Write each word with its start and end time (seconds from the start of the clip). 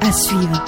À 0.00 0.12
suivre. 0.12 0.64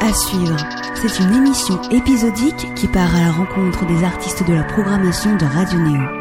À 0.00 0.12
suivre. 0.12 0.56
C'est 0.94 1.22
une 1.22 1.34
émission 1.34 1.80
épisodique 1.90 2.74
qui 2.74 2.86
part 2.88 3.14
à 3.14 3.20
la 3.20 3.32
rencontre 3.32 3.86
des 3.86 4.04
artistes 4.04 4.46
de 4.46 4.54
la 4.54 4.64
programmation 4.64 5.36
de 5.36 5.44
Radio 5.44 5.78
Néo. 5.80 6.19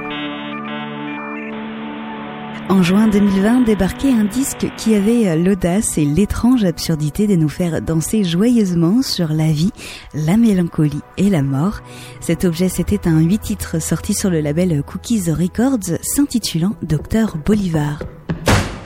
En 2.70 2.84
juin 2.84 3.08
2020 3.08 3.62
débarquait 3.62 4.12
un 4.12 4.26
disque 4.26 4.68
qui 4.78 4.94
avait 4.94 5.36
l'audace 5.36 5.98
et 5.98 6.06
l'étrange 6.06 6.64
absurdité 6.64 7.26
de 7.26 7.36
nous 7.36 7.50
faire 7.50 7.82
danser 7.82 8.24
joyeusement 8.24 9.02
sur 9.02 9.30
la 9.30 9.52
vie, 9.52 9.72
la 10.14 10.38
mélancolie 10.38 11.02
et 11.18 11.32
la 11.32 11.42
mort. 11.42 11.80
Cet 12.20 12.46
objet 12.46 12.70
c'était 12.70 13.08
un 13.08 13.22
huit 13.22 13.40
titres 13.40 13.82
sorti 13.82 14.14
sur 14.14 14.30
le 14.30 14.40
label 14.40 14.84
Cookies 14.84 15.32
Records 15.32 15.98
s'intitulant 16.04 16.76
Docteur 16.84 17.38
Bolivar. 17.44 18.04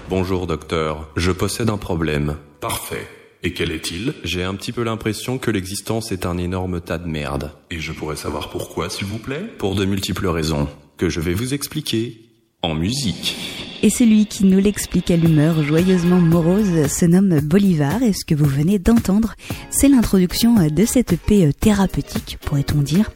Bonjour 0.10 0.48
docteur, 0.48 1.10
je 1.18 1.32
possède 1.32 1.70
un 1.70 1.78
problème. 1.78 2.38
Parfait. 2.62 3.06
Et 3.44 3.52
quel 3.52 3.70
est-il? 3.72 4.14
J'ai 4.24 4.44
un 4.44 4.56
petit 4.56 4.72
peu 4.72 4.84
l'impression 4.84 5.38
que 5.38 5.52
l'existence 5.52 6.14
est 6.14 6.26
un 6.26 6.38
énorme 6.38 6.80
tas 6.80 7.00
de 7.00 7.10
merde. 7.10 7.52
Et 7.70 7.80
je 7.80 7.92
pourrais 7.92 8.16
savoir 8.16 8.50
pourquoi, 8.50 8.90
s'il 8.90 9.08
vous 9.08 9.18
plaît? 9.18 9.44
Pour 9.58 9.76
de 9.76 9.84
multiples 9.84 10.28
raisons, 10.28 10.70
que 10.96 11.10
je 11.10 11.20
vais 11.20 11.34
vous 11.34 11.54
expliquer 11.54 12.22
en 12.62 12.76
musique. 12.76 13.73
Et 13.86 13.90
celui 13.90 14.28
qui 14.28 14.46
nous 14.46 14.60
l'explique 14.60 15.12
à 15.12 15.18
l'humeur 15.18 15.62
joyeusement 15.62 16.22
morose 16.22 16.88
se 16.88 17.06
nomme 17.06 17.42
Bolivar 17.42 18.02
et 18.02 18.14
ce 18.14 18.24
que 18.24 18.34
vous 18.34 18.46
venez 18.46 18.80
d'entendre, 18.80 19.36
c'est 19.70 19.90
l'introduction 19.90 20.56
de 20.56 20.86
cette 20.86 21.12
EP 21.12 21.52
thérapeutique, 21.52 22.38
pourrait-on 22.46 22.82
dire. 22.82 23.12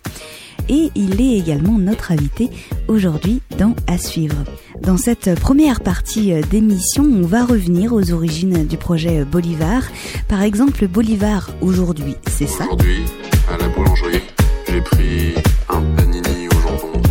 Et 0.67 0.89
il 0.93 1.21
est 1.21 1.37
également 1.37 1.79
notre 1.79 2.11
invité 2.11 2.49
aujourd'hui 2.89 3.41
dans 3.57 3.77
À 3.87 3.97
suivre. 3.97 4.35
Dans 4.81 4.97
cette 4.97 5.39
première 5.39 5.79
partie 5.79 6.33
d'émission, 6.51 7.05
on 7.05 7.25
va 7.25 7.45
revenir 7.45 7.93
aux 7.93 8.11
origines 8.11 8.67
du 8.67 8.75
projet 8.75 9.23
Bolivar. 9.23 9.83
Par 10.27 10.41
exemple, 10.41 10.85
Bolivar 10.89 11.49
aujourd'hui, 11.61 12.15
c'est 12.27 12.45
ça? 12.45 12.65
Aujourd'hui, 12.65 13.05
à 13.49 13.57
la 13.57 13.69
boulangerie, 13.69 14.21
j'ai 14.69 14.81
pris 14.81 15.33
un 15.69 15.81
panini 15.95 16.49
au 16.49 16.59
jambon. 16.59 17.01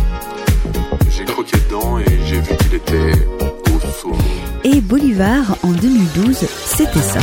J'ai 1.09 1.25
croqué 1.25 1.57
dedans 1.67 1.97
et 1.97 2.05
j'ai 2.27 2.39
vu 2.39 2.55
qu'il 2.57 2.75
était. 2.75 3.26
Bolivar 4.81 5.57
en 5.63 5.71
2012, 5.71 6.45
c'était 6.65 7.01
ça. 7.01 7.19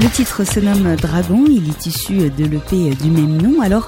Le 0.00 0.08
titre 0.08 0.44
se 0.44 0.60
nomme 0.60 0.96
Dragon, 0.96 1.44
il 1.46 1.68
est 1.68 1.86
issu 1.86 2.30
de 2.30 2.44
l'EP 2.44 2.94
du 2.94 3.10
même 3.10 3.40
nom. 3.40 3.60
Alors, 3.60 3.86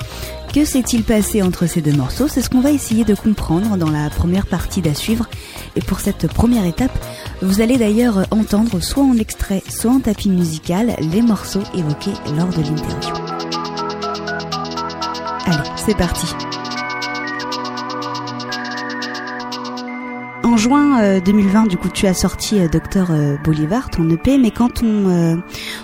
que 0.52 0.64
s'est-il 0.66 1.02
passé 1.02 1.42
entre 1.42 1.66
ces 1.66 1.80
deux 1.80 1.92
morceaux? 1.92 2.28
C'est 2.28 2.42
ce 2.42 2.50
qu'on 2.50 2.60
va 2.60 2.70
essayer 2.70 3.04
de 3.04 3.14
comprendre 3.14 3.76
dans 3.78 3.90
la 3.90 4.10
première 4.10 4.46
partie 4.46 4.82
d'à 4.82 4.94
suivre. 4.94 5.26
Et 5.76 5.80
pour 5.80 6.00
cette 6.00 6.26
première 6.30 6.66
étape, 6.66 6.92
vous 7.40 7.62
allez 7.62 7.78
d'ailleurs 7.78 8.26
entendre 8.30 8.80
soit 8.80 9.04
en 9.04 9.16
extrait, 9.16 9.62
soit 9.68 9.92
en 9.92 10.00
tapis 10.00 10.28
musical 10.28 10.94
les 11.00 11.22
morceaux 11.22 11.62
évoqués 11.74 12.12
lors 12.36 12.48
de 12.48 12.60
l'interview. 12.60 13.14
Allez, 15.46 15.70
c'est 15.76 15.96
parti. 15.96 16.26
En 20.52 20.58
juin 20.58 21.02
euh, 21.02 21.18
2020, 21.18 21.66
du 21.66 21.78
coup, 21.78 21.88
tu 21.88 22.06
as 22.06 22.12
sorti 22.12 22.58
euh, 22.58 22.68
Docteur 22.68 23.10
euh, 23.10 23.38
Bolivar, 23.42 23.88
ton 23.88 24.06
EP, 24.10 24.36
mais 24.36 24.50
quand 24.50 24.82
on, 24.82 25.08
euh, 25.08 25.36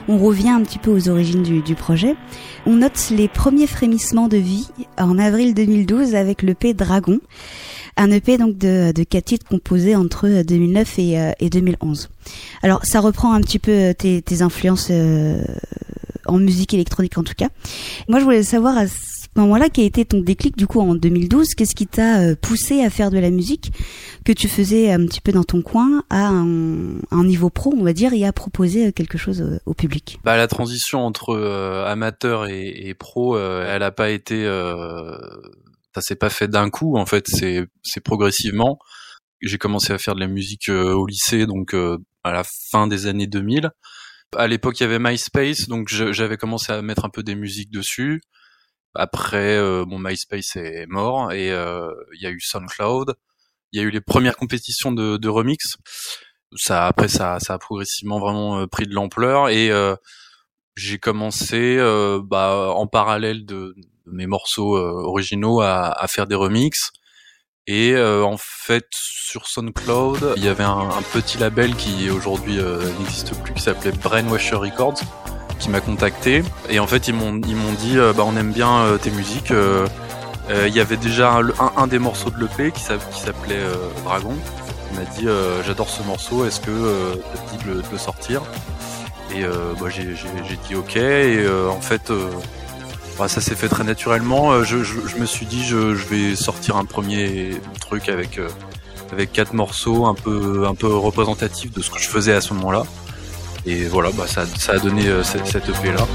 on 0.08 0.18
revient 0.18 0.50
un 0.50 0.60
petit 0.60 0.78
peu 0.78 0.90
aux 0.90 1.08
origines 1.08 1.42
du, 1.42 1.74
projet, 1.74 2.16
on 2.66 2.76
note 2.76 3.08
les 3.08 3.28
premiers 3.28 3.66
frémissements 3.66 4.28
de 4.28 4.36
vie 4.36 4.68
en 4.98 5.18
avril 5.18 5.54
2012 5.54 6.14
avec 6.14 6.42
l'EP 6.42 6.74
Dragon, 6.74 7.18
un 7.96 8.10
EP 8.10 8.36
donc 8.36 8.58
de, 8.58 8.92
de 8.92 9.04
quatre 9.04 9.24
titres 9.24 9.46
composés 9.48 9.96
entre 9.96 10.42
2009 10.42 10.98
et, 10.98 11.18
euh, 11.18 11.32
et 11.40 11.48
2011. 11.48 12.10
Alors, 12.62 12.84
ça 12.84 13.00
reprend 13.00 13.32
un 13.32 13.40
petit 13.40 13.58
peu 13.58 13.94
tes, 13.94 14.42
influences 14.42 14.88
euh, 14.90 15.42
en 16.26 16.36
musique 16.36 16.74
électronique 16.74 17.16
en 17.16 17.22
tout 17.22 17.32
cas. 17.34 17.48
Moi, 18.06 18.18
je 18.18 18.24
voulais 18.24 18.42
savoir 18.42 18.76
à 18.76 18.84
moment-là 19.40 19.68
quel 19.72 19.84
était 19.84 20.04
ton 20.04 20.20
déclic 20.20 20.56
du 20.56 20.66
coup 20.66 20.80
en 20.80 20.94
2012 20.94 21.54
Qu'est-ce 21.54 21.74
qui 21.74 21.86
t'a 21.86 22.20
euh, 22.20 22.34
poussé 22.34 22.82
à 22.82 22.90
faire 22.90 23.10
de 23.10 23.18
la 23.18 23.30
musique 23.30 23.72
que 24.24 24.32
tu 24.32 24.48
faisais 24.48 24.90
un 24.90 25.04
petit 25.06 25.20
peu 25.20 25.32
dans 25.32 25.44
ton 25.44 25.62
coin 25.62 26.04
à 26.10 26.28
un, 26.28 27.24
niveau 27.24 27.50
pro, 27.50 27.74
on 27.76 27.84
va 27.84 27.92
dire, 27.92 28.12
et 28.12 28.24
à 28.24 28.32
proposer 28.32 28.88
euh, 28.88 28.92
quelque 28.92 29.18
chose 29.18 29.40
euh, 29.42 29.58
au 29.66 29.74
public? 29.74 30.18
Bah 30.24 30.36
la 30.36 30.46
transition 30.46 31.04
entre 31.04 31.36
amateur 31.86 32.46
et, 32.46 32.94
pro, 32.98 33.38
elle 33.38 33.82
a 33.82 33.90
pas 33.90 34.10
été, 34.10 34.44
ça 35.94 36.00
s'est 36.00 36.16
pas 36.16 36.30
fait 36.30 36.48
d'un 36.48 36.70
coup 36.70 36.96
en 36.96 37.06
fait, 37.06 37.26
c'est 37.28 38.00
progressivement. 38.04 38.78
J'ai 39.40 39.58
commencé 39.58 39.92
à 39.92 39.98
faire 39.98 40.14
de 40.14 40.20
la 40.20 40.26
musique 40.26 40.68
au 40.68 41.06
lycée, 41.06 41.46
donc 41.46 41.74
à 41.74 42.32
la 42.32 42.42
fin 42.70 42.86
des 42.86 43.06
années 43.06 43.26
2000. 43.26 43.70
À 44.36 44.46
l'époque, 44.46 44.78
il 44.80 44.82
y 44.82 44.86
avait 44.86 44.98
MySpace, 44.98 45.68
donc 45.68 45.88
j'avais 45.88 46.36
commencé 46.36 46.72
à 46.72 46.82
mettre 46.82 47.04
un 47.04 47.10
peu 47.10 47.22
des 47.22 47.34
musiques 47.34 47.70
dessus. 47.70 48.20
Après, 48.98 49.56
euh, 49.56 49.84
mon 49.86 50.00
MySpace 50.00 50.56
est 50.56 50.86
mort 50.86 51.30
et 51.32 51.52
euh, 51.52 51.92
il 52.14 52.20
y 52.20 52.26
a 52.26 52.30
eu 52.30 52.40
SoundCloud. 52.40 53.14
Il 53.70 53.80
y 53.80 53.84
a 53.84 53.86
eu 53.86 53.90
les 53.90 54.00
premières 54.00 54.36
compétitions 54.36 54.90
de, 54.90 55.16
de 55.16 55.28
remix. 55.28 55.76
Ça, 56.56 56.86
après, 56.88 57.06
ça, 57.06 57.38
ça 57.38 57.54
a 57.54 57.58
progressivement 57.58 58.18
vraiment 58.18 58.58
euh, 58.58 58.66
pris 58.66 58.86
de 58.86 58.94
l'ampleur 58.94 59.50
et 59.50 59.70
euh, 59.70 59.94
j'ai 60.74 60.98
commencé, 60.98 61.76
euh, 61.78 62.20
bah, 62.24 62.72
en 62.74 62.88
parallèle 62.88 63.46
de, 63.46 63.76
mes 64.06 64.26
morceaux 64.26 64.76
euh, 64.76 65.04
originaux, 65.04 65.60
à, 65.60 65.92
à 65.92 66.08
faire 66.08 66.26
des 66.26 66.34
remixes. 66.34 66.90
Et 67.68 67.92
euh, 67.92 68.24
en 68.24 68.36
fait, 68.38 68.86
sur 68.90 69.46
SoundCloud, 69.46 70.32
il 70.36 70.44
y 70.44 70.48
avait 70.48 70.64
un, 70.64 70.88
un 70.88 71.02
petit 71.12 71.38
label 71.38 71.76
qui 71.76 72.10
aujourd'hui 72.10 72.58
euh, 72.58 72.90
n'existe 72.98 73.34
plus, 73.42 73.52
qui 73.52 73.62
s'appelait 73.62 73.92
Brainwasher 73.92 74.56
Records, 74.56 75.00
qui 75.58 75.70
m'a 75.70 75.80
contacté. 75.80 76.42
Et 76.68 76.78
en 76.80 76.86
fait, 76.86 77.08
ils 77.08 77.14
m'ont 77.14 77.40
ils 77.46 77.56
m'ont 77.56 77.72
dit, 77.72 77.98
euh, 77.98 78.12
bah, 78.12 78.24
on 78.26 78.36
aime 78.36 78.52
bien 78.52 78.78
euh, 78.80 78.96
tes 78.98 79.10
musiques. 79.10 79.50
euh, 79.50 79.86
Il 80.66 80.74
y 80.74 80.80
avait 80.80 80.96
déjà 80.96 81.40
un, 81.76 81.86
des 81.86 81.98
morceaux 81.98 82.30
de 82.30 82.38
l'EP 82.40 82.72
qui 82.72 82.82
s'a- 82.82 82.96
qui 82.96 83.20
s'appelait 83.20 83.60
Dragon. 84.04 84.32
Il 84.92 84.98
m'a 84.98 85.04
dit, 85.04 85.26
j'adore 85.66 85.90
ce 85.90 86.02
morceau, 86.04 86.46
est-ce 86.46 86.60
que 86.60 86.70
te 86.70 87.56
dit 87.58 87.64
de 87.66 87.82
le, 87.92 87.98
sortir? 87.98 88.40
Et 89.34 89.42
bah, 89.78 89.88
j'ai 89.90 90.04
dit 90.66 90.74
ok. 90.74 90.96
Et 90.96 91.46
en 91.68 91.80
fait, 91.82 92.10
bah, 93.18 93.28
ça 93.28 93.42
s'est 93.42 93.56
fait 93.56 93.68
très 93.68 93.84
naturellement. 93.84 94.64
Je, 94.64 94.82
je, 94.82 95.16
me 95.18 95.26
suis 95.26 95.44
dit, 95.44 95.66
je, 95.66 95.94
je 95.94 96.06
vais 96.06 96.34
sortir 96.34 96.76
un 96.78 96.86
premier 96.86 97.50
truc 97.78 98.08
avec 98.08 98.40
avec 99.12 99.32
quatre 99.32 99.52
morceaux 99.52 100.06
un 100.06 100.14
peu 100.14 100.66
un 100.66 100.74
peu 100.74 100.86
représentatifs 100.86 101.72
de 101.72 101.82
ce 101.82 101.90
que 101.90 101.98
je 101.98 102.08
faisais 102.08 102.32
à 102.32 102.40
ce 102.40 102.54
moment-là. 102.54 102.84
Et 103.66 103.84
voilà, 103.86 104.10
bah, 104.12 104.26
ça, 104.26 104.46
ça 104.46 104.72
a 104.72 104.78
donné 104.78 105.06
euh, 105.08 105.22
cette, 105.22 105.46
cette 105.46 105.68
EP 105.68 105.92
là. 105.92 106.06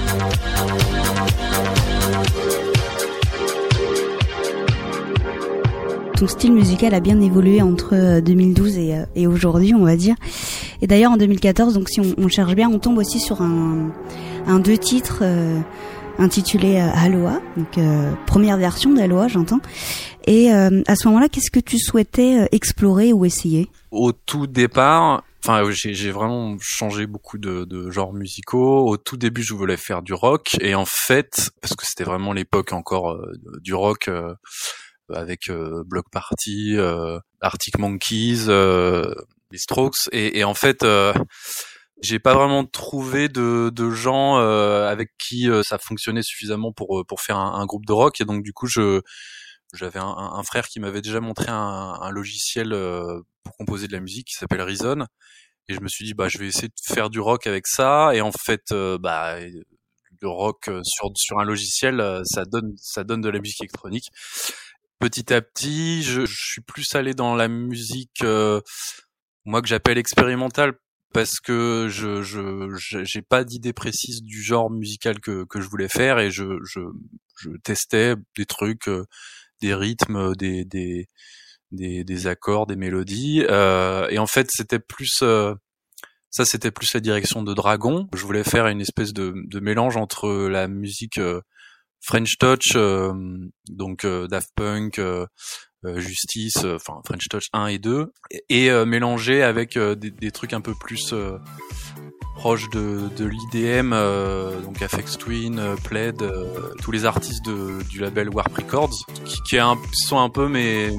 Ton 6.17 6.27
style 6.27 6.53
musical 6.53 6.93
a 6.93 6.99
bien 6.99 7.19
évolué 7.19 7.61
entre 7.61 7.89
euh, 7.93 8.21
2012 8.21 8.77
et, 8.77 8.95
euh, 8.95 9.05
et 9.15 9.27
aujourd'hui, 9.27 9.73
on 9.73 9.83
va 9.83 9.95
dire. 9.95 10.15
Et 10.81 10.87
d'ailleurs, 10.87 11.11
en 11.11 11.17
2014, 11.17 11.73
donc 11.73 11.89
si 11.89 11.99
on, 11.99 12.13
on 12.17 12.27
cherche 12.27 12.55
bien, 12.55 12.69
on 12.69 12.79
tombe 12.79 12.97
aussi 12.97 13.19
sur 13.19 13.41
un, 13.41 13.91
un 14.47 14.59
deux 14.59 14.77
titres 14.77 15.19
euh, 15.21 15.59
intitulé 16.19 16.77
euh, 16.77 16.89
Aloha, 16.93 17.39
donc 17.57 17.77
euh, 17.77 18.11
première 18.25 18.57
version 18.57 18.93
d'Aloha, 18.93 19.27
j'entends. 19.27 19.59
Et 20.25 20.53
euh, 20.53 20.81
à 20.87 20.95
ce 20.95 21.07
moment-là, 21.07 21.29
qu'est-ce 21.29 21.51
que 21.51 21.59
tu 21.59 21.77
souhaitais 21.79 22.41
euh, 22.41 22.45
explorer 22.51 23.11
ou 23.13 23.25
essayer? 23.25 23.69
Au 23.91 24.11
tout 24.11 24.47
départ, 24.47 25.23
enfin 25.43 25.69
j'ai 25.71 25.93
j'ai 25.93 26.11
vraiment 26.11 26.57
changé 26.61 27.05
beaucoup 27.07 27.37
de, 27.37 27.65
de 27.65 27.89
genres 27.91 28.13
musicaux. 28.13 28.87
Au 28.87 28.97
tout 28.97 29.17
début, 29.17 29.43
je 29.43 29.53
voulais 29.53 29.77
faire 29.77 30.01
du 30.01 30.13
rock 30.13 30.55
et 30.61 30.75
en 30.75 30.85
fait, 30.85 31.51
parce 31.61 31.75
que 31.75 31.85
c'était 31.85 32.03
vraiment 32.05 32.33
l'époque 32.33 32.73
encore 32.73 33.11
euh, 33.11 33.31
du 33.61 33.73
rock. 33.73 34.07
euh, 34.07 34.33
avec 35.13 35.49
euh, 35.49 35.83
Block 35.85 36.05
Party, 36.11 36.75
euh, 36.77 37.19
Arctic 37.41 37.77
Monkeys, 37.77 38.45
euh, 38.47 39.13
les 39.51 39.57
Strokes, 39.57 40.07
et, 40.11 40.39
et 40.39 40.43
en 40.43 40.53
fait, 40.53 40.83
euh, 40.83 41.13
j'ai 42.01 42.19
pas 42.19 42.33
vraiment 42.35 42.65
trouvé 42.65 43.29
de, 43.29 43.69
de 43.73 43.89
gens 43.91 44.37
euh, 44.39 44.87
avec 44.89 45.11
qui 45.19 45.49
euh, 45.49 45.61
ça 45.63 45.77
fonctionnait 45.77 46.23
suffisamment 46.23 46.71
pour 46.73 46.99
euh, 46.99 47.03
pour 47.05 47.21
faire 47.21 47.37
un, 47.37 47.65
groupe 47.65 47.85
de 47.85 47.93
rock, 47.93 48.21
et 48.21 48.25
donc 48.25 48.43
du 48.43 48.53
coup, 48.53 48.67
je 48.67 49.01
j'avais 49.73 49.99
un, 49.99 50.05
un 50.07 50.43
frère 50.43 50.67
qui 50.67 50.79
m'avait 50.79 51.01
déjà 51.01 51.19
montré 51.19 51.47
un, 51.49 51.95
un 52.01 52.09
logiciel 52.11 52.73
euh, 52.73 53.21
pour 53.43 53.55
composer 53.57 53.87
de 53.87 53.93
la 53.93 53.99
musique 53.99 54.27
qui 54.27 54.35
s'appelle 54.35 54.61
Reason, 54.61 55.05
et 55.69 55.73
je 55.75 55.81
me 55.81 55.87
suis 55.87 56.05
dit 56.05 56.13
bah 56.13 56.29
je 56.29 56.37
vais 56.37 56.47
essayer 56.47 56.67
de 56.69 56.73
faire 56.93 57.09
du 57.09 57.19
rock 57.19 57.47
avec 57.47 57.67
ça, 57.67 58.11
et 58.15 58.21
en 58.21 58.31
fait, 58.31 58.71
euh, 58.71 58.97
bah 58.97 59.37
le 60.21 60.29
rock 60.29 60.67
euh, 60.69 60.81
sur 60.85 61.11
sur 61.15 61.39
un 61.39 61.43
logiciel, 61.45 61.99
euh, 61.99 62.23
ça 62.25 62.45
donne 62.45 62.73
ça 62.77 63.03
donne 63.03 63.21
de 63.21 63.29
la 63.29 63.39
musique 63.39 63.61
électronique. 63.61 64.09
Petit 64.99 65.33
à 65.33 65.41
petit, 65.41 66.03
je, 66.03 66.25
je 66.25 66.35
suis 66.53 66.61
plus 66.61 66.95
allé 66.95 67.13
dans 67.13 67.35
la 67.35 67.47
musique, 67.49 68.23
euh, 68.23 68.61
moi 69.45 69.61
que 69.61 69.67
j'appelle 69.67 69.97
expérimentale, 69.97 70.73
parce 71.13 71.39
que 71.41 71.87
je 71.91 72.23
je 72.23 72.69
j'ai 73.03 73.21
pas 73.21 73.43
d'idée 73.43 73.73
précise 73.73 74.21
du 74.23 74.41
genre 74.41 74.69
musical 74.71 75.19
que 75.19 75.45
que 75.45 75.61
je 75.61 75.67
voulais 75.69 75.89
faire 75.89 76.19
et 76.19 76.31
je 76.31 76.45
je 76.65 76.79
je 77.41 77.49
testais 77.63 78.15
des 78.37 78.45
trucs, 78.45 78.89
des 79.61 79.75
rythmes, 79.75 80.35
des 80.35 80.65
des 80.65 81.07
des, 81.73 82.03
des 82.03 82.27
accords, 82.27 82.65
des 82.65 82.75
mélodies 82.75 83.45
euh, 83.49 84.07
et 84.09 84.19
en 84.19 84.27
fait 84.27 84.49
c'était 84.51 84.79
plus 84.79 85.19
euh, 85.21 85.53
ça 86.29 86.45
c'était 86.45 86.71
plus 86.71 86.93
la 86.93 86.99
direction 86.99 87.43
de 87.43 87.53
Dragon. 87.53 88.07
Je 88.15 88.23
voulais 88.23 88.43
faire 88.43 88.67
une 88.67 88.81
espèce 88.81 89.13
de 89.13 89.59
mélange 89.59 89.97
entre 89.97 90.47
la 90.47 90.67
musique 90.67 91.19
French 92.01 92.37
Touch, 92.39 92.75
donc 93.69 94.05
Daft 94.05 94.49
Punk, 94.55 94.99
euh, 95.85 95.99
Justice, 95.99 96.63
euh, 96.63 96.77
enfin 96.77 97.01
French 97.05 97.27
Touch 97.29 97.47
1 97.51 97.67
et 97.67 97.77
2, 97.77 98.13
et, 98.49 98.71
euh, 98.71 98.85
mélangé 98.85 99.43
avec 99.43 99.77
des, 99.77 100.31
trucs 100.31 100.53
un 100.53 100.61
peu 100.61 100.73
plus 100.73 101.13
proches 102.35 102.69
de, 102.69 103.09
l'IDM, 103.19 103.91
donc 104.63 104.81
Afex 104.81 105.17
Twin, 105.17 105.75
Plaid, 105.83 106.23
tous 106.81 106.91
les 106.91 107.05
artistes 107.05 107.45
de, 107.45 107.83
du 107.89 107.99
label 107.99 108.29
Warp 108.29 108.55
Records, 108.55 108.95
qui, 109.25 109.57
sont 110.07 110.19
un 110.19 110.29
peu 110.29 110.47
mes 110.47 110.91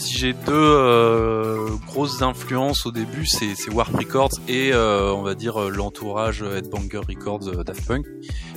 si 0.00 0.16
j'ai 0.16 0.32
deux 0.32 0.52
euh, 0.52 1.68
grosses 1.86 2.22
influences 2.22 2.86
au 2.86 2.90
début, 2.90 3.26
c'est, 3.26 3.54
Warp 3.70 3.94
Records 3.94 4.32
et 4.48 4.72
euh, 4.72 5.12
on 5.12 5.22
va 5.22 5.34
dire 5.34 5.70
l'entourage 5.70 6.42
Headbanger 6.42 7.02
Records 7.08 7.64
Daft 7.64 7.86
Punk. 7.86 8.06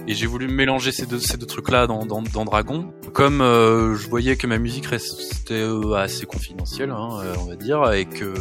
Et 0.08 0.16
j'ai 0.16 0.26
voulu 0.26 0.48
mélanger 0.48 0.92
ces 0.92 1.06
deux, 1.06 1.20
trucs-là 1.20 1.88
dans, 1.88 2.06
Dragon. 2.46 2.94
Comme 3.14 3.42
euh, 3.42 3.96
je 3.96 4.08
voyais 4.10 4.36
que 4.36 4.48
ma 4.48 4.58
musique 4.58 4.88
restait 4.88 5.64
assez 5.96 6.26
confidentielle, 6.26 6.92
hein, 6.92 7.10
on 7.40 7.46
va 7.46 7.56
dire, 7.56 7.92
et 7.92 8.06
que 8.06 8.34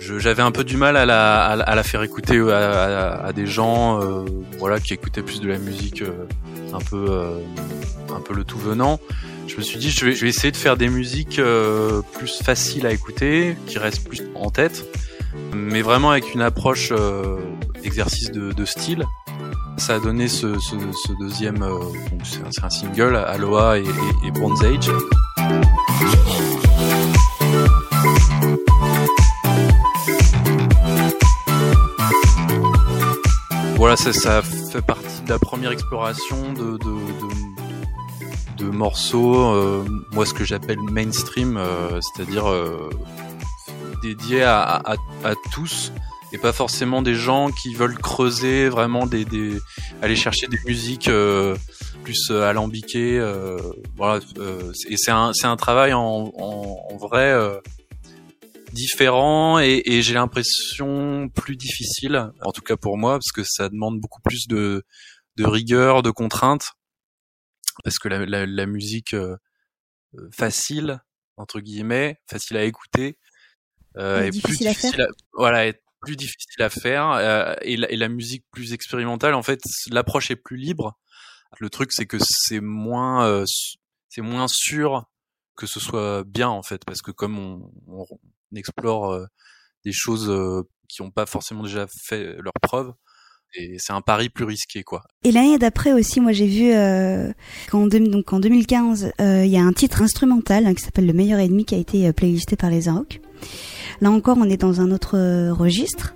j'avais 0.00 0.42
un 0.42 0.52
peu 0.52 0.64
du 0.64 0.76
mal 0.76 0.96
à 0.96 1.04
la, 1.06 1.82
faire 1.82 2.02
écouter 2.02 2.38
à, 2.50 3.24
à, 3.24 3.32
des 3.32 3.46
gens, 3.46 4.00
voilà, 4.58 4.80
qui 4.80 4.94
écoutaient 4.94 5.22
plus 5.22 5.40
de 5.40 5.48
la 5.48 5.58
musique 5.58 6.02
un 6.72 6.80
peu, 6.80 7.06
un 8.14 8.20
peu 8.20 8.34
le 8.34 8.44
tout 8.44 8.58
venant 8.58 8.98
je 9.46 9.56
me 9.56 9.62
suis 9.62 9.78
dit 9.78 9.90
je 9.90 10.04
vais, 10.04 10.28
essayer 10.28 10.50
de 10.50 10.56
faire 10.56 10.76
des 10.76 10.88
musiques 10.88 11.38
euh, 11.38 12.02
plus 12.14 12.42
faciles 12.42 12.86
à 12.86 12.92
écouter, 12.92 13.56
qui 13.66 13.78
restent 13.78 14.06
plus 14.06 14.22
en 14.34 14.50
tête, 14.50 14.84
mais 15.54 15.82
vraiment 15.82 16.10
avec 16.10 16.34
une 16.34 16.42
approche 16.42 16.90
euh, 16.92 17.38
exercice 17.82 18.30
de, 18.30 18.64
style. 18.64 19.04
Ça 19.76 19.96
a 19.96 19.98
donné 19.98 20.28
ce, 20.28 20.46
deuxième, 21.18 21.62
euh, 21.62 21.78
c'est 22.24 22.64
un, 22.64 22.70
single, 22.70 23.16
Aloha 23.16 23.78
et, 23.78 23.84
et, 24.26 24.30
Bronze 24.30 24.64
Age. 24.64 24.90
Voilà, 33.76 33.96
ça, 33.96 34.42
fait 34.42 34.80
partie 34.80 35.22
de 35.24 35.30
la 35.30 35.38
première 35.38 35.70
exploration 35.70 36.52
de 36.52 36.78
de 38.64 38.70
morceaux, 38.70 39.52
euh, 39.54 39.84
moi 40.12 40.26
ce 40.26 40.34
que 40.34 40.44
j'appelle 40.44 40.80
mainstream, 40.80 41.56
euh, 41.56 42.00
c'est-à-dire 42.00 42.46
euh, 42.50 42.90
dédié 44.02 44.42
à, 44.42 44.62
à, 44.62 44.96
à, 45.24 45.34
tous 45.52 45.92
et 46.32 46.38
pas 46.38 46.52
forcément 46.52 47.02
des 47.02 47.14
gens 47.14 47.50
qui 47.50 47.74
veulent 47.74 47.98
creuser 47.98 48.68
vraiment 48.68 49.06
des, 49.06 49.24
des 49.24 49.58
aller 50.02 50.16
chercher 50.16 50.46
des 50.48 50.58
musiques 50.66 51.10
plus 52.02 52.30
alambiquées. 52.30 53.20
voilà, 53.96 54.20
et 54.88 54.96
c'est 54.96 55.12
un 55.12 55.32
c'est 55.32 55.46
un 55.46 55.56
travail 55.56 55.92
en, 55.92 56.32
en, 56.36 56.86
en 56.90 56.96
vrai 56.96 57.32
différent 58.72 59.60
et, 59.60 59.82
et 59.84 60.02
j'ai 60.02 60.14
l'impression 60.14 61.28
plus 61.28 61.56
difficile, 61.56 62.30
en 62.42 62.50
tout 62.50 62.62
cas 62.62 62.76
pour 62.76 62.98
moi, 62.98 63.12
parce 63.12 63.30
que 63.32 63.44
ça 63.44 63.68
demande 63.68 64.00
beaucoup 64.00 64.20
plus 64.20 64.48
de, 64.48 64.82
de 65.36 65.44
rigueur, 65.44 66.02
de 66.02 66.10
contraintes 66.10 66.72
parce 67.82 67.98
que 67.98 68.08
la, 68.08 68.24
la, 68.26 68.46
la 68.46 68.66
musique 68.66 69.14
euh, 69.14 69.36
facile 70.30 71.00
entre 71.36 71.60
guillemets, 71.60 72.18
facile 72.28 72.56
à 72.56 72.64
écouter, 72.64 73.18
euh, 73.96 74.22
est 74.22 74.42
plus 74.42 74.58
difficile 74.58 75.00
à, 75.02 75.06
voilà, 75.34 75.66
est 75.66 75.82
plus 76.00 76.16
difficile 76.16 76.62
à 76.62 76.70
faire 76.70 77.10
euh, 77.10 77.54
et, 77.62 77.76
la, 77.76 77.90
et, 77.90 77.96
la, 77.96 78.08
musique 78.08 78.44
plus 78.50 78.72
expérimentale, 78.72 79.34
en 79.34 79.42
fait, 79.42 79.60
l'approche 79.90 80.30
est 80.30 80.36
plus 80.36 80.56
libre. 80.56 80.98
Le 81.60 81.70
truc, 81.70 81.92
c'est 81.92 82.06
que 82.06 82.18
c'est 82.20 82.60
moins, 82.60 83.26
euh, 83.26 83.44
c'est 84.08 84.20
moins 84.20 84.46
sûr 84.48 85.04
que 85.56 85.66
ce 85.66 85.78
soit 85.78 86.24
bien 86.24 86.48
en 86.48 86.62
fait, 86.62 86.84
parce 86.84 87.00
que 87.00 87.12
comme 87.12 87.38
on, 87.38 87.70
on, 87.86 88.06
explore 88.56 89.20
des 89.84 89.90
choses 89.92 90.32
qui 90.88 91.02
n'ont 91.02 91.10
pas 91.10 91.26
forcément 91.26 91.64
déjà 91.64 91.86
fait 91.88 92.36
leur 92.40 92.52
preuve, 92.62 92.92
c'est 93.78 93.92
un 93.92 94.00
pari 94.00 94.28
plus 94.28 94.44
risqué 94.44 94.82
quoi. 94.82 95.02
Et 95.22 95.32
l'année 95.32 95.58
d'après 95.58 95.92
aussi, 95.92 96.20
moi 96.20 96.32
j'ai 96.32 96.46
vu 96.46 96.72
euh, 96.72 97.32
qu'en 97.70 97.86
donc 97.86 98.32
en 98.32 98.40
2015, 98.40 99.12
euh, 99.20 99.44
il 99.44 99.50
y 99.50 99.56
a 99.56 99.62
un 99.62 99.72
titre 99.72 100.02
instrumental 100.02 100.66
hein, 100.66 100.74
qui 100.74 100.82
s'appelle 100.82 101.06
Le 101.06 101.12
meilleur 101.12 101.38
ennemi 101.38 101.64
qui 101.64 101.74
a 101.74 101.78
été 101.78 102.06
euh, 102.06 102.12
playlisté 102.12 102.56
par 102.56 102.70
les 102.70 102.88
Arocs. 102.88 103.20
Là 104.00 104.10
encore, 104.10 104.38
on 104.38 104.48
est 104.48 104.56
dans 104.56 104.80
un 104.80 104.90
autre 104.90 105.16
euh, 105.16 105.52
registre. 105.52 106.14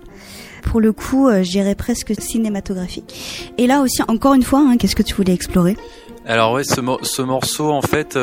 Pour 0.63 0.81
le 0.81 0.91
coup, 0.91 1.27
euh, 1.27 1.43
je 1.43 1.51
dirais 1.51 1.75
presque 1.75 2.13
cinématographique. 2.19 3.51
Et 3.57 3.67
là 3.67 3.81
aussi, 3.81 4.01
encore 4.07 4.33
une 4.33 4.43
fois, 4.43 4.59
hein, 4.59 4.77
qu'est-ce 4.77 4.95
que 4.95 5.03
tu 5.03 5.15
voulais 5.15 5.33
explorer? 5.33 5.77
Alors 6.25 6.53
ouais, 6.53 6.63
ce, 6.63 6.81
ce 7.03 7.21
morceau 7.21 7.71
en 7.71 7.81
fait. 7.81 8.17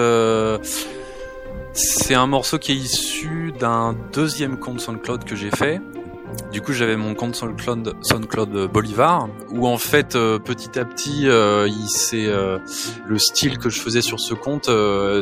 C'est 1.78 2.14
un 2.14 2.26
morceau 2.26 2.58
qui 2.58 2.72
est 2.72 2.76
issu 2.76 3.52
d'un 3.60 3.94
deuxième 4.14 4.58
compte 4.58 4.80
SoundCloud 4.80 5.24
que 5.24 5.36
j'ai 5.36 5.50
fait, 5.50 5.78
du 6.52 6.60
coup, 6.62 6.72
j'avais 6.72 6.96
mon 6.96 7.14
compte 7.14 7.34
SoundCloud, 7.34 8.70
Bolivar, 8.72 9.28
où 9.50 9.66
en 9.66 9.78
fait, 9.78 10.14
euh, 10.16 10.38
petit 10.38 10.78
à 10.78 10.84
petit, 10.84 11.28
euh, 11.28 11.68
euh, 12.14 12.58
le 13.06 13.18
style 13.18 13.58
que 13.58 13.68
je 13.68 13.80
faisais 13.80 14.00
sur 14.00 14.20
ce 14.20 14.34
compte 14.34 14.70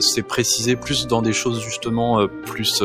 s'est 0.01 0.23
précisé 0.23 0.77
plus 0.77 1.07
dans 1.07 1.23
des 1.23 1.33
choses 1.33 1.61
justement 1.61 2.27
plus 2.47 2.83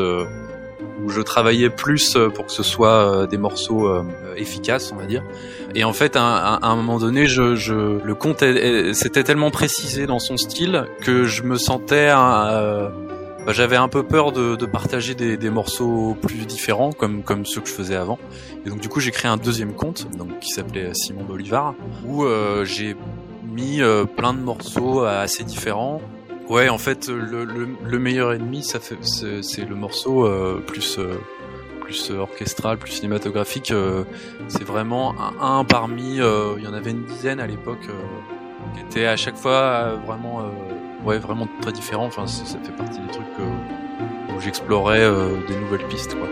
où 1.02 1.08
je 1.08 1.20
travaillais 1.22 1.70
plus 1.70 2.16
pour 2.34 2.46
que 2.46 2.52
ce 2.52 2.62
soit 2.62 3.26
des 3.26 3.38
morceaux 3.38 3.88
efficaces, 4.36 4.92
on 4.92 4.96
va 4.96 5.06
dire. 5.06 5.22
Et 5.74 5.84
en 5.84 5.92
fait, 5.92 6.16
à, 6.16 6.58
un 6.62 6.76
moment 6.76 6.98
donné, 6.98 7.26
je, 7.26 7.54
je 7.54 7.74
le 7.74 8.14
compte 8.14 8.44
c'était 8.94 9.24
tellement 9.24 9.50
précisé 9.50 10.06
dans 10.06 10.18
son 10.18 10.36
style 10.36 10.86
que 11.02 11.24
je 11.24 11.42
me 11.42 11.56
sentais 11.56 12.10
bah, 13.46 13.52
j'avais 13.52 13.76
un 13.76 13.88
peu 13.88 14.02
peur 14.02 14.32
de, 14.32 14.54
de 14.54 14.66
partager 14.66 15.14
des, 15.14 15.36
des, 15.36 15.50
morceaux 15.50 16.14
plus 16.20 16.46
différents 16.46 16.92
comme 16.92 17.22
comme 17.22 17.46
ceux 17.46 17.60
que 17.60 17.68
je 17.68 17.72
faisais 17.72 17.96
avant. 17.96 18.18
Et 18.66 18.68
donc 18.68 18.80
du 18.80 18.88
coup 18.88 19.00
j'ai 19.00 19.10
créé 19.10 19.30
un 19.30 19.38
deuxième 19.38 19.72
compte 19.72 20.08
donc 20.16 20.38
qui 20.40 20.50
s'appelait 20.50 20.92
Simon 20.94 21.24
Bolivar 21.24 21.74
où 22.06 22.24
euh, 22.24 22.64
j'ai 22.64 22.96
mis 23.44 23.80
euh, 23.80 24.04
plein 24.04 24.34
de 24.34 24.40
morceaux 24.40 25.04
assez 25.04 25.44
différents. 25.44 26.02
Ouais 26.48 26.68
en 26.68 26.78
fait 26.78 27.08
le, 27.08 27.44
le, 27.44 27.68
le 27.82 27.98
meilleur 27.98 28.32
ennemi 28.32 28.62
ça 28.62 28.78
fait 28.78 28.98
c'est 29.02 29.64
le 29.64 29.74
morceau 29.74 30.26
euh, 30.26 30.62
plus 30.66 30.98
euh, 30.98 31.14
plus 31.80 32.10
orchestral, 32.10 32.76
plus 32.78 32.92
cinématographique. 32.92 33.72
c'est 34.48 34.64
vraiment 34.64 35.14
un, 35.20 35.58
un 35.58 35.64
parmi 35.64 36.16
il 36.18 36.62
y 36.62 36.66
en 36.68 36.72
avait 36.72 36.90
une 36.92 37.04
dizaine 37.04 37.40
à 37.40 37.48
l'époque 37.48 37.88
qui 38.74 38.80
était 38.82 39.06
à 39.06 39.16
chaque 39.16 39.36
fois 39.36 39.94
vraiment 40.06 40.44
ouais, 41.04 41.18
vraiment 41.18 41.48
très 41.60 41.72
différent. 41.72 42.06
Enfin, 42.06 42.26
ça, 42.26 42.58
fait 42.62 42.72
partie 42.72 43.00
des 43.00 43.08
trucs 43.08 43.26
où 43.38 44.40
j'explorais 44.40 45.00
euh, 45.00 45.36
des 45.46 45.56
nouvelles 45.56 45.86
pistes, 45.88 46.14
quoi. 46.14 46.28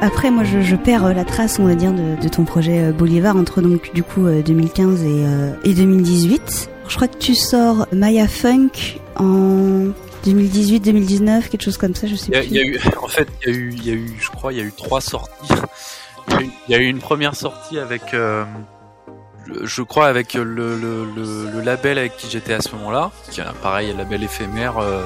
Après, 0.00 0.30
moi, 0.30 0.42
je, 0.44 0.76
perds 0.76 1.06
euh, 1.06 1.12
la 1.12 1.24
trace, 1.24 1.58
on 1.58 1.64
va 1.64 1.74
dire, 1.74 1.92
de, 1.92 2.28
ton 2.28 2.44
projet 2.44 2.84
euh, 2.84 2.92
Bolivar 2.92 3.36
entre 3.36 3.60
donc 3.60 3.92
du 3.94 4.02
coup 4.02 4.26
2015 4.26 5.04
et, 5.04 5.24
et 5.64 5.74
2018. 5.74 6.70
Je 6.88 6.96
crois 6.96 7.08
que 7.08 7.18
tu 7.18 7.34
sors 7.34 7.86
Maya 7.92 8.26
Funk 8.26 8.98
en 9.16 9.88
2018, 10.32 10.80
2019, 10.80 11.48
quelque 11.48 11.62
chose 11.62 11.78
comme 11.78 11.94
ça, 11.94 12.06
je 12.06 12.14
sais 12.14 12.30
plus. 12.30 12.46
Y 12.48 12.58
a 12.58 12.62
eu, 12.62 12.80
en 13.02 13.08
fait, 13.08 13.28
il 13.42 13.48
y 13.48 13.50
a 13.50 13.56
eu, 13.56 13.72
il 13.72 13.86
y 13.86 13.90
a 13.90 13.94
eu, 13.94 14.16
je 14.20 14.30
crois, 14.30 14.52
il 14.52 14.58
y 14.58 14.60
a 14.60 14.64
eu 14.64 14.72
trois 14.76 15.00
sorties. 15.00 15.54
Il 16.40 16.50
y, 16.68 16.74
a 16.74 16.78
eu 16.78 16.84
une 16.84 16.98
première 16.98 17.34
sortie 17.34 17.78
avec, 17.78 18.12
euh, 18.12 18.44
je 19.62 19.82
crois, 19.82 20.06
avec 20.06 20.34
le, 20.34 20.44
le, 20.44 20.76
le, 20.76 21.50
le 21.50 21.60
label 21.62 21.96
avec 21.96 22.18
qui 22.18 22.28
j'étais 22.28 22.52
à 22.52 22.60
ce 22.60 22.72
moment-là, 22.76 23.10
qui 23.30 23.40
est 23.40 23.44
pareil, 23.62 23.90
un 23.90 23.96
label 23.96 24.22
éphémère, 24.22 24.76
euh, 24.78 25.02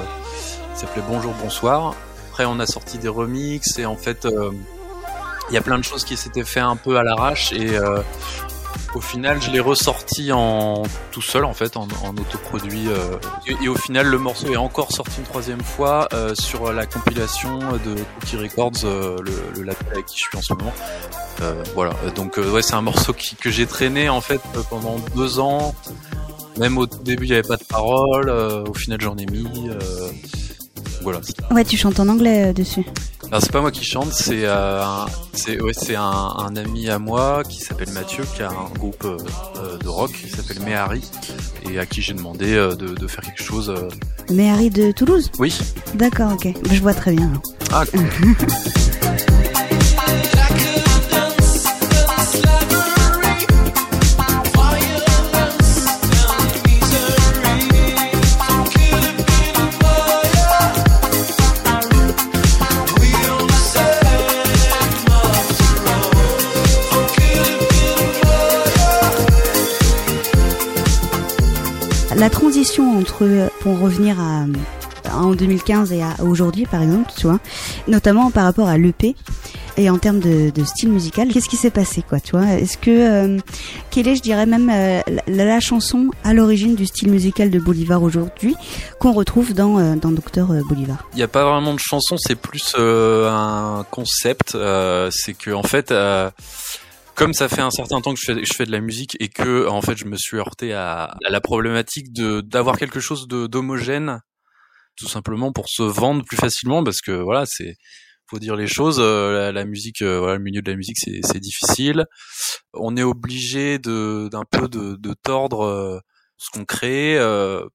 qui 0.73 0.81
s'appelait 0.81 1.03
Bonjour 1.07 1.33
Bonsoir. 1.41 1.95
Après, 2.29 2.43
on 2.45 2.59
a 2.59 2.65
sorti 2.65 2.97
des 2.97 3.07
remixes 3.07 3.79
et 3.79 3.85
en 3.85 3.95
fait, 3.95 4.25
euh, 4.25 4.51
il 5.49 5.55
y 5.55 5.57
a 5.57 5.61
plein 5.61 5.77
de 5.77 5.83
choses 5.83 6.03
qui 6.03 6.17
s'étaient 6.17 6.43
fait 6.43 6.59
un 6.59 6.75
peu 6.75 6.97
à 6.97 7.03
l'arrache 7.03 7.53
et 7.53 7.77
euh, 7.77 7.99
au 8.95 9.01
final, 9.01 9.41
je 9.41 9.49
l'ai 9.49 9.59
ressorti 9.59 10.31
en 10.31 10.83
tout 11.11 11.21
seul 11.21 11.45
en 11.45 11.53
fait, 11.53 11.77
en, 11.77 11.87
autoproduit. 11.87 12.87
Euh, 12.87 13.17
et, 13.61 13.67
au 13.67 13.75
final, 13.75 14.07
le 14.07 14.17
morceau 14.17 14.47
est 14.47 14.57
encore 14.57 14.91
sorti 14.91 15.19
une 15.19 15.25
troisième 15.25 15.61
fois 15.61 16.07
euh, 16.13 16.33
sur 16.35 16.71
la 16.71 16.85
compilation 16.85 17.59
de 17.59 17.95
Cookie 18.19 18.37
Records, 18.37 18.83
euh, 18.83 19.17
le, 19.55 19.63
label 19.63 19.87
avec 19.91 20.05
qui 20.05 20.17
je 20.17 20.23
suis 20.29 20.37
en 20.37 20.41
ce 20.41 20.53
moment. 20.53 20.73
Voilà. 21.75 21.93
Donc 22.15 22.37
ouais, 22.37 22.61
c'est 22.61 22.75
un 22.75 22.81
morceau 22.81 23.13
que 23.13 23.49
j'ai 23.49 23.65
traîné 23.65 24.07
en 24.07 24.21
fait 24.21 24.39
pendant 24.69 24.95
deux 25.13 25.39
ans 25.39 25.75
Même 26.57 26.77
au 26.77 26.85
début, 26.85 27.25
il 27.25 27.31
n'y 27.31 27.33
avait 27.33 27.47
pas 27.47 27.57
de 27.57 27.63
paroles. 27.65 28.29
au 28.29 28.73
final, 28.73 29.01
j'en 29.01 29.17
ai 29.17 29.25
mis. 29.25 29.69
voilà. 31.01 31.19
Ouais, 31.51 31.65
tu 31.65 31.75
chantes 31.75 31.99
en 31.99 32.07
anglais 32.07 32.53
dessus. 32.53 32.85
Alors 33.33 33.41
c'est 33.41 33.51
pas 33.51 33.61
moi 33.61 33.71
qui 33.71 33.83
chante, 33.83 34.13
c'est 34.13 34.43
euh, 34.43 34.83
c'est 35.33 35.59
ouais, 35.59 35.73
c'est 35.73 35.95
un, 35.95 36.03
un, 36.03 36.55
ami 36.55 36.87
à 36.87 36.99
moi 36.99 37.41
qui 37.43 37.61
s'appelle 37.61 37.89
Mathieu, 37.89 38.23
qui 38.35 38.43
a 38.43 38.51
un 38.51 38.69
groupe 38.77 39.05
euh, 39.05 39.77
de 39.79 39.87
rock 39.87 40.11
qui 40.11 40.29
s'appelle 40.29 40.59
Mehari 40.59 41.01
et 41.67 41.79
à 41.79 41.87
qui 41.87 42.03
j'ai 42.03 42.13
demandé 42.13 42.53
euh, 42.53 42.75
de, 42.75 42.89
de, 42.89 43.07
faire 43.07 43.23
quelque 43.23 43.41
chose. 43.41 43.71
Euh... 43.71 43.89
Mehari 44.31 44.69
de 44.69 44.91
Toulouse? 44.91 45.31
Oui. 45.39 45.57
D'accord, 45.95 46.33
ok. 46.33 46.49
Je 46.71 46.79
vois 46.79 46.93
très 46.93 47.15
bien. 47.15 47.31
Ah. 47.71 47.85
Cool. 47.87 48.35
la 72.23 72.29
transition 72.29 72.97
entre, 72.97 73.49
pour 73.59 73.77
revenir 73.79 74.17
à, 74.17 74.45
en 75.13 75.35
2015 75.35 75.91
et 75.91 76.01
à 76.01 76.23
aujourd'hui 76.23 76.65
par 76.65 76.81
exemple, 76.81 77.11
tu 77.17 77.27
vois, 77.27 77.37
notamment 77.89 78.31
par 78.31 78.45
rapport 78.45 78.69
à 78.69 78.77
l'EP 78.77 79.13
et 79.75 79.89
en 79.89 79.97
termes 79.97 80.21
de, 80.21 80.63
style 80.63 80.87
musical, 80.87 81.27
qu'est-ce 81.27 81.49
qui 81.49 81.57
s'est 81.57 81.69
passé 81.69 82.01
quoi, 82.01 82.21
tu 82.21 82.31
vois? 82.31 82.45
Est-ce 82.45 82.77
que 82.77 82.91
euh, 82.91 83.39
quelle 83.91 84.07
est, 84.07 84.15
je 84.15 84.21
dirais 84.21 84.45
même 84.45 84.69
euh, 84.73 85.01
la, 85.27 85.43
la, 85.43 85.59
chanson 85.59 86.11
à 86.23 86.33
l'origine 86.33 86.75
du 86.75 86.85
style 86.85 87.11
musical 87.11 87.49
de 87.49 87.59
Bolivar 87.59 88.01
aujourd'hui 88.01 88.55
qu'on 89.01 89.11
retrouve 89.11 89.53
dans 89.53 89.77
euh, 89.77 89.97
dans 89.97 90.11
Docteur 90.11 90.49
euh, 90.51 90.61
Bolivar? 90.69 91.05
Il 91.11 91.17
n'y 91.17 91.23
a 91.23 91.27
pas 91.27 91.43
vraiment 91.43 91.73
de 91.73 91.79
chanson, 91.79 92.15
c'est 92.17 92.35
plus 92.35 92.73
un 92.77 93.85
concept. 93.91 94.55
c'est 95.11 95.33
que 95.33 95.51
en 95.51 95.63
fait 95.63 95.93
comme 97.15 97.33
ça 97.33 97.49
fait 97.49 97.61
un 97.61 97.71
certain 97.71 98.01
temps 98.01 98.13
que 98.13 98.19
je 98.19 98.33
fais, 98.33 98.45
je 98.45 98.53
fais 98.53 98.65
de 98.65 98.71
la 98.71 98.81
musique 98.81 99.15
et 99.19 99.29
que 99.29 99.67
en 99.67 99.81
fait 99.81 99.97
je 99.97 100.05
me 100.05 100.17
suis 100.17 100.37
heurté 100.37 100.73
à, 100.73 101.15
à 101.25 101.29
la 101.29 101.41
problématique 101.41 102.11
de 102.13 102.41
d'avoir 102.41 102.77
quelque 102.77 102.99
chose 102.99 103.27
d'homogène 103.27 104.21
tout 104.95 105.07
simplement 105.07 105.51
pour 105.51 105.69
se 105.69 105.83
vendre 105.83 106.23
plus 106.25 106.37
facilement 106.37 106.83
parce 106.83 107.01
que 107.01 107.11
voilà 107.11 107.45
c'est 107.45 107.75
faut 108.27 108.39
dire 108.39 108.55
les 108.55 108.67
choses 108.67 108.97
euh, 108.99 109.51
la, 109.51 109.65
musique 109.65 110.01
euh, 110.01 110.19
voilà 110.19 110.37
le 110.37 110.43
milieu 110.43 110.61
de 110.61 110.71
la 110.71 110.77
musique 110.77 110.97
c'est 110.97 111.19
c'est 111.23 111.39
difficile. 111.39 112.05
On 112.73 112.95
est 112.97 113.03
obligé 113.03 113.79
de 113.79 114.29
d'un 114.31 114.43
peu 114.49 114.67
de, 114.67 114.95
de 114.95 115.13
tordre 115.13 115.65
euh, 115.65 115.99
ce 116.37 116.49
qu'on 116.51 116.65
crée 116.65 117.17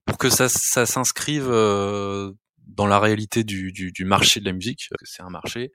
pour 0.05 0.19
que 0.19 0.31
ça 0.31 0.49
ça 0.49 0.87
s'inscrive 0.87 1.49
dans 1.49 2.87
la 2.87 2.99
réalité 2.99 3.45
du, 3.45 3.73
du, 3.73 3.93
du 3.93 4.05
marché 4.05 4.41
de 4.41 4.45
la 4.45 4.53
musique 4.53 4.89
c'est 5.05 5.23
un 5.23 5.31
marché 5.31 5.71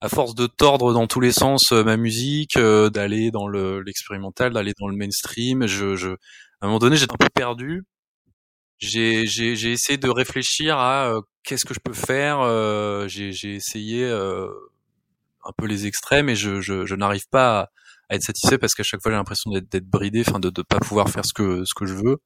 à 0.00 0.08
force 0.08 0.34
de 0.34 0.46
tordre 0.46 0.92
dans 0.92 1.06
tous 1.06 1.20
les 1.20 1.32
sens 1.32 1.72
euh, 1.72 1.82
ma 1.82 1.96
musique, 1.96 2.56
euh, 2.56 2.90
d'aller 2.90 3.30
dans 3.30 3.48
le 3.48 3.80
l'expérimental, 3.82 4.52
d'aller 4.52 4.72
dans 4.78 4.88
le 4.88 4.96
mainstream, 4.96 5.66
je, 5.66 5.96
je, 5.96 6.10
à 6.10 6.14
un 6.62 6.66
moment 6.66 6.78
donné, 6.78 6.96
j'étais 6.96 7.14
un 7.14 7.16
peu 7.16 7.28
perdu. 7.34 7.84
J'ai, 8.78 9.26
j'ai, 9.26 9.72
essayé 9.72 9.96
de 9.96 10.10
réfléchir 10.10 10.76
à 10.76 11.08
euh, 11.08 11.22
qu'est-ce 11.44 11.64
que 11.64 11.72
je 11.72 11.80
peux 11.80 11.94
faire. 11.94 12.38
j'ai, 13.08 13.32
j'ai 13.32 13.54
essayé 13.54 14.04
un 14.06 15.52
peu 15.56 15.66
les 15.66 15.86
extrêmes 15.86 16.28
et 16.28 16.36
je, 16.36 16.60
je, 16.60 16.84
je 16.84 16.94
n'arrive 16.94 17.26
pas 17.30 17.70
à, 18.10 18.14
être 18.16 18.22
satisfait 18.22 18.58
parce 18.58 18.74
qu'à 18.74 18.82
chaque 18.82 19.00
fois 19.02 19.10
j'ai 19.12 19.16
l'impression 19.16 19.50
d'être, 19.50 19.88
bridé, 19.88 20.22
enfin 20.28 20.40
de 20.40 20.52
ne 20.56 20.62
pas 20.62 20.78
pouvoir 20.78 21.08
faire 21.08 21.24
ce 21.24 21.32
que 21.32 21.64
ce 21.64 21.74
que 21.74 21.86
je 21.86 21.94
veux. 21.94 22.18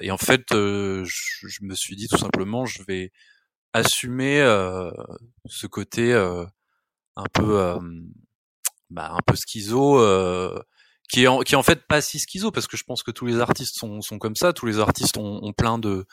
Et 0.00 0.10
en 0.10 0.18
fait, 0.18 0.44
je, 0.52 1.04
je, 1.04 1.64
me 1.64 1.74
suis 1.74 1.96
dit 1.96 2.06
tout 2.08 2.18
simplement, 2.18 2.66
je 2.66 2.82
vais 2.86 3.10
assumer 3.72 4.38
ce 5.46 5.66
côté 5.66 6.14
un 7.16 7.26
peu 7.32 7.60
euh, 7.60 7.78
bah, 8.90 9.10
un 9.12 9.20
peu 9.26 9.34
schizo 9.36 10.00
euh, 10.00 10.58
qui 11.08 11.24
est 11.24 11.26
en, 11.26 11.40
qui 11.40 11.54
est 11.54 11.56
en 11.56 11.62
fait 11.62 11.86
pas 11.86 12.00
si 12.00 12.18
schizo 12.18 12.50
parce 12.50 12.66
que 12.66 12.76
je 12.76 12.84
pense 12.84 13.02
que 13.02 13.10
tous 13.10 13.26
les 13.26 13.40
artistes 13.40 13.76
sont, 13.78 14.00
sont 14.00 14.18
comme 14.18 14.36
ça. 14.36 14.52
Tous 14.52 14.66
les 14.66 14.78
artistes 14.78 15.16
ont, 15.16 15.40
ont 15.42 15.52
plein 15.52 15.78
de 15.78 16.06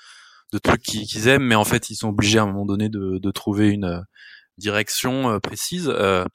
de 0.52 0.58
trucs 0.60 0.84
qu'ils 0.84 1.28
aiment 1.28 1.48
mais 1.48 1.56
en 1.56 1.64
fait 1.64 1.90
ils 1.90 1.96
sont 1.96 2.10
obligés 2.10 2.38
à 2.38 2.44
un 2.44 2.46
moment 2.46 2.66
donné 2.66 2.88
de, 2.88 3.18
de 3.18 3.32
trouver 3.32 3.70
une 3.70 4.06
direction 4.60 5.40
précise 5.40 5.90
euh, 5.90 6.26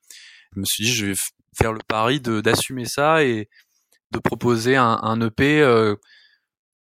je 0.54 0.60
me 0.60 0.64
suis 0.64 0.84
dit 0.84 0.92
je 0.92 1.06
vais 1.06 1.14
faire 1.56 1.72
le 1.72 1.78
pari 1.86 2.20
de 2.20 2.40
d'assumer 2.40 2.84
ça 2.84 3.22
et 3.24 3.48
de 4.10 4.18
proposer 4.18 4.76
un, 4.76 4.98
un 5.02 5.20
EP 5.20 5.60
euh, 5.60 5.94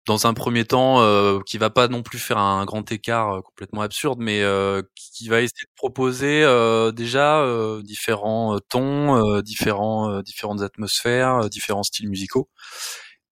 dans 0.07 0.25
un 0.25 0.33
premier 0.33 0.63
temps, 0.65 1.01
euh, 1.01 1.39
qui 1.45 1.57
va 1.57 1.69
pas 1.69 1.89
non 1.89 2.01
plus 2.01 2.17
faire 2.17 2.37
un 2.37 2.65
grand 2.65 2.89
écart 2.91 3.29
euh, 3.35 3.41
complètement 3.41 3.81
absurde, 3.81 4.19
mais 4.21 4.41
euh, 4.41 4.81
qui 4.95 5.27
va 5.27 5.41
essayer 5.41 5.65
de 5.65 5.75
proposer 5.75 6.43
euh, 6.43 6.91
déjà 6.91 7.45
différents 7.83 8.57
tons, 8.69 9.41
différents, 9.41 10.21
différentes 10.21 10.61
atmosphères, 10.61 11.49
différents 11.49 11.83
styles 11.83 12.09
musicaux. 12.09 12.49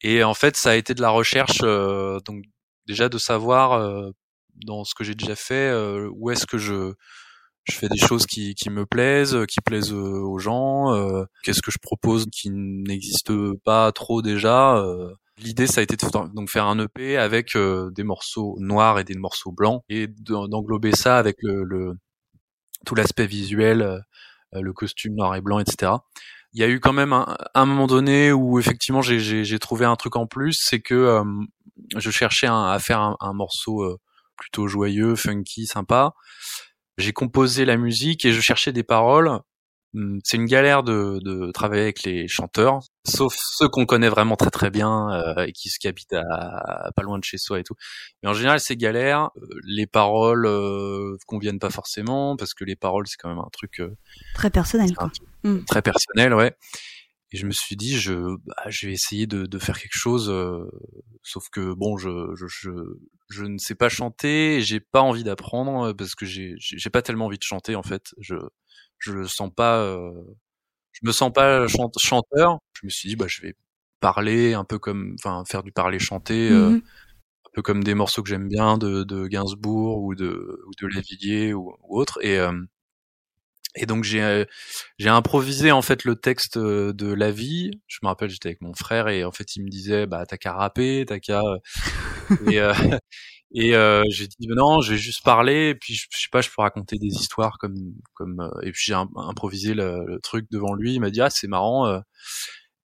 Et 0.02 0.24
en 0.24 0.34
fait, 0.34 0.58
ça 0.58 0.72
a 0.72 0.76
été 0.76 0.94
de 0.94 1.02
la 1.02 1.10
recherche, 1.10 1.60
donc 1.60 2.44
déjà 2.88 3.10
de 3.10 3.18
savoir 3.18 4.12
dans 4.66 4.84
ce 4.84 4.94
que 4.96 5.04
j'ai 5.04 5.16
déjà 5.16 5.36
fait, 5.36 5.74
où 6.12 6.30
est-ce 6.30 6.46
que 6.46 6.58
je 6.58 6.94
je 7.64 7.74
fais 7.74 7.90
des 7.90 7.98
choses 7.98 8.28
qui, 8.28 8.54
qui 8.54 8.70
me 8.70 8.86
plaisent, 8.86 9.38
qui 9.48 9.60
plaisent 9.62 9.94
aux 9.94 10.38
gens. 10.38 11.26
Qu'est-ce 11.44 11.62
que 11.62 11.72
je 11.72 11.80
propose 11.82 12.26
qui 12.32 12.50
n'existe 12.52 13.32
pas 13.64 13.92
trop 13.92 14.22
déjà 14.22 14.84
L'idée, 15.38 15.68
ça 15.68 15.82
a 15.82 15.84
été 15.84 15.98
de 15.98 16.34
donc 16.34 16.50
faire 16.50 16.66
un 16.66 16.80
EP 16.80 17.18
avec 17.18 17.56
euh, 17.56 17.92
des 17.92 18.04
morceaux 18.04 18.56
noirs 18.60 19.00
et 19.00 19.04
des 19.04 19.16
morceaux 19.16 19.52
blancs 19.52 19.84
et 19.90 20.08
d'englober 20.08 20.94
ça 20.94 21.18
avec 21.18 21.38
le, 21.42 21.64
le 21.64 21.94
tout 22.86 22.96
l'aspect 22.96 23.28
visuel, 23.28 23.82
euh, 23.82 24.00
le 24.54 24.74
costume 24.74 25.16
noir 25.16 25.36
et 25.36 25.42
blanc, 25.42 25.60
etc. 25.60 25.94
Il 26.54 26.62
y 26.62 26.64
a 26.64 26.70
eu 26.70 26.80
quand 26.80 26.94
même 26.94 27.12
un, 27.12 27.66
moment 27.66 27.88
donné 27.88 28.32
où 28.32 28.60
effectivement 28.60 29.02
j'ai 29.02 29.60
trouvé 29.60 29.86
un 29.86 29.98
truc 29.98 30.16
en 30.16 30.26
plus, 30.26 30.58
c'est 30.58 30.80
que 30.80 30.96
euh, 30.96 31.24
je 31.98 32.12
cherchais 32.12 32.48
à 32.48 32.78
faire 32.80 33.02
un, 33.02 33.18
un 33.20 33.34
morceau 33.34 34.00
plutôt 34.38 34.68
joyeux, 34.68 35.16
funky, 35.16 35.66
sympa. 35.66 36.14
J'ai 36.98 37.12
composé 37.12 37.66
la 37.66 37.76
musique 37.76 38.24
et 38.24 38.32
je 38.32 38.40
cherchais 38.40 38.72
des 38.72 38.84
paroles 38.84 39.42
Mmh, 39.96 40.20
c'est 40.26 40.36
une 40.38 40.46
galère 40.46 40.84
de, 40.84 41.20
de, 41.24 41.52
travailler 41.52 41.84
avec 41.84 42.04
les 42.04 42.28
chanteurs, 42.28 42.82
sauf 43.06 43.36
ceux 43.38 43.68
qu'on 43.68 43.86
connaît 43.86 44.10
vraiment 44.10 44.36
très 44.36 44.50
très 44.50 44.70
bien 44.70 45.12
euh, 45.12 45.46
et 45.46 45.52
qui, 45.52 45.70
qui 45.70 45.88
habitent 45.88 46.14
à, 46.14 46.92
pas 46.96 47.04
loin 47.04 47.20
de 47.20 47.24
chez 47.24 47.38
soi 47.38 47.60
et 47.60 47.64
tout. 47.64 47.76
Mais 48.22 48.30
en 48.30 48.34
général, 48.34 48.60
c'est 48.60 48.76
galère. 48.76 49.30
Euh, 49.38 49.48
les 49.64 49.88
paroles 49.88 50.46
euh, 50.46 51.16
conviennent 51.28 51.60
pas 51.60 51.70
forcément 51.70 52.36
parce 52.36 52.54
que 52.54 52.64
les 52.64 52.76
paroles, 52.76 53.08
c'est 53.08 53.18
quand 53.18 53.30
même 53.30 53.40
un 53.40 53.50
truc 53.52 53.80
euh, 53.80 53.96
très 54.34 54.50
personnel, 54.50 54.94
quoi. 54.96 55.12
Mmh. 55.44 55.60
Très 55.66 55.82
personnel, 55.82 56.34
ouais. 56.34 56.56
Et 57.32 57.38
je 57.38 57.46
me 57.46 57.52
suis 57.52 57.76
dit, 57.76 57.98
je, 57.98 58.14
bah, 58.46 58.64
je 58.68 58.88
vais 58.88 58.94
essayer 58.94 59.28
de, 59.28 59.46
de 59.46 59.60
faire 59.60 59.80
quelque 59.80 59.98
chose. 59.98 60.34
sauf 61.24 61.50
que 61.52 61.74
bon, 61.74 61.98
je, 61.98 62.34
je, 62.36 62.46
je, 62.48 62.70
je 63.30 63.44
ne 63.44 63.58
sais 63.58 63.76
pas 63.76 63.90
chanter, 63.90 64.62
j'ai 64.62 64.80
pas 64.80 65.02
envie 65.02 65.24
d'apprendre 65.24 65.92
parce 65.94 66.16
que 66.16 66.26
j'ai, 66.26 66.54
j'ai 66.60 66.90
pas 66.90 67.02
tellement 67.02 67.26
envie 67.26 67.40
de 67.40 67.44
chanter 67.44 67.76
en 67.76 67.84
fait. 67.84 68.14
Je 68.20 68.36
je 69.00 69.24
sens 69.26 69.52
pas, 69.54 69.80
euh, 69.80 70.12
je 71.02 71.08
me 71.08 71.12
sens 71.12 71.32
pas 71.34 71.68
chanteur. 71.98 72.60
Je 72.74 72.86
me 72.86 72.90
suis 72.90 73.10
dit, 73.10 73.16
bah, 73.16 73.26
je 73.28 73.42
vais 73.42 73.56
parler 74.00 74.54
un 74.54 74.64
peu 74.64 74.80
comme, 74.80 75.16
enfin, 75.20 75.44
faire 75.46 75.64
du 75.64 75.72
parler 75.72 76.00
chanté, 76.00 76.50
euh, 76.52 76.72
mmh 76.72 76.82
un 77.48 77.52
peu 77.56 77.62
comme 77.62 77.84
des 77.86 77.96
morceaux 77.96 78.22
que 78.24 78.30
j'aime 78.30 78.50
bien 78.50 78.78
de, 78.78 79.04
de 79.04 79.28
Gainsbourg 79.28 80.04
ou 80.04 80.14
de, 80.16 80.62
ou 80.68 80.72
de 80.82 80.88
Lévillier 80.88 81.54
ou, 81.54 81.74
ou 81.84 82.00
autre. 82.00 82.20
Et, 82.22 82.38
euh, 82.40 82.52
et 83.76 83.86
donc 83.86 84.04
j'ai 84.06 84.46
j'ai 84.98 85.10
improvisé 85.10 85.72
en 85.72 85.82
fait 85.82 86.06
le 86.06 86.16
texte 86.16 86.58
de 86.58 87.14
la 87.14 87.32
vie. 87.32 87.72
Je 87.88 88.00
me 88.04 88.08
rappelle, 88.08 88.30
j'étais 88.30 88.50
avec 88.50 88.62
mon 88.62 88.74
frère 88.74 89.10
et 89.10 89.24
en 89.26 89.32
fait 89.32 89.56
il 89.56 89.64
me 89.64 89.70
disait 89.70 90.06
bah 90.06 90.26
t'as 90.26 90.38
qu'à 90.38 90.54
rapper, 90.54 91.06
t'as 91.08 91.20
qu'à 91.20 91.42
et, 92.52 92.60
et 93.58 93.74
euh, 93.74 94.04
j'ai 94.10 94.28
dit 94.28 94.48
non, 94.50 94.82
je 94.82 94.92
vais 94.92 94.98
juste 94.98 95.24
parler. 95.24 95.70
Et 95.70 95.76
puis 95.76 95.96
je, 95.96 96.08
sais 96.12 96.28
pas, 96.30 96.42
je 96.42 96.50
peux 96.50 96.62
raconter 96.62 96.98
des 96.98 97.08
histoires 97.08 97.58
comme 97.58 97.76
comme. 98.14 98.42
Euh, 98.42 98.62
et 98.64 98.72
puis 98.72 98.84
j'ai 98.88 98.94
improvisé 98.94 99.74
le, 99.74 100.20
truc 100.22 100.48
devant 100.52 100.74
lui. 100.74 100.94
Il 100.96 101.00
m'a 101.00 101.10
dit 101.10 101.22
ah 101.22 101.30
c'est 101.30 101.48
marrant. 101.48 101.88
Euh. 101.88 102.00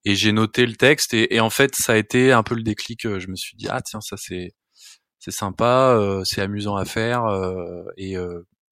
et 0.06 0.16
j'ai 0.16 0.32
noté 0.32 0.66
le 0.66 0.76
texte 0.76 1.14
et, 1.14 1.40
en 1.42 1.50
fait 1.50 1.76
ça 1.76 1.94
a 1.94 1.98
été 1.98 2.32
un 2.32 2.44
peu 2.44 2.56
le 2.56 2.64
déclic. 2.64 3.02
Je 3.04 3.28
me 3.28 3.36
suis 3.36 3.58
dit 3.58 3.68
ah 3.70 3.82
tiens 3.82 4.02
ça 4.02 4.16
c'est 4.18 4.54
c'est 5.20 5.32
sympa, 5.32 6.22
c'est 6.26 6.42
amusant 6.42 6.76
à 6.78 6.86
faire 6.86 7.26
et 7.98 8.16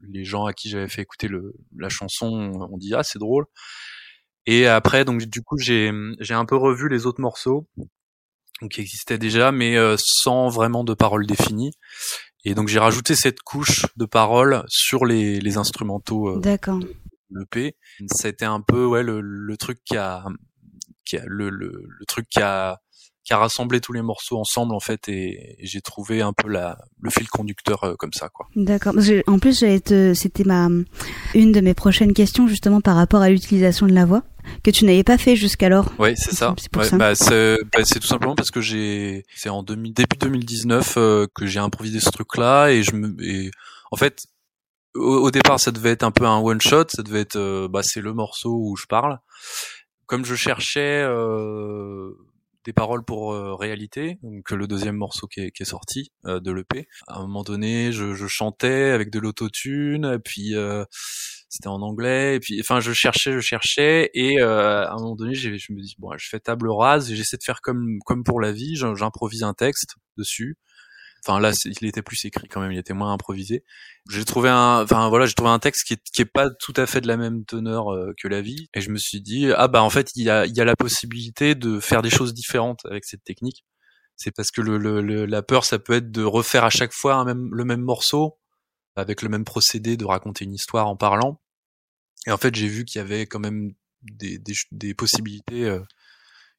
les 0.02 0.24
gens 0.26 0.46
à 0.46 0.54
qui 0.54 0.70
j'avais 0.70 0.90
fait 0.90 1.02
écouter 1.04 1.28
le, 1.28 1.54
la 1.78 1.90
chanson 1.90 2.28
ont 2.72 2.78
dit 2.78 2.94
ah 2.96 3.04
c'est 3.04 3.20
drôle. 3.20 3.46
Et 4.46 4.68
après 4.68 5.06
donc 5.06 5.22
du 5.24 5.42
coup 5.44 5.58
j'ai 5.60 5.92
j'ai 6.20 6.34
un 6.34 6.46
peu 6.46 6.56
revu 6.56 6.90
les 6.90 7.06
autres 7.06 7.22
morceaux 7.22 7.68
qui 8.68 8.82
existait 8.82 9.18
déjà, 9.18 9.52
mais 9.52 9.78
euh, 9.78 9.96
sans 9.98 10.50
vraiment 10.50 10.84
de 10.84 10.94
paroles 10.94 11.26
définies. 11.26 11.72
Et 12.46 12.56
donc 12.56 12.68
j'ai 12.68 12.80
rajouté 12.80 13.16
cette 13.16 13.42
couche 13.42 13.86
de 13.96 14.06
paroles 14.06 14.64
sur 14.68 15.06
les, 15.06 15.40
les 15.40 15.58
instrumentaux 15.58 16.30
euh, 16.30 16.40
D'accord. 16.40 16.80
de 16.80 16.90
l'EP. 17.32 17.76
C'était 18.14 18.46
un 18.46 18.62
peu 18.62 18.86
ouais 18.86 19.04
le, 19.04 19.22
le 19.22 19.58
truc 19.58 19.80
qui 19.86 19.98
a, 19.98 20.26
qui 21.06 21.18
a 21.18 21.24
le, 21.26 21.50
le, 21.50 21.86
le, 21.88 22.06
truc 22.06 22.28
qui 22.30 22.42
a 22.42 22.80
qui 23.26 23.34
a 23.34 23.38
rassemblé 23.38 23.82
tous 23.82 23.94
les 23.94 24.02
morceaux 24.02 24.38
ensemble 24.40 24.74
en 24.74 24.80
fait 24.80 25.08
et, 25.10 25.58
j'ai 25.60 25.82
trouvé 25.82 26.22
un 26.22 26.34
peu 26.34 26.48
la 26.48 26.78
le 27.02 27.10
fil 27.10 27.28
conducteur 27.30 27.84
euh, 27.84 27.96
comme 27.96 28.14
ça 28.14 28.30
quoi. 28.30 28.48
D'accord. 28.56 28.96
En 29.28 29.40
plus, 29.40 29.64
c'était 30.14 30.44
ma 30.46 30.70
une 31.36 31.52
de 31.52 31.62
mes 31.62 31.74
prochaines 31.74 32.14
questions 32.14 32.48
justement 32.48 32.82
par 32.82 32.96
rapport 32.96 33.22
à 33.22 33.30
l'utilisation 33.30 33.86
de 33.86 33.94
la 33.94 34.06
voix 34.06 34.24
que 34.64 34.72
tu 34.72 34.86
n'avais 34.86 35.04
pas 35.04 35.18
fait 35.18 35.36
jusqu'alors. 35.36 35.92
Oui, 36.00 36.14
c'est 36.16 36.36
ça. 36.36 36.56
C'est 36.58 36.72
bah, 36.72 36.84
bah, 36.98 37.14
tout 37.14 38.08
simplement 38.08 38.36
parce 38.36 38.52
que 38.52 38.62
j'ai 38.62 39.26
c'est 39.36 39.50
en 39.50 39.64
début 39.64 39.92
2019 40.20 40.96
euh, 40.98 41.28
que 41.34 41.46
j'ai 41.46 41.60
improvisé 41.60 42.00
ce 42.00 42.10
truc 42.10 42.38
là 42.38 42.70
et 42.70 42.84
je 42.84 42.96
me 42.96 43.16
et 43.24 43.52
en 43.92 43.96
fait 43.96 44.26
au, 44.96 45.30
départ 45.32 45.60
ça 45.60 45.72
devait 45.72 45.92
être 45.92 46.04
un 46.04 46.12
peu 46.12 46.26
un 46.26 46.40
one 46.40 46.62
shot, 46.62 46.86
ça 46.90 47.04
devait 47.04 47.22
être 47.22 47.36
euh, 47.36 47.68
bah 47.68 47.84
c'est 47.84 48.02
le 48.02 48.14
morceau 48.14 48.56
où 48.56 48.76
je 48.76 48.86
parle. 48.86 49.20
Comme 50.08 50.26
je 50.26 50.36
cherchais 50.36 51.04
euh, 51.04 52.12
des 52.66 52.74
paroles 52.74 53.04
pour 53.04 53.34
euh, 53.34 53.56
réalité, 53.56 54.20
donc 54.22 54.52
le 54.52 54.68
deuxième 54.68 54.96
morceau 54.96 55.28
qui 55.28 55.42
est, 55.42 55.52
qui 55.52 55.64
est 55.64 55.66
sorti 55.66 56.12
euh, 56.26 56.40
de 56.40 56.52
l'EP. 56.52 56.88
À 57.08 57.18
un 57.18 57.22
moment 57.22 57.44
donné, 57.44 57.92
je, 57.92 58.14
je 58.14 58.28
chantais 58.28 58.92
avec 58.92 59.10
de 59.12 59.20
l'autotune, 59.20 60.20
puis 60.24 60.56
euh, 60.56 60.84
c'était 61.50 61.68
en 61.68 61.82
anglais, 61.82 62.36
et 62.36 62.40
puis 62.40 62.60
enfin 62.62 62.80
je 62.80 62.94
cherchais, 62.94 63.34
je 63.34 63.40
cherchais, 63.40 64.10
et 64.14 64.40
à 64.42 64.92
un 64.92 64.98
moment 64.98 65.16
donné, 65.16 65.34
je 65.34 65.50
me 65.50 65.82
dis 65.82 65.96
bon, 66.00 66.12
je 66.18 66.28
fais 66.30 66.40
table 66.40 66.70
rase 66.70 67.12
et 67.12 67.16
j'essaie 67.16 67.38
de 67.38 67.44
faire 67.44 67.62
comme 67.62 67.98
comme 68.06 68.24
pour 68.24 68.40
la 68.42 68.52
vie, 68.52 68.76
j'improvise 68.76 69.44
un 69.44 69.54
texte 69.54 69.96
dessus. 70.18 70.58
Enfin 71.26 71.40
là, 71.42 71.52
il 71.66 71.88
était 71.88 72.02
plus 72.02 72.24
écrit 72.26 72.48
quand 72.48 72.62
même, 72.62 72.72
il 72.72 72.78
était 72.80 72.94
moins 72.94 73.12
improvisé. 73.14 73.64
J'ai 74.10 74.24
trouvé 74.26 74.50
un, 74.50 74.84
enfin 74.84 75.10
voilà, 75.10 75.26
j'ai 75.26 75.34
trouvé 75.34 75.50
un 75.52 75.60
texte 75.60 75.86
qui 75.86 75.94
est, 75.94 76.02
qui 76.14 76.22
est 76.22 76.26
pas 76.26 76.50
tout 76.50 76.74
à 76.78 76.86
fait 76.88 77.02
de 77.02 77.08
la 77.08 77.18
même 77.18 77.44
teneur 77.46 77.94
euh, 77.94 78.14
que 78.22 78.28
la 78.30 78.42
vie, 78.42 78.70
et 78.74 78.82
je 78.82 78.90
me 78.90 78.98
suis 78.98 79.22
dit 79.22 79.52
ah 79.56 79.68
bah 79.68 79.84
en 79.84 79.90
fait 79.90 80.12
il 80.16 80.24
y 80.24 80.30
a, 80.30 80.46
il 80.46 80.56
y 80.56 80.62
a 80.62 80.66
la 80.66 80.76
possibilité 80.78 81.56
de 81.56 81.80
faire 81.82 82.02
des 82.02 82.10
choses 82.10 82.34
différentes 82.34 82.82
avec 82.86 83.04
cette 83.06 83.24
technique. 83.24 83.66
C'est 84.16 84.32
parce 84.36 84.52
que 84.52 84.62
le, 84.62 84.78
le, 84.78 85.26
la 85.26 85.42
peur, 85.44 85.66
ça 85.66 85.80
peut 85.80 85.94
être 85.94 86.12
de 86.12 86.24
refaire 86.24 86.66
à 86.66 86.70
chaque 86.70 86.94
fois 86.94 87.16
un 87.16 87.26
même, 87.26 87.50
le 87.54 87.66
même 87.66 87.82
morceau 87.82 88.39
avec 89.00 89.22
le 89.22 89.30
même 89.30 89.46
procédé 89.46 89.98
de 89.98 90.06
raconter 90.06 90.46
une 90.46 90.54
histoire 90.54 90.88
en 90.88 90.96
parlant. 90.96 91.40
Et 92.28 92.32
en 92.32 92.38
fait, 92.38 92.54
j'ai 92.56 92.68
vu 92.68 92.86
qu'il 92.86 93.00
y 93.00 93.02
avait 93.02 93.26
quand 93.26 93.40
même 93.40 93.74
des, 94.04 94.38
des, 94.38 94.54
des 94.72 94.94
possibilités 94.94 95.66
euh, 95.66 95.80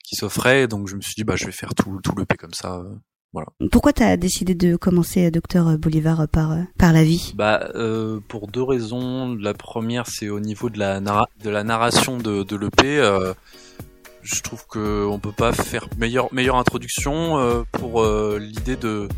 qui 0.05 0.17
s'offraient, 0.17 0.67
donc 0.67 0.89
je 0.89 0.97
me 0.97 1.01
suis 1.01 1.15
dit 1.15 1.25
bah 1.25 1.37
je 1.37 1.47
vais 1.47 1.53
faire 1.53 1.75
tout, 1.75 2.01
tout 2.03 2.15
le 2.17 2.25
P 2.25 2.37
comme 2.37 2.55
ça. 2.55 2.77
Euh, 2.77 2.95
voilà. 3.33 3.49
Pourquoi 3.71 3.93
tu 3.93 4.03
as 4.03 4.17
décidé 4.17 4.55
de 4.55 4.77
commencer 4.77 5.27
euh, 5.27 5.31
Docteur 5.31 5.79
Bolivar 5.79 6.27
par 6.29 6.57
par 6.79 6.93
la 6.93 7.05
vie? 7.05 7.33
Bah 7.37 7.71
euh, 7.75 8.21
pour 8.29 8.49
deux 8.49 8.63
raisons. 8.63 9.37
La 9.37 9.55
première 9.55 10.07
c'est 10.09 10.29
au 10.29 10.41
niveau 10.41 10.69
de 10.69 10.79
la 10.79 11.01
de 11.01 11.51
la 11.51 11.63
narration 11.63 12.17
de, 12.19 12.43
de 12.43 12.57
l'EP. 12.57 12.99
Euh, 12.99 13.33
je 14.23 14.41
trouve 14.43 14.67
que 14.67 15.07
on 15.07 15.19
peut 15.19 15.33
pas 15.33 15.53
faire 15.53 15.87
meilleure 15.97 16.33
meilleure 16.35 16.57
introduction 16.57 17.39
euh, 17.39 17.63
pour 17.73 18.05
l'idée 18.39 18.77
de 18.77 19.09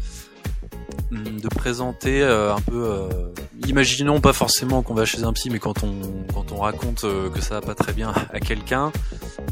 de 1.13 1.49
présenter 1.49 2.23
un 2.23 2.61
peu 2.61 3.09
imaginons 3.67 4.21
pas 4.21 4.33
forcément 4.33 4.83
qu'on 4.83 4.95
va 4.95 5.05
chez 5.05 5.23
un 5.25 5.33
psy 5.33 5.51
mais 5.51 5.59
quand 5.59 5.85
on 5.85 5.93
quand 6.33 6.53
on 6.53 6.61
raconte 6.61 7.03
que 7.03 7.41
ça 7.41 7.57
va 7.57 7.61
pas 7.61 7.75
très 7.75 7.93
bien 7.93 8.13
à 8.33 8.41
quelqu'un 8.41 8.93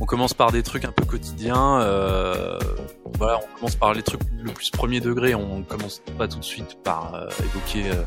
on 0.01 0.07
commence 0.07 0.35
par 0.35 0.53
des 0.53 0.63
trucs 0.63 0.85
un 0.85 0.93
peu 0.93 1.05
quotidiens 1.05 1.81
voilà, 3.21 3.39
on 3.39 3.57
commence 3.57 3.77
par 3.77 3.93
les 3.93 4.03
trucs 4.03 4.23
le 4.43 4.51
plus 4.51 4.71
premier 4.71 4.99
degré. 4.99 5.35
On 5.35 5.63
commence 5.63 6.01
pas 6.17 6.27
tout 6.27 6.39
de 6.39 6.45
suite 6.45 6.79
par 6.83 7.15
euh, 7.15 7.29
évoquer 7.45 7.91
euh, 7.91 8.03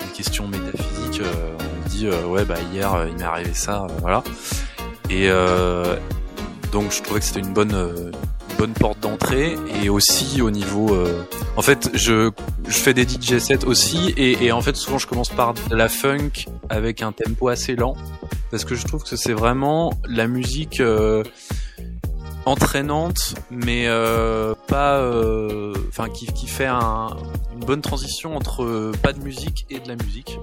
des 0.00 0.12
questions 0.14 0.48
métaphysiques. 0.48 1.20
Euh, 1.20 1.56
on 1.58 1.88
dit 1.90 2.08
ouais 2.08 2.46
bah 2.46 2.56
hier 2.72 3.06
il 3.08 3.16
m'est 3.16 3.24
arrivé 3.24 3.52
ça, 3.52 3.86
voilà. 4.00 4.24
Et 5.10 5.28
donc 6.72 6.92
je 6.92 7.02
trouvais 7.02 7.20
que 7.20 7.26
c'était 7.26 7.40
une 7.40 7.52
bonne 7.52 8.12
bonne 8.58 8.72
porte 8.72 9.00
d'entrée 9.00 9.56
et 9.82 9.88
aussi 9.88 10.42
au 10.42 10.50
niveau 10.50 10.98
en 11.56 11.62
fait 11.62 11.90
je 11.94 12.30
je 12.66 12.76
fais 12.76 12.92
des 12.92 13.04
DJ 13.04 13.38
sets 13.38 13.64
aussi 13.64 14.12
et, 14.16 14.50
en 14.52 14.60
fait 14.60 14.76
souvent 14.76 14.98
je 14.98 15.06
commence 15.06 15.30
par 15.30 15.54
de 15.54 15.74
la 15.74 15.88
funk 15.88 16.46
avec 16.68 17.02
un 17.02 17.12
tempo 17.12 17.48
assez 17.48 17.76
lent 17.76 17.96
parce 18.50 18.64
que 18.64 18.74
je 18.74 18.84
trouve 18.84 19.04
que 19.04 19.16
c'est 19.16 19.32
vraiment 19.32 19.92
la 20.08 20.26
musique 20.26 20.82
entraînante, 22.48 23.34
mais 23.50 23.84
euh, 23.86 24.54
pas, 24.66 24.98
euh, 24.98 25.74
enfin 25.88 26.08
qui, 26.08 26.26
qui 26.26 26.46
fait 26.46 26.66
un, 26.66 27.08
une 27.54 27.64
bonne 27.64 27.82
transition 27.82 28.36
entre 28.36 28.64
euh, 28.64 28.92
pas 29.02 29.12
de 29.12 29.20
musique 29.20 29.66
et 29.70 29.80
de 29.80 29.88
la 29.88 29.96
musique. 29.96 30.38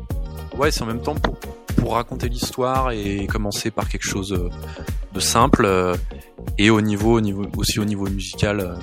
Ouais, 0.58 0.72
c'est 0.72 0.84
en 0.84 0.86
même 0.86 1.02
temps 1.02 1.16
pour, 1.16 1.38
pour 1.76 1.94
raconter 1.94 2.30
l'histoire 2.30 2.92
et 2.92 3.28
commencer 3.28 3.72
par 3.72 3.90
quelque 3.90 4.08
chose 4.08 4.50
de 5.14 5.20
simple 5.20 5.68
et 6.58 6.70
au 6.70 6.82
niveau, 6.82 7.18
au 7.18 7.22
niveau 7.22 7.46
aussi 7.58 7.80
au 7.80 7.86
niveau 7.86 8.08
musical, 8.10 8.78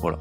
voilà. 0.00 0.18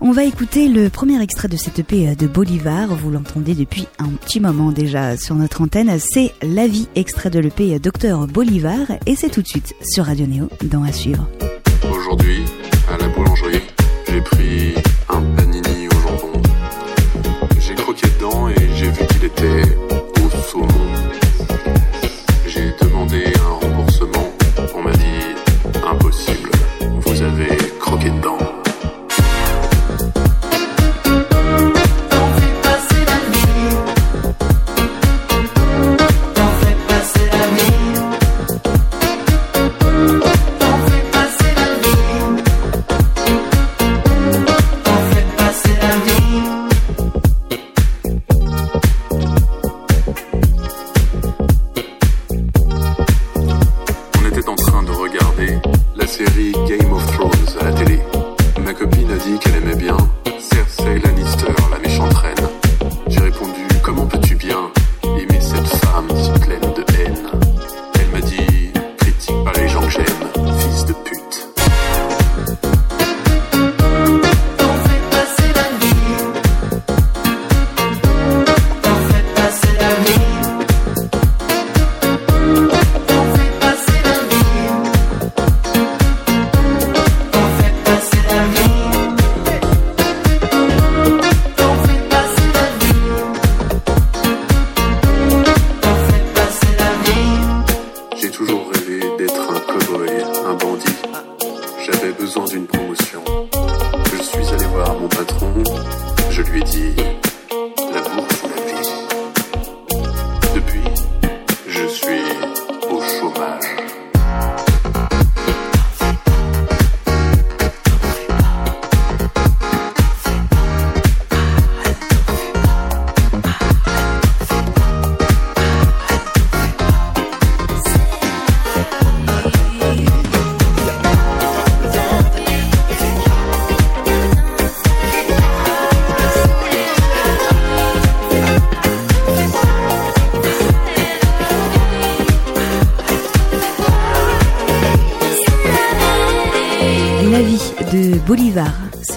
On 0.00 0.12
va 0.12 0.24
écouter 0.24 0.68
le 0.68 0.90
premier 0.90 1.22
extrait 1.22 1.48
de 1.48 1.56
cette 1.56 1.78
EP 1.78 2.14
de 2.14 2.26
Bolivar. 2.26 2.88
Vous 2.88 3.10
l'entendez 3.10 3.54
depuis 3.54 3.86
un 3.98 4.10
petit 4.10 4.40
moment 4.40 4.70
déjà 4.70 5.16
sur 5.16 5.34
notre 5.34 5.62
antenne. 5.62 5.98
C'est 5.98 6.32
La 6.42 6.66
vie, 6.66 6.88
extrait 6.94 7.30
de 7.30 7.38
l'EP 7.38 7.78
Docteur 7.78 8.26
Bolivar. 8.26 8.78
Et 9.06 9.16
c'est 9.16 9.30
tout 9.30 9.42
de 9.42 9.48
suite 9.48 9.74
sur 9.82 10.04
Radio 10.04 10.26
Néo 10.26 10.48
dans 10.64 10.82
À 10.82 10.92
suivre. 10.92 11.26
Aujourd'hui, 11.90 12.42
à 12.92 12.98
la 12.98 13.08
boulangerie, 13.08 13.62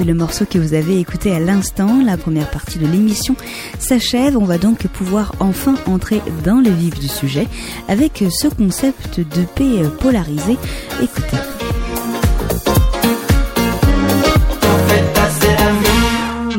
le 0.09 0.15
morceau 0.15 0.43
que 0.47 0.57
vous 0.57 0.73
avez 0.73 0.99
écouté 0.99 1.31
à 1.31 1.39
l'instant. 1.39 2.01
La 2.03 2.17
première 2.17 2.49
partie 2.49 2.79
de 2.79 2.87
l'émission 2.87 3.35
s'achève. 3.77 4.35
On 4.35 4.43
va 4.43 4.57
donc 4.57 4.87
pouvoir 4.87 5.35
enfin 5.39 5.75
entrer 5.85 6.19
dans 6.43 6.59
le 6.59 6.71
vif 6.71 6.99
du 6.99 7.07
sujet 7.07 7.47
avec 7.87 8.23
ce 8.31 8.47
concept 8.47 9.19
de 9.19 9.43
paix 9.43 9.87
polarisé. 9.99 10.57
Écoutez. 10.99 11.37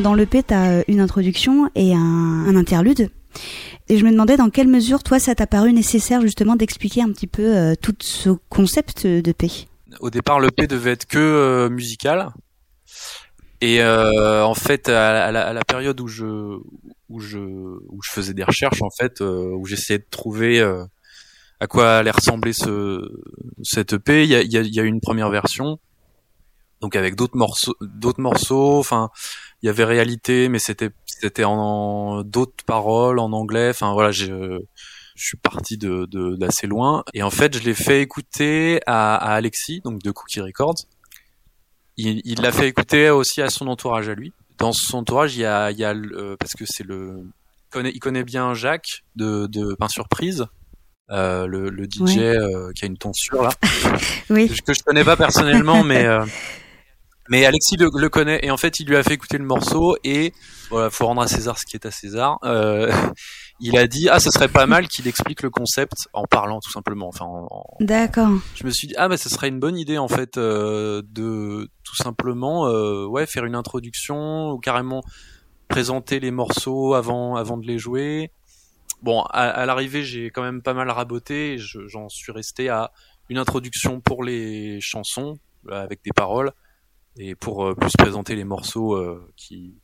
Dans 0.00 0.14
le 0.14 0.26
P, 0.26 0.44
tu 0.44 0.54
as 0.54 0.88
une 0.88 1.00
introduction 1.00 1.68
et 1.74 1.92
un, 1.92 2.54
interlude. 2.54 3.10
Et 3.88 3.98
je 3.98 4.04
me 4.04 4.12
demandais 4.12 4.36
dans 4.36 4.50
quelle 4.50 4.68
mesure, 4.68 5.02
toi, 5.02 5.18
ça 5.18 5.34
t'a 5.34 5.48
paru 5.48 5.72
nécessaire 5.72 6.20
justement 6.20 6.54
d'expliquer 6.54 7.02
un 7.02 7.10
petit 7.10 7.26
peu 7.26 7.56
euh, 7.56 7.74
tout 7.74 7.96
ce 7.98 8.30
concept 8.48 9.08
de 9.08 9.32
paix? 9.32 9.66
Au 9.98 10.10
départ, 10.10 10.38
le 10.38 10.52
P 10.52 10.68
devait 10.68 10.92
être 10.92 11.06
que 11.06 11.18
euh, 11.18 11.68
musical. 11.68 12.30
Et 13.60 13.82
euh, 13.82 14.44
en 14.44 14.54
fait, 14.54 14.88
à, 14.88 15.30
la, 15.30 15.48
à, 15.48 15.52
la, 15.52 15.64
période 15.64 16.00
où 16.00 16.08
je 16.08 16.58
où 17.08 17.20
je 17.20 17.38
où 17.38 18.00
je 18.02 18.10
faisais 18.10 18.32
des 18.32 18.44
recherches, 18.44 18.80
en 18.82 18.90
fait, 18.90 19.20
euh, 19.20 19.52
où 19.54 19.66
j'essayais 19.66 19.98
de 19.98 20.06
trouver 20.10 20.60
euh, 20.60 20.84
à 21.60 21.66
quoi 21.66 21.98
allait 21.98 22.10
ressembler 22.10 22.54
ce 22.54 23.02
cette 23.62 23.92
EP, 23.92 24.24
il 24.24 24.30
y 24.30 24.34
a, 24.34 24.42
y, 24.42 24.56
a, 24.56 24.62
y 24.62 24.80
a 24.80 24.82
une 24.82 25.00
première 25.00 25.28
version, 25.28 25.78
donc 26.80 26.96
avec 26.96 27.16
d'autres 27.16 27.36
morceaux, 27.36 27.76
d'autres 27.82 28.22
morceaux. 28.22 28.78
Enfin, 28.78 29.10
il 29.62 29.66
y 29.66 29.68
avait 29.68 29.84
réalité, 29.84 30.48
mais 30.48 30.58
c'était 30.58 30.90
c'était 31.06 31.44
en, 31.44 32.22
d'autres 32.22 32.64
paroles 32.64 33.18
en 33.18 33.32
anglais. 33.32 33.68
Enfin 33.70 33.92
voilà, 33.92 34.10
je 34.10 34.58
je 35.16 35.26
suis 35.26 35.36
parti 35.36 35.76
de 35.76 36.06
d'assez 36.36 36.66
loin 36.66 37.04
et 37.12 37.22
en 37.22 37.28
fait 37.30 37.54
je 37.58 37.62
l'ai 37.62 37.74
fait 37.74 38.00
écouter 38.00 38.80
à, 38.86 39.16
à, 39.16 39.34
Alexis 39.34 39.82
donc 39.84 40.02
de 40.02 40.10
Cookie 40.12 40.40
Records. 40.40 40.86
Il, 42.00 42.40
l'a 42.40 42.52
fait 42.52 42.68
écouter 42.68 43.10
aussi 43.10 43.42
à 43.42 43.50
son 43.50 43.66
entourage 43.68 44.08
à 44.08 44.14
lui. 44.14 44.32
Dans 44.58 44.72
son 44.72 44.98
entourage, 44.98 45.36
il 45.36 45.40
y 45.40 45.44
a 45.44 45.70
il 45.70 45.78
y 45.78 45.84
a 45.84 45.92
le, 45.94 46.36
parce 46.38 46.52
que 46.52 46.64
c'est 46.66 46.84
le 46.84 47.22
il 47.24 47.70
connaît, 47.70 47.92
il 47.94 47.98
connaît 47.98 48.24
bien 48.24 48.54
Jacques 48.54 49.02
de 49.16 49.46
de 49.46 49.74
Pain 49.74 49.88
Surprise. 49.88 50.46
Euh, 51.12 51.46
le, 51.46 51.70
le 51.70 51.86
DJ 51.86 52.00
Oui. 52.02 52.18
euh, 52.20 52.70
qui 52.72 52.84
a 52.84 52.86
une 52.86 52.96
tonsure 52.96 53.42
là, 53.42 53.50
Oui. 54.30 54.48
que, 54.48 54.62
que 54.66 54.72
je 54.74 54.80
connais 54.84 55.02
pas 55.02 55.16
personnellement, 55.16 55.82
mais 55.82 56.04
euh, 56.06 56.24
mais 57.30 57.46
Alexis 57.46 57.76
le, 57.78 57.88
le 57.96 58.08
connaît 58.10 58.40
et 58.42 58.50
en 58.50 58.58
fait 58.58 58.78
il 58.80 58.86
lui 58.86 58.96
a 58.96 59.02
fait 59.02 59.14
écouter 59.14 59.38
le 59.38 59.44
morceau 59.44 59.96
et 60.04 60.34
voilà, 60.68 60.90
faut 60.90 61.06
rendre 61.06 61.22
à 61.22 61.26
César 61.28 61.58
ce 61.58 61.64
qui 61.64 61.76
est 61.76 61.86
à 61.86 61.90
César. 61.90 62.38
Euh, 62.44 62.92
il 63.60 63.78
a 63.78 63.86
dit 63.86 64.08
ah 64.10 64.20
ce 64.20 64.30
serait 64.30 64.48
pas 64.48 64.66
mal 64.66 64.86
qu'il 64.88 65.08
explique 65.08 65.42
le 65.42 65.48
concept 65.50 65.94
en 66.12 66.24
parlant 66.24 66.60
tout 66.60 66.70
simplement. 66.70 67.08
Enfin, 67.08 67.24
en- 67.24 67.46
en- 67.50 67.64
D'accord. 67.80 68.28
je 68.54 68.64
me 68.64 68.70
suis 68.70 68.86
dit 68.88 68.94
ah 68.98 69.08
bah 69.08 69.16
ce 69.16 69.28
serait 69.30 69.48
une 69.48 69.60
bonne 69.60 69.78
idée 69.78 69.96
en 69.98 70.08
fait 70.08 70.36
euh, 70.36 71.02
de 71.08 71.68
tout 71.84 71.96
simplement 71.96 72.66
euh, 72.68 73.06
ouais 73.06 73.26
faire 73.26 73.44
une 73.46 73.54
introduction 73.54 74.50
ou 74.50 74.58
carrément 74.58 75.02
présenter 75.68 76.18
les 76.20 76.30
morceaux 76.32 76.94
avant 76.94 77.36
avant 77.36 77.56
de 77.56 77.66
les 77.66 77.78
jouer. 77.78 78.30
Bon, 79.02 79.22
à, 79.22 79.44
à 79.48 79.64
l'arrivée, 79.64 80.02
j'ai 80.04 80.30
quand 80.30 80.42
même 80.42 80.60
pas 80.60 80.74
mal 80.74 80.90
raboté. 80.90 81.56
J'en 81.58 82.08
suis 82.10 82.32
resté 82.32 82.68
à 82.68 82.90
une 83.30 83.38
introduction 83.38 84.00
pour 84.00 84.22
les 84.24 84.78
chansons 84.82 85.38
euh, 85.70 85.82
avec 85.82 86.00
des 86.04 86.10
paroles 86.14 86.52
et 87.16 87.34
pour 87.34 87.66
euh, 87.66 87.74
plus 87.74 87.92
présenter 87.98 88.34
les 88.36 88.44
morceaux 88.44 88.94
euh, 88.94 89.26
qui 89.36 89.74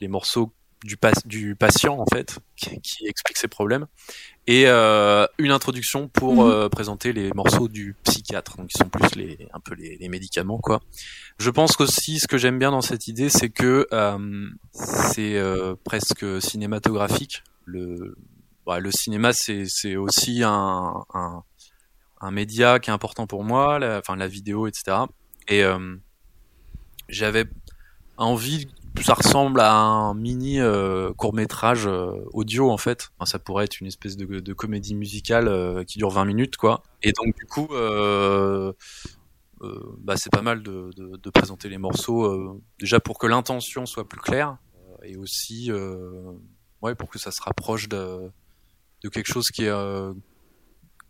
les 0.00 0.08
morceaux 0.08 0.52
du, 0.84 0.96
pas- 0.98 1.12
du 1.24 1.56
patient 1.56 1.98
en 1.98 2.04
fait 2.12 2.38
qui, 2.56 2.78
qui 2.82 3.06
explique 3.06 3.38
ses 3.38 3.48
problèmes. 3.48 3.86
Et 4.46 4.64
euh, 4.66 5.26
une 5.38 5.50
introduction 5.50 6.08
pour 6.08 6.44
Mhm. 6.44 6.50
euh, 6.50 6.68
présenter 6.68 7.12
les 7.14 7.32
morceaux 7.32 7.68
du 7.68 7.96
psychiatre. 8.04 8.56
Donc 8.58 8.68
qui 8.68 8.78
sont 8.78 8.90
plus 8.90 9.14
les 9.16 9.48
un 9.54 9.60
peu 9.60 9.74
les, 9.74 9.96
les 9.96 10.08
médicaments 10.08 10.58
quoi. 10.58 10.80
Je 11.38 11.48
pense 11.50 11.76
qu'aussi 11.76 12.18
ce 12.18 12.26
que 12.26 12.36
j'aime 12.36 12.58
bien 12.58 12.70
dans 12.70 12.82
cette 12.82 13.08
idée 13.08 13.30
c'est 13.30 13.48
que 13.50 13.86
euh, 13.92 14.48
c'est 14.72 15.36
euh, 15.36 15.74
presque 15.84 16.42
cinématographique. 16.42 17.42
Le 17.64 18.16
bah, 18.66 18.78
le 18.78 18.90
cinéma 18.92 19.32
c'est 19.32 19.64
c'est 19.66 19.96
aussi 19.96 20.42
un, 20.42 21.04
un 21.14 21.42
un 22.20 22.30
média 22.30 22.78
qui 22.78 22.90
est 22.90 22.92
important 22.92 23.26
pour 23.26 23.42
moi 23.44 23.78
la, 23.78 23.98
enfin 23.98 24.16
la 24.16 24.28
vidéo 24.28 24.66
etc 24.66 24.98
et 25.48 25.62
euh, 25.62 25.96
j'avais 27.08 27.44
envie 28.16 28.68
ça 29.02 29.14
ressemble 29.14 29.58
à 29.60 29.72
un 29.74 30.14
mini 30.14 30.60
court 31.16 31.34
métrage 31.34 31.88
audio 32.32 32.70
en 32.70 32.78
fait. 32.78 33.10
Enfin, 33.18 33.26
ça 33.28 33.38
pourrait 33.40 33.64
être 33.64 33.80
une 33.80 33.88
espèce 33.88 34.16
de, 34.16 34.38
de 34.38 34.52
comédie 34.52 34.94
musicale 34.94 35.48
euh, 35.48 35.82
qui 35.82 35.98
dure 35.98 36.10
20 36.10 36.24
minutes 36.24 36.56
quoi. 36.56 36.82
Et 37.02 37.10
donc 37.12 37.34
du 37.36 37.44
coup, 37.44 37.66
euh, 37.72 38.72
euh, 39.62 39.96
bah, 39.98 40.16
c'est 40.16 40.30
pas 40.30 40.42
mal 40.42 40.62
de, 40.62 40.90
de, 40.96 41.16
de 41.16 41.30
présenter 41.30 41.68
les 41.68 41.78
morceaux 41.78 42.24
euh, 42.24 42.62
déjà 42.78 43.00
pour 43.00 43.18
que 43.18 43.26
l'intention 43.26 43.84
soit 43.84 44.08
plus 44.08 44.20
claire 44.20 44.58
euh, 44.76 44.96
et 45.04 45.16
aussi 45.16 45.72
euh, 45.72 46.32
ouais 46.82 46.94
pour 46.94 47.08
que 47.08 47.18
ça 47.18 47.30
se 47.32 47.42
rapproche 47.42 47.88
de, 47.88 48.30
de 49.02 49.08
quelque 49.08 49.32
chose 49.32 49.48
qui 49.48 49.64
est 49.64 49.68
euh, 49.70 50.12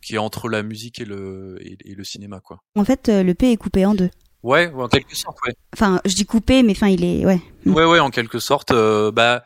qui 0.02 0.14
est 0.14 0.18
entre 0.18 0.48
la 0.48 0.62
musique 0.62 1.00
et 1.00 1.04
le 1.04 1.58
et, 1.60 1.76
et 1.84 1.94
le 1.94 2.04
cinéma 2.04 2.40
quoi. 2.40 2.60
En 2.76 2.84
fait, 2.84 3.08
euh, 3.08 3.22
le 3.22 3.34
P 3.34 3.52
est 3.52 3.56
coupé 3.56 3.84
en 3.84 3.94
deux. 3.94 4.10
Ouais, 4.44 4.70
en 4.74 4.88
quelque 4.88 5.16
sorte, 5.16 5.38
ouais. 5.46 5.54
Enfin, 5.72 6.00
je 6.04 6.14
dis 6.14 6.26
coupé, 6.26 6.62
mais 6.62 6.72
enfin, 6.72 6.88
il 6.88 7.02
est, 7.02 7.24
ouais. 7.24 7.40
Ouais, 7.64 7.84
ouais, 7.86 7.98
en 7.98 8.10
quelque 8.10 8.38
sorte. 8.38 8.72
euh, 8.72 9.10
bah, 9.10 9.42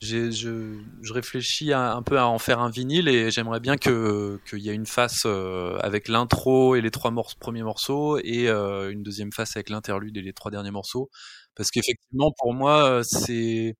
j'ai, 0.00 0.30
je, 0.30 0.78
je 1.02 1.12
réfléchis 1.12 1.72
à- 1.72 1.94
un 1.94 2.02
peu 2.02 2.16
à 2.16 2.26
en 2.28 2.38
faire 2.38 2.60
un 2.60 2.70
vinyle 2.70 3.08
et 3.08 3.32
j'aimerais 3.32 3.58
bien 3.58 3.76
que 3.76 4.40
qu'il 4.48 4.60
y 4.60 4.70
ait 4.70 4.74
une 4.74 4.86
face 4.86 5.22
euh, 5.26 5.76
avec 5.80 6.06
l'intro 6.06 6.76
et 6.76 6.80
les 6.80 6.92
trois 6.92 7.10
morceaux, 7.10 7.36
premiers 7.40 7.64
morceaux 7.64 8.18
et 8.22 8.48
euh, 8.48 8.90
une 8.92 9.02
deuxième 9.02 9.32
face 9.32 9.56
avec 9.56 9.68
l'interlude 9.68 10.16
et 10.16 10.22
les 10.22 10.32
trois 10.32 10.52
derniers 10.52 10.70
morceaux. 10.70 11.10
Parce 11.56 11.70
qu'effectivement, 11.72 12.30
pour 12.38 12.54
moi, 12.54 12.88
euh, 12.88 13.02
c'est 13.02 13.74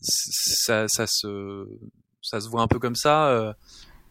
ça, 0.00 0.88
ça 0.88 1.06
se 1.06 1.66
ça 2.22 2.40
se 2.40 2.48
voit 2.48 2.62
un 2.62 2.66
peu 2.68 2.78
comme 2.78 2.96
ça. 2.96 3.54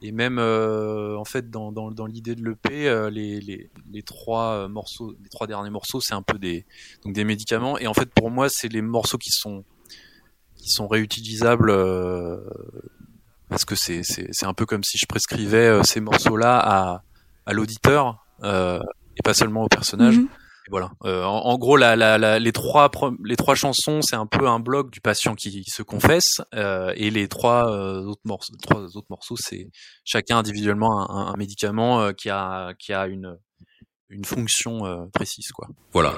Et 0.02 0.12
même 0.12 0.38
euh, 0.40 1.18
en 1.18 1.26
fait 1.26 1.50
dans, 1.50 1.72
dans, 1.72 1.92
dans 1.92 2.06
l'idée 2.06 2.36
de 2.36 2.44
l'EP, 2.44 2.88
euh, 2.88 3.10
les, 3.10 3.40
les, 3.40 3.70
les 3.92 4.04
trois 4.04 4.52
euh, 4.52 4.68
morceaux, 4.68 5.16
les 5.24 5.30
trois 5.30 5.48
derniers 5.48 5.70
morceaux, 5.70 6.02
c'est 6.02 6.14
un 6.14 6.22
peu 6.22 6.38
des 6.38 6.66
donc 7.04 7.14
des 7.14 7.24
médicaments. 7.24 7.78
Et 7.78 7.88
en 7.88 7.94
fait 7.94 8.10
pour 8.14 8.30
moi, 8.30 8.48
c'est 8.50 8.72
les 8.72 8.82
morceaux 8.82 9.18
qui 9.18 9.32
sont 9.32 9.64
qui 10.58 10.70
sont 10.70 10.88
réutilisables 10.88 11.70
euh, 11.70 12.38
parce 13.50 13.66
que 13.66 13.76
c'est 13.76 14.04
c'est 14.04 14.28
c'est 14.32 14.46
un 14.46 14.54
peu 14.54 14.66
comme 14.66 14.84
si 14.84 14.98
je 14.98 15.06
prescrivais 15.06 15.68
euh, 15.68 15.84
ces 15.84 16.02
morceaux-là 16.02 16.60
à 16.60 17.04
à 17.46 17.54
l'auditeur 17.54 18.26
euh, 18.44 18.80
et 19.18 19.22
pas 19.24 19.34
seulement 19.34 19.64
au 19.64 19.70
personnage. 19.70 20.18
Mhm. 20.18 20.28
Voilà. 20.72 20.92
Euh, 21.04 21.24
en, 21.24 21.58
gros, 21.58 21.78
la, 21.78 21.96
la, 21.96 22.18
la- 22.18 22.40
les 22.40 22.52
trois 22.52 22.90
les 23.24 23.36
trois 23.36 23.54
chansons, 23.56 24.02
c'est 24.02 24.16
un 24.16 24.26
peu 24.26 24.48
un 24.48 24.60
bloc 24.60 24.90
du 24.92 25.00
patient 25.00 25.36
qui 25.36 25.64
se 25.68 25.84
confesse, 25.84 26.42
euh, 26.56 26.92
et 26.96 27.12
les 27.12 27.28
trois 27.28 27.72
euh, 27.72 28.04
autres 28.04 28.22
morceaux, 28.26 28.54
trois 28.62 28.82
autres 28.82 29.08
morceaux, 29.10 29.36
c'est 29.38 29.70
chacun 30.04 30.38
individuellement 30.40 31.08
un, 31.10 31.16
un- 31.16 31.34
un 31.34 31.38
médicament 31.38 32.02
euh, 32.02 32.12
qui 32.14 32.30
a 32.30 32.74
qui 32.80 32.94
a 32.94 33.06
une 33.08 33.38
une 34.10 34.26
fonction 34.26 34.86
euh, 34.86 35.06
précise, 35.14 35.48
quoi. 35.52 35.68
Voilà. 35.94 36.14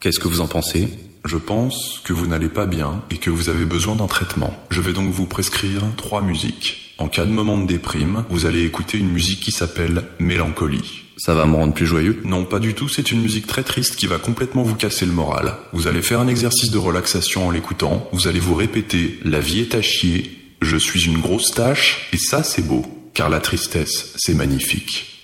Qu'est-ce 0.00 0.18
que 0.20 0.28
vous 0.28 0.42
en 0.42 0.46
pensez? 0.46 0.90
Je 1.24 1.38
pense 1.38 2.00
que 2.00 2.12
vous 2.12 2.26
n'allez 2.26 2.50
pas 2.50 2.66
bien 2.66 3.02
et 3.10 3.16
que 3.16 3.30
vous 3.30 3.48
avez 3.48 3.64
besoin 3.64 3.96
d'un 3.96 4.06
traitement. 4.06 4.54
Je 4.70 4.82
vais 4.82 4.92
donc 4.92 5.10
vous 5.10 5.26
prescrire 5.26 5.80
trois 5.96 6.20
musiques. 6.20 6.85
En 6.98 7.08
cas 7.08 7.26
de 7.26 7.30
moment 7.30 7.58
de 7.58 7.66
déprime, 7.66 8.24
vous 8.30 8.46
allez 8.46 8.64
écouter 8.64 8.96
une 8.96 9.10
musique 9.10 9.40
qui 9.40 9.52
s'appelle 9.52 10.04
Mélancolie. 10.18 11.02
Ça 11.18 11.34
va 11.34 11.44
me 11.44 11.54
rendre 11.54 11.74
plus 11.74 11.86
joyeux 11.86 12.22
Non, 12.24 12.44
pas 12.44 12.58
du 12.58 12.72
tout, 12.72 12.88
c'est 12.88 13.12
une 13.12 13.20
musique 13.20 13.46
très 13.46 13.62
triste 13.62 13.96
qui 13.96 14.06
va 14.06 14.18
complètement 14.18 14.62
vous 14.62 14.76
casser 14.76 15.04
le 15.04 15.12
moral. 15.12 15.56
Vous 15.74 15.88
allez 15.88 16.00
faire 16.00 16.20
un 16.20 16.28
exercice 16.28 16.70
de 16.70 16.78
relaxation 16.78 17.48
en 17.48 17.50
l'écoutant, 17.50 18.08
vous 18.12 18.28
allez 18.28 18.40
vous 18.40 18.54
répéter 18.54 19.18
La 19.24 19.40
vie 19.40 19.60
est 19.60 19.74
à 19.74 19.82
chier, 19.82 20.38
je 20.62 20.76
suis 20.78 21.04
une 21.04 21.20
grosse 21.20 21.50
tâche, 21.50 22.08
et 22.14 22.18
ça 22.18 22.42
c'est 22.42 22.66
beau, 22.66 22.86
car 23.12 23.28
la 23.28 23.40
tristesse, 23.40 24.14
c'est 24.16 24.34
magnifique. 24.34 25.16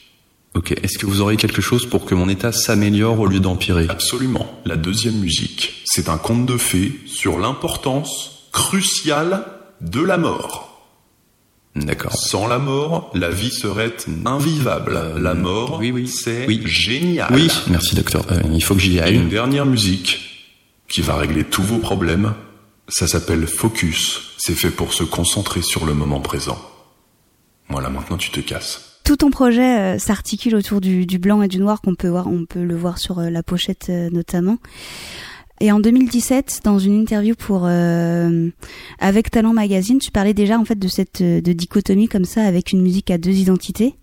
Ok, 0.55 0.73
est-ce 0.73 0.99
que 0.99 1.07
vous 1.07 1.23
aurez 1.23 1.39
quelque 1.39 1.63
chose 1.63 1.87
pour 1.87 2.05
que 2.05 2.15
mon 2.15 2.29
état 2.29 2.53
s'améliore 2.53 3.19
au 3.19 3.27
lieu 3.27 3.41
d'empirer? 3.41 3.87
Absolument. 3.89 4.61
La 4.67 4.77
deuxième 4.77 5.17
musique, 5.17 5.83
c'est 5.87 6.11
un 6.11 6.19
conte 6.19 6.45
de 6.45 6.59
fées 6.59 6.93
sur 7.07 7.39
l'importance 7.39 8.51
cruciale 8.53 9.47
de 9.81 10.03
la 10.03 10.19
mort. 10.19 10.72
D'accord. 11.75 12.13
Sans 12.13 12.47
la 12.47 12.59
mort, 12.59 13.11
la 13.15 13.31
vie 13.31 13.51
serait 13.51 13.97
invivable. 14.27 15.01
La 15.19 15.35
mort, 15.35 15.79
oui, 15.81 15.91
oui. 15.91 16.07
c'est 16.07 16.47
Oui. 16.47 16.61
génial. 16.67 17.29
Oui, 17.33 17.49
merci 17.71 17.95
docteur. 17.95 18.27
Euh, 18.31 18.41
il 18.53 18.63
faut 18.63 18.75
que 18.75 18.81
j'y 18.81 19.01
aille. 19.01 19.15
une 19.15 19.29
dernière 19.31 19.65
musique 19.65 20.21
qui 20.89 21.01
va 21.01 21.17
régler 21.17 21.45
tous 21.45 21.63
vos 21.63 21.79
problèmes. 21.79 22.35
Ça 22.89 23.07
s'appelle 23.07 23.47
Focus. 23.47 24.35
C'est 24.37 24.55
fait 24.55 24.71
pour 24.71 24.93
se 24.93 25.03
concentrer 25.05 25.63
sur 25.63 25.87
le 25.87 25.95
moment 25.95 26.21
présent. 26.21 26.61
Voilà, 27.71 27.89
maintenant 27.89 28.19
tu 28.19 28.31
te 28.31 28.41
casses. 28.41 28.99
Tout 29.05 29.17
ton 29.17 29.31
projet 29.31 29.79
euh, 29.79 29.99
s'articule 29.99 30.55
autour 30.55 30.81
du, 30.81 31.07
du 31.07 31.19
blanc 31.19 31.41
et 31.43 31.49
du 31.49 31.59
noir 31.59 31.81
qu'on 31.81 31.95
peut 31.95 32.09
voir, 32.09 32.27
on 32.29 32.45
peut 32.45 32.63
le 32.63 32.77
voir 32.77 32.99
sur 32.99 33.19
euh, 33.19 33.31
la 33.31 33.43
pochette 33.43 33.87
euh, 33.89 34.11
notamment. 34.13 34.59
Et 35.65 35.71
en 35.71 35.79
2017, 35.79 36.63
dans 36.65 36.81
une 36.81 37.01
interview 37.01 37.37
pour 37.37 37.67
euh, 37.67 38.49
avec 38.99 39.31
Talent 39.31 39.53
Magazine, 39.53 40.01
tu 40.01 40.11
parlais 40.11 40.35
déjà 40.35 40.59
en 40.59 40.65
fait 40.65 40.77
de 40.77 40.89
cette 40.89 41.23
de 41.23 41.53
dichotomie 41.53 42.09
comme 42.09 42.25
ça 42.25 42.43
avec 42.43 42.73
une 42.73 42.83
musique 42.83 43.11
à 43.13 43.17
deux 43.19 43.31
identités, 43.31 43.95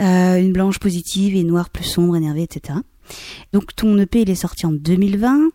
Euh, 0.00 0.38
une 0.40 0.54
blanche 0.54 0.78
positive 0.78 1.36
et 1.36 1.40
une 1.40 1.48
noire 1.48 1.68
plus 1.68 1.84
sombre, 1.84 2.16
énervée, 2.16 2.42
etc. 2.44 2.78
Donc 3.52 3.76
ton 3.76 3.98
EP 3.98 4.22
il 4.22 4.30
est 4.30 4.34
sorti 4.34 4.64
en 4.64 4.72
2020. 4.72 5.50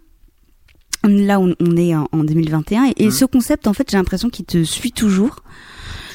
Là 1.05 1.39
on, 1.39 1.55
on 1.59 1.77
est 1.77 1.95
en, 1.95 2.07
en 2.11 2.23
2021 2.23 2.85
et, 2.85 2.93
et 2.97 3.05
Mhm. 3.05 3.11
ce 3.11 3.25
concept 3.25 3.65
en 3.65 3.73
fait 3.73 3.89
j'ai 3.89 3.97
l'impression 3.97 4.29
qu'il 4.29 4.45
te 4.45 4.63
suit 4.63 4.91
toujours. 4.91 5.37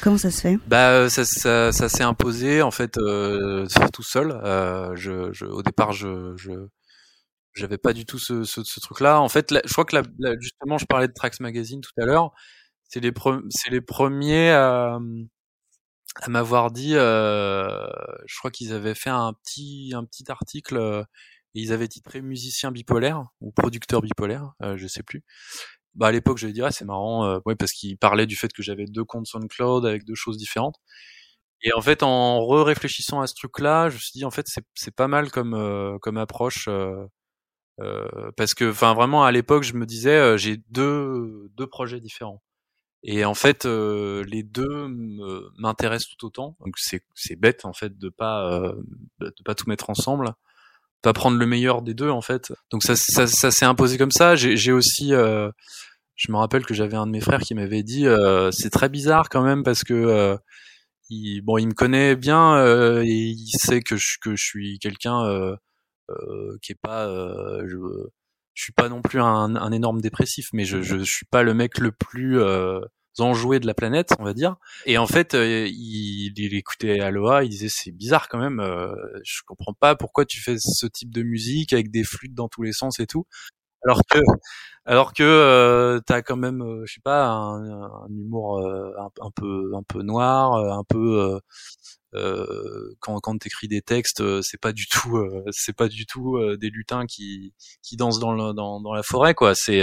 Comment 0.01 0.17
ça 0.17 0.31
se 0.31 0.39
fait? 0.39 0.57
Bah 0.69 0.91
euh, 0.91 1.09
ça, 1.09 1.25
ça, 1.25 1.73
ça 1.73 1.89
s'est 1.89 2.03
imposé 2.03 2.61
en 2.61 2.71
fait 2.71 2.97
euh, 2.97 3.67
tout 3.91 4.01
seul. 4.03 4.31
Euh, 4.31 4.95
je, 4.95 5.33
je, 5.33 5.43
au 5.45 5.61
départ, 5.61 5.91
je, 5.91 6.33
je 6.37 6.51
j'avais 7.53 7.77
pas 7.77 7.93
du 7.93 8.05
tout 8.05 8.19
ce, 8.19 8.43
ce, 8.43 8.63
ce 8.63 8.79
truc-là. 8.79 9.19
En 9.21 9.29
fait, 9.29 9.53
je 9.65 9.71
crois 9.73 9.85
que 9.85 9.97
justement, 10.39 10.77
je 10.77 10.85
parlais 10.85 11.07
de 11.07 11.13
Trax 11.13 11.39
Magazine 11.41 11.81
tout 11.81 11.91
à 12.01 12.05
l'heure. 12.05 12.31
C'est 12.89 12.99
les 13.01 13.11
c'est 13.49 13.71
les 13.71 13.81
premiers 13.81 14.51
à, 14.51 14.99
à 16.21 16.29
m'avoir 16.29 16.71
dit. 16.71 16.93
Euh, 16.95 17.87
je 18.25 18.37
crois 18.39 18.51
qu'ils 18.51 18.73
avaient 18.73 18.95
fait 18.95 19.09
un 19.09 19.33
petit 19.33 19.91
un 19.95 20.05
petit 20.05 20.25
article. 20.31 20.77
euh, 20.77 21.03
et 21.55 21.59
ils 21.61 21.73
avaient 21.73 21.87
titré 21.89 22.21
musicien 22.21 22.71
bipolaire 22.71 23.25
ou 23.41 23.51
producteur 23.51 24.01
bipolaire, 24.01 24.53
euh, 24.63 24.77
je 24.77 24.87
sais 24.87 25.03
plus. 25.03 25.23
Bah 25.95 26.07
à 26.07 26.11
l'époque, 26.13 26.37
j'avais 26.39 26.53
dit 26.53 26.61
ah 26.63 26.71
c'est 26.71 26.85
marrant, 26.85 27.25
euh, 27.25 27.39
ouais 27.45 27.55
parce 27.57 27.73
qu'ils 27.73 27.97
parlaient 27.97 28.27
du 28.27 28.35
fait 28.37 28.53
que 28.53 28.63
j'avais 28.63 28.85
deux 28.85 29.05
comptes 29.05 29.27
SoundCloud 29.27 29.85
avec 29.85 30.05
deux 30.05 30.15
choses 30.15 30.37
différentes. 30.37 30.77
Et 31.63 31.73
en 31.73 31.81
fait, 31.81 32.03
en 32.03 32.45
re-réfléchissant 32.45 33.21
à 33.21 33.27
ce 33.27 33.35
truc-là, 33.35 33.89
je 33.89 33.95
me 33.95 33.99
suis 33.99 34.11
dit 34.15 34.25
en 34.25 34.31
fait 34.31 34.47
c'est 34.75 34.95
pas 34.95 35.07
mal 35.07 35.31
comme 35.31 35.53
euh, 35.55 35.97
comme 35.99 36.17
approche 36.17 36.67
euh, 36.69 37.05
parce 38.37 38.53
que 38.53 38.69
enfin 38.71 38.93
vraiment 38.93 39.23
à 39.23 39.31
l'époque 39.31 39.63
je 39.63 39.73
me 39.73 39.85
disais 39.85 40.15
euh, 40.15 40.37
j'ai 40.37 40.57
deux 40.69 41.49
deux 41.55 41.67
projets 41.67 41.99
différents. 41.99 42.41
Et 43.03 43.25
en 43.25 43.33
fait 43.33 43.65
euh, 43.65 44.23
les 44.27 44.43
deux 44.43 44.87
m'intéressent 45.57 46.09
tout 46.17 46.27
autant. 46.27 46.55
Donc 46.59 46.75
c'est 46.77 47.03
c'est 47.15 47.35
bête 47.35 47.65
en 47.65 47.73
fait 47.73 47.97
de 47.97 48.09
pas 48.09 48.51
euh, 48.51 48.73
de 49.19 49.33
pas 49.45 49.55
tout 49.55 49.67
mettre 49.69 49.89
ensemble 49.89 50.33
pas 51.01 51.13
prendre 51.13 51.37
le 51.37 51.45
meilleur 51.47 51.81
des 51.81 51.93
deux 51.93 52.09
en 52.09 52.21
fait. 52.21 52.53
Donc 52.71 52.83
ça 52.83 52.95
ça, 52.95 53.27
ça 53.27 53.51
s'est 53.51 53.65
imposé 53.65 53.97
comme 53.97 54.11
ça. 54.11 54.35
J'ai 54.35 54.71
aussi 54.71 55.13
euh, 55.13 55.49
je 56.15 56.31
me 56.31 56.37
rappelle 56.37 56.65
que 56.65 56.73
j'avais 56.73 56.97
un 56.97 57.07
de 57.07 57.11
mes 57.11 57.21
frères 57.21 57.41
qui 57.41 57.55
m'avait 57.55 57.83
dit 57.83 58.05
euh, 58.07 58.51
c'est 58.51 58.69
très 58.69 58.89
bizarre 58.89 59.29
quand 59.29 59.41
même 59.41 59.63
parce 59.63 59.83
que 59.83 59.93
euh, 59.93 60.37
il, 61.09 61.41
bon 61.41 61.57
il 61.57 61.67
me 61.67 61.73
connaît 61.73 62.15
bien 62.15 62.55
euh, 62.57 63.01
et 63.03 63.09
il 63.09 63.51
sait 63.59 63.81
que 63.81 63.95
je 63.97 64.17
que 64.21 64.35
je 64.35 64.43
suis 64.43 64.79
quelqu'un 64.79 65.23
euh, 65.25 65.55
euh, 65.55 65.55
qui 66.61 66.71
est 66.73 66.79
pas 66.81 67.07
euh, 67.07 67.63
je, 67.67 67.77
je 68.53 68.63
suis 68.63 68.73
pas 68.73 68.89
non 68.89 69.01
plus 69.01 69.19
un, 69.19 69.55
un 69.55 69.71
énorme 69.71 70.01
dépressif 70.01 70.49
mais 70.53 70.65
je, 70.65 70.81
je 70.81 70.97
suis 71.03 71.25
pas 71.25 71.43
le 71.43 71.53
mec 71.53 71.77
le 71.77 71.91
plus 71.91 72.39
euh, 72.39 72.79
enjoué 73.19 73.59
de 73.59 73.67
la 73.67 73.73
planète 73.73 74.13
on 74.19 74.23
va 74.23 74.33
dire. 74.33 74.55
Et 74.85 74.97
en 74.97 75.07
fait 75.07 75.33
euh, 75.33 75.67
il, 75.67 76.33
il 76.37 76.53
écoutait 76.55 76.99
Aloha 76.99 77.43
il 77.43 77.49
disait 77.49 77.69
c'est 77.69 77.91
bizarre 77.91 78.29
quand 78.29 78.39
même 78.39 78.59
euh, 78.59 78.93
je 79.23 79.41
comprends 79.45 79.73
pas 79.73 79.95
pourquoi 79.95 80.25
tu 80.25 80.41
fais 80.41 80.55
ce 80.57 80.85
type 80.87 81.13
de 81.13 81.23
musique 81.23 81.73
avec 81.73 81.91
des 81.91 82.03
flûtes 82.03 82.35
dans 82.35 82.47
tous 82.49 82.63
les 82.63 82.73
sens 82.73 82.99
et 82.99 83.07
tout 83.07 83.25
alors 83.85 84.01
que 84.09 84.19
alors 84.85 85.13
que 85.13 85.23
euh, 85.23 85.99
t'as 86.05 86.21
quand 86.21 86.37
même 86.37 86.61
euh, 86.61 86.83
je 86.85 86.95
sais 86.95 87.01
pas 87.03 87.27
un, 87.27 88.07
humour 88.09 88.59
euh, 88.59 88.91
un, 89.21 89.31
peu 89.35 89.71
un 89.75 89.83
peu 89.83 90.01
noir 90.03 90.55
euh, 90.55 90.71
un 90.71 90.83
peu 90.83 91.39
euh, 92.15 92.95
quand 92.99 93.19
quand 93.19 93.37
t'écris 93.37 93.67
des 93.67 93.81
textes 93.81 94.41
c'est 94.41 94.59
pas 94.59 94.73
du 94.73 94.87
tout 94.87 95.23
c'est 95.51 95.75
pas 95.75 95.87
du 95.87 96.05
tout 96.05 96.39
des 96.57 96.69
lutins 96.69 97.05
qui 97.05 97.53
qui 97.83 97.95
dansent 97.97 98.19
dans 98.19 98.33
le, 98.33 98.53
dans 98.53 98.81
dans 98.81 98.93
la 98.93 99.03
forêt 99.03 99.33
quoi. 99.33 99.55
C'est 99.55 99.81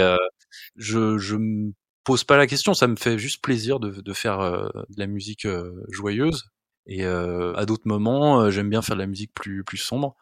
je 0.77 1.19
je 1.19 1.37
me 1.37 1.73
pose 2.05 2.25
pas 2.25 2.37
la 2.37 2.47
question. 2.47 2.75
Ça 2.75 2.87
me 2.89 2.97
fait 2.97 3.19
juste 3.19 3.43
plaisir 3.43 3.81
de 3.81 3.91
de 4.01 4.13
faire 4.13 4.39
de 4.41 4.99
la 4.99 5.07
musique 5.07 5.47
joyeuse. 5.91 6.45
Et 6.87 7.05
à 7.05 7.65
d'autres 7.67 7.87
moments 7.87 8.51
j'aime 8.51 8.71
bien 8.71 8.83
faire 8.83 8.97
de 8.97 9.01
la 9.03 9.07
musique 9.07 9.33
plus 9.35 9.65
plus 9.65 9.79
sombre 9.79 10.17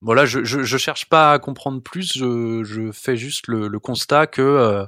voilà, 0.00 0.26
je, 0.26 0.44
je, 0.44 0.62
je 0.62 0.76
cherche 0.78 1.08
pas 1.08 1.32
à 1.32 1.38
comprendre 1.38 1.82
plus, 1.82 2.12
je, 2.16 2.62
je 2.64 2.92
fais 2.92 3.16
juste 3.16 3.48
le, 3.48 3.68
le 3.68 3.78
constat 3.80 4.26
que 4.26 4.42
euh, 4.42 4.86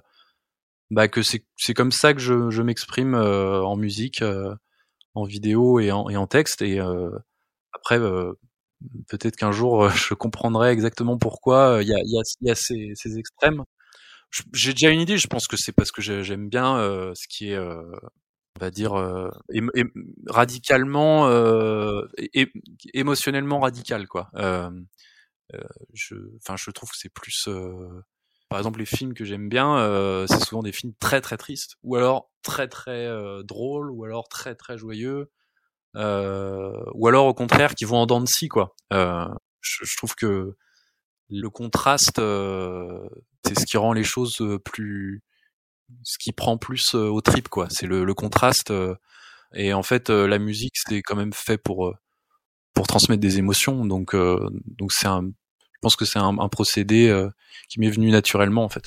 bah 0.90 1.08
que 1.08 1.22
c'est 1.22 1.44
c'est 1.56 1.74
comme 1.74 1.92
ça 1.92 2.14
que 2.14 2.20
je, 2.20 2.50
je 2.50 2.62
m'exprime 2.62 3.14
euh, 3.14 3.62
en 3.64 3.76
musique, 3.76 4.22
euh, 4.22 4.54
en 5.14 5.24
vidéo 5.24 5.80
et 5.80 5.92
en, 5.92 6.08
et 6.10 6.16
en 6.18 6.26
texte. 6.28 6.62
Et 6.62 6.80
euh, 6.80 7.10
après, 7.74 7.98
euh, 8.00 8.34
peut-être 9.08 9.36
qu'un 9.36 9.52
jour 9.52 9.90
je 9.90 10.14
comprendrai 10.14 10.70
exactement 10.72 11.18
pourquoi 11.18 11.80
il 11.82 11.88
y 11.88 11.94
a, 11.94 12.00
il 12.04 12.10
y 12.12 12.18
a, 12.20 12.22
y 12.42 12.50
a 12.52 12.54
ces, 12.56 12.92
ces 12.96 13.18
extrêmes. 13.18 13.64
J'ai 14.54 14.72
déjà 14.74 14.90
une 14.90 15.00
idée. 15.00 15.18
Je 15.18 15.28
pense 15.28 15.48
que 15.48 15.56
c'est 15.58 15.72
parce 15.72 15.92
que 15.92 16.02
j'ai- 16.02 16.24
j'aime 16.24 16.48
bien 16.50 16.78
ce 17.14 17.28
qui 17.28 17.52
est, 17.52 17.58
on 18.60 18.64
va 18.64 18.70
dire, 18.70 18.94
euh, 18.94 19.30
radicalement, 20.26 21.28
euh, 21.28 22.02
émotionnellement 22.92 23.60
radical, 23.60 24.08
quoi. 24.08 24.30
Euh, 24.34 24.70
je, 25.94 26.16
enfin, 26.36 26.56
je 26.56 26.70
trouve 26.72 26.90
que 26.90 26.96
c'est 26.98 27.12
plus, 27.12 27.48
par 28.48 28.58
exemple, 28.58 28.80
les 28.80 28.86
films 28.86 29.14
que 29.14 29.24
j'aime 29.24 29.48
bien, 29.48 30.26
c'est 30.28 30.44
souvent 30.44 30.62
des 30.62 30.72
films 30.72 30.92
très 30.98 31.20
très 31.20 31.36
tristes, 31.36 31.76
ou 31.82 31.96
alors 31.96 32.30
très 32.42 32.68
très 32.68 33.08
drôles, 33.44 33.90
ou 33.90 34.04
alors 34.04 34.28
très 34.28 34.54
très 34.54 34.76
joyeux, 34.76 35.30
ou 35.94 37.06
alors 37.06 37.26
au 37.26 37.34
contraire 37.34 37.74
qui 37.74 37.84
vont 37.84 37.98
en 37.98 38.06
dents 38.06 38.20
de 38.20 38.28
scie, 38.28 38.48
quoi. 38.48 38.74
Je, 38.90 39.96
trouve 39.96 40.14
que 40.16 40.56
le 41.30 41.50
contraste, 41.50 42.16
c'est 42.16 43.58
ce 43.58 43.66
qui 43.66 43.76
rend 43.76 43.92
les 43.92 44.04
choses 44.04 44.42
plus, 44.64 45.22
ce 46.02 46.18
qui 46.18 46.32
prend 46.32 46.56
plus 46.58 46.94
euh, 46.94 47.08
au 47.08 47.20
trip, 47.20 47.48
quoi. 47.48 47.68
C'est 47.70 47.86
le, 47.86 48.04
le 48.04 48.14
contraste. 48.14 48.70
euh, 48.70 48.94
et 49.54 49.72
en 49.72 49.82
fait, 49.82 50.10
euh, 50.10 50.26
la 50.26 50.38
musique, 50.38 50.74
c'est 50.76 51.02
quand 51.02 51.16
même 51.16 51.32
fait 51.32 51.58
pour 51.58 51.88
euh, 51.88 51.94
pour 52.74 52.86
transmettre 52.86 53.20
des 53.20 53.38
émotions. 53.38 53.84
Donc, 53.86 54.14
euh, 54.14 54.38
donc 54.78 54.92
c'est 54.92 55.08
un, 55.08 55.22
je 55.22 55.78
pense 55.80 55.96
que 55.96 56.04
c'est 56.04 56.18
un, 56.18 56.38
un 56.38 56.48
procédé 56.48 57.08
euh, 57.08 57.28
qui 57.68 57.80
m'est 57.80 57.90
venu 57.90 58.10
naturellement, 58.10 58.64
en 58.64 58.68
fait. 58.68 58.84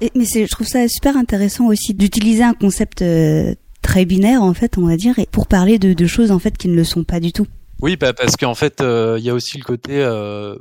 Et, 0.00 0.10
mais 0.14 0.24
c'est, 0.24 0.46
je 0.46 0.50
trouve 0.50 0.66
ça 0.66 0.86
super 0.88 1.16
intéressant 1.16 1.66
aussi 1.66 1.94
d'utiliser 1.94 2.42
un 2.42 2.54
concept 2.54 3.02
euh, 3.02 3.54
très 3.82 4.04
binaire 4.04 4.42
en 4.42 4.54
fait, 4.54 4.78
on 4.78 4.86
va 4.86 4.96
dire, 4.96 5.18
et 5.18 5.26
pour 5.26 5.46
parler 5.46 5.78
de, 5.78 5.92
de 5.92 6.06
choses 6.06 6.30
en 6.30 6.38
fait 6.38 6.56
qui 6.56 6.68
ne 6.68 6.74
le 6.74 6.84
sont 6.84 7.04
pas 7.04 7.20
du 7.20 7.32
tout. 7.32 7.46
Oui, 7.82 7.96
bah, 7.96 8.12
parce 8.14 8.36
qu'en 8.36 8.54
fait, 8.54 8.80
euh, 8.80 9.16
il 9.18 9.24
y 9.24 9.30
a 9.30 9.34
aussi 9.34 9.58
le 9.58 9.64
côté 9.64 10.02
euh, 10.02 10.56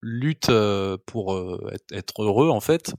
lutte 0.00 0.48
euh, 0.50 0.96
pour 1.06 1.34
euh, 1.34 1.58
être, 1.72 1.92
être 1.92 2.22
heureux, 2.22 2.50
en 2.50 2.60
fait. 2.60 2.94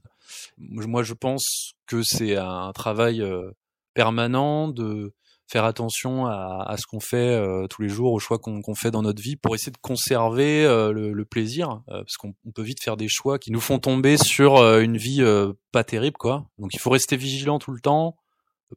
Moi, 0.58 1.02
je 1.02 1.14
pense 1.14 1.74
que 1.86 2.02
c'est 2.02 2.36
un 2.36 2.72
travail 2.72 3.20
euh, 3.22 3.50
permanent 3.94 4.68
de 4.68 5.14
faire 5.46 5.64
attention 5.64 6.26
à, 6.26 6.74
ce 6.78 6.86
qu'on 6.86 7.00
fait 7.00 7.16
euh, 7.16 7.66
tous 7.68 7.82
les 7.82 7.90
jours, 7.90 8.12
aux 8.12 8.18
choix 8.18 8.38
qu'on 8.38 8.74
fait 8.74 8.90
dans 8.90 9.02
notre 9.02 9.22
vie, 9.22 9.36
pour 9.36 9.54
essayer 9.54 9.72
de 9.72 9.78
conserver 9.78 10.64
euh, 10.64 10.90
le, 10.90 11.24
plaisir, 11.24 11.82
parce 11.86 12.16
qu'on 12.16 12.34
on 12.46 12.50
peut 12.50 12.62
vite 12.62 12.82
faire 12.82 12.96
des 12.96 13.08
choix 13.08 13.38
qui 13.38 13.52
nous 13.52 13.60
font 13.60 13.78
tomber 13.78 14.16
sur 14.16 14.56
une 14.78 14.96
vie 14.96 15.22
pas 15.70 15.84
terrible, 15.84 16.16
quoi. 16.16 16.48
Donc, 16.58 16.74
il 16.74 16.80
faut 16.80 16.90
rester 16.90 17.16
vigilant 17.16 17.58
tout 17.58 17.72
le 17.72 17.80
temps 17.80 18.16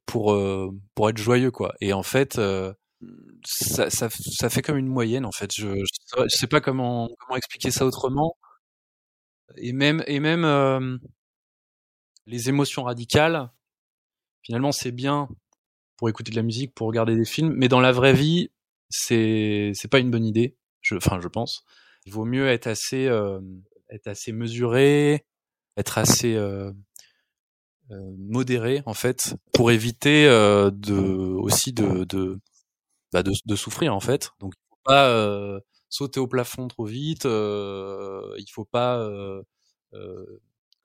pour 0.05 0.37
pour 0.93 1.09
être 1.09 1.17
joyeux, 1.17 1.51
quoi. 1.51 1.73
Et 1.79 1.93
en 1.93 2.03
fait, 2.03 2.39
ça, 3.45 3.89
ça, 3.89 4.49
fait 4.49 4.61
comme 4.61 4.77
une 4.77 4.87
moyenne 4.87 5.25
en 5.25 5.31
fait. 5.31 5.51
Je, 5.55 5.67
je, 5.77 6.35
sais 6.35 6.47
pas 6.47 6.61
comment 6.61 7.09
comment 7.19 7.37
expliquer 7.37 7.71
ça 7.71 7.85
autrement. 7.85 8.35
Et 9.55 9.71
même 9.71 10.03
et 10.07 10.19
même 10.19 10.99
les 12.27 12.49
émotions 12.49 12.83
radicales, 12.83 13.49
finalement 14.43 14.71
c'est 14.71 14.91
bien 14.91 15.27
pour 15.97 16.09
écouter 16.09 16.29
de 16.31 16.35
la 16.35 16.43
musique, 16.43 16.75
pour 16.75 16.87
regarder 16.87 17.15
des 17.15 17.25
films, 17.25 17.53
mais 17.55 17.69
dans 17.69 17.79
la 17.79 17.91
vraie 17.91 18.13
vie, 18.13 18.51
c'est 18.89 19.71
c'est 19.73 19.87
pas 19.87 19.99
une 19.99 20.11
bonne 20.11 20.25
idée. 20.25 20.55
Je, 20.81 20.95
enfin, 20.95 21.19
je 21.19 21.27
pense. 21.27 21.63
Il 22.05 22.13
vaut 22.13 22.25
mieux 22.25 22.47
être 22.47 22.67
assez 22.67 23.07
euh, 23.07 23.39
être 23.89 24.07
assez 24.07 24.31
mesuré, 24.31 25.25
être 25.75 25.97
assez 25.97 26.35
euh, 26.35 26.71
euh, 27.91 28.11
modéré 28.17 28.83
en 28.85 28.93
fait, 28.93 29.35
pour 29.53 29.71
éviter 29.71 30.27
euh, 30.27 30.69
de 30.71 30.95
aussi 30.95 31.73
de 31.73 32.03
de 32.03 32.39
bah, 33.11 33.23
de, 33.23 33.31
de 33.45 33.55
souffrir 33.55 33.95
en 33.95 33.99
fait. 34.01 34.31
Donc 34.39 34.53
il 34.55 34.69
faut 34.69 34.79
pas 34.83 35.09
euh, 35.09 35.59
sauter 35.89 36.19
au 36.19 36.27
plafond 36.27 36.67
trop 36.67 36.85
vite. 36.85 37.25
Il 37.25 38.45
faut 38.53 38.65
pas 38.65 38.99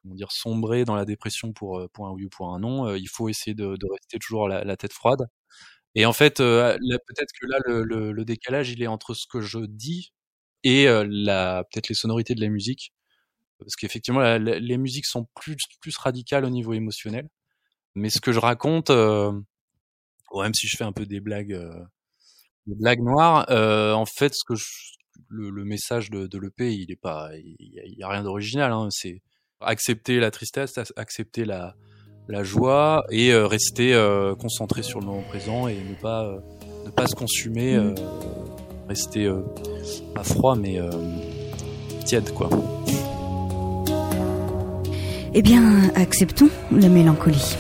comment 0.03 0.15
dire 0.15 0.33
sombrer 0.33 0.85
dans 0.85 0.95
la 0.97 1.05
dépression 1.05 1.53
pour 1.53 1.79
euh, 1.81 1.89
pour 1.93 2.07
un 2.09 2.13
oui 2.13 2.25
ou 2.27 2.29
pour 2.31 2.55
un 2.55 2.61
non. 2.61 2.87
Euh, 2.89 2.99
il 2.99 3.09
faut 3.09 3.29
essayer 3.29 3.55
de, 3.55 3.77
de 3.77 3.87
rester 3.93 4.19
toujours 4.19 4.49
la, 4.49 4.65
la 4.65 4.77
tête 4.77 4.93
froide. 4.93 5.27
Et 5.95 6.07
en 6.07 6.13
fait, 6.15 6.41
euh, 6.41 6.77
peut-être 7.09 7.33
que 7.41 7.47
là 7.49 7.59
le, 7.67 7.85
le, 7.85 8.13
le 8.13 8.25
décalage 8.25 8.71
il 8.73 8.83
est 8.83 8.87
entre 8.89 9.15
ce 9.15 9.27
que 9.29 9.41
je 9.43 9.61
dis 9.67 10.13
et 10.65 10.87
la 11.09 11.65
peut-être 11.73 11.89
les 11.91 11.95
sonorités 11.97 12.35
de 12.37 12.41
la 12.43 12.49
musique, 12.51 12.95
parce 13.61 13.77
qu'effectivement 13.77 14.39
les 14.39 14.79
musiques 14.79 15.07
sont 15.07 15.29
plus 15.37 15.57
plus 15.81 15.97
radicales 15.99 16.45
au 16.47 16.51
niveau 16.51 16.75
émotionnel. 16.75 17.29
Mais 17.97 18.11
ce 18.11 18.21
que 18.21 18.33
je 18.33 18.41
raconte, 18.41 18.91
euh, 18.91 19.33
ouais, 20.33 20.45
même 20.45 20.55
si 20.55 20.67
je 20.69 20.77
fais 20.77 20.85
un 20.85 20.93
peu 20.93 21.07
des 21.07 21.21
blagues. 21.21 21.53
euh, 21.53 21.85
des 22.67 22.75
blagues 22.77 23.01
noires. 23.03 23.47
Euh, 23.51 23.93
en 23.95 24.07
fait, 24.07 24.35
ce 24.35 24.45
que 24.47 24.55
je, 24.57 24.67
le, 25.29 25.51
le 25.51 25.65
message 25.65 26.11
de, 26.11 26.27
de 26.27 26.39
l'EP, 26.39 26.75
il 26.75 26.91
est 26.93 26.97
pas, 26.97 27.31
y 27.37 27.81
a, 27.81 27.85
il 27.87 27.95
y 27.99 28.03
a 28.03 28.09
rien 28.09 28.23
d'original. 28.25 28.73
Hein, 28.73 28.89
c'est 28.91 29.23
accepter 29.65 30.21
la 30.21 30.31
tristesse, 30.31 30.75
accepter 30.97 31.45
la, 31.45 31.75
la 32.29 32.43
joie 32.43 33.05
et 33.11 33.33
euh, 33.33 33.47
rester 33.47 33.95
euh, 33.95 34.35
concentré 34.35 34.83
sur 34.83 35.01
le 35.01 35.07
moment 35.07 35.23
présent 35.29 35.69
et 35.69 35.77
ne 35.77 35.95
pas, 35.95 36.25
euh, 36.25 36.39
ne 36.85 36.91
pas 36.91 37.07
se 37.07 37.15
consumer, 37.15 37.75
euh, 37.77 37.95
rester 38.89 39.25
euh, 39.27 39.43
pas 40.15 40.25
froid, 40.25 40.57
mais 40.57 40.79
euh, 40.79 40.91
tiède, 42.05 42.33
quoi. 42.33 42.49
Eh 45.35 45.43
bien, 45.43 45.91
acceptons 45.95 46.51
la 46.71 46.89
mélancolie. 46.89 47.57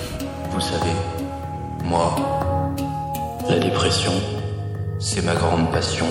Vous 0.50 0.60
savez, 0.60 0.90
moi, 1.84 2.14
la 3.48 3.58
dépression, 3.58 4.12
c'est 4.98 5.24
ma 5.24 5.34
grande 5.34 5.70
passion. 5.72 6.06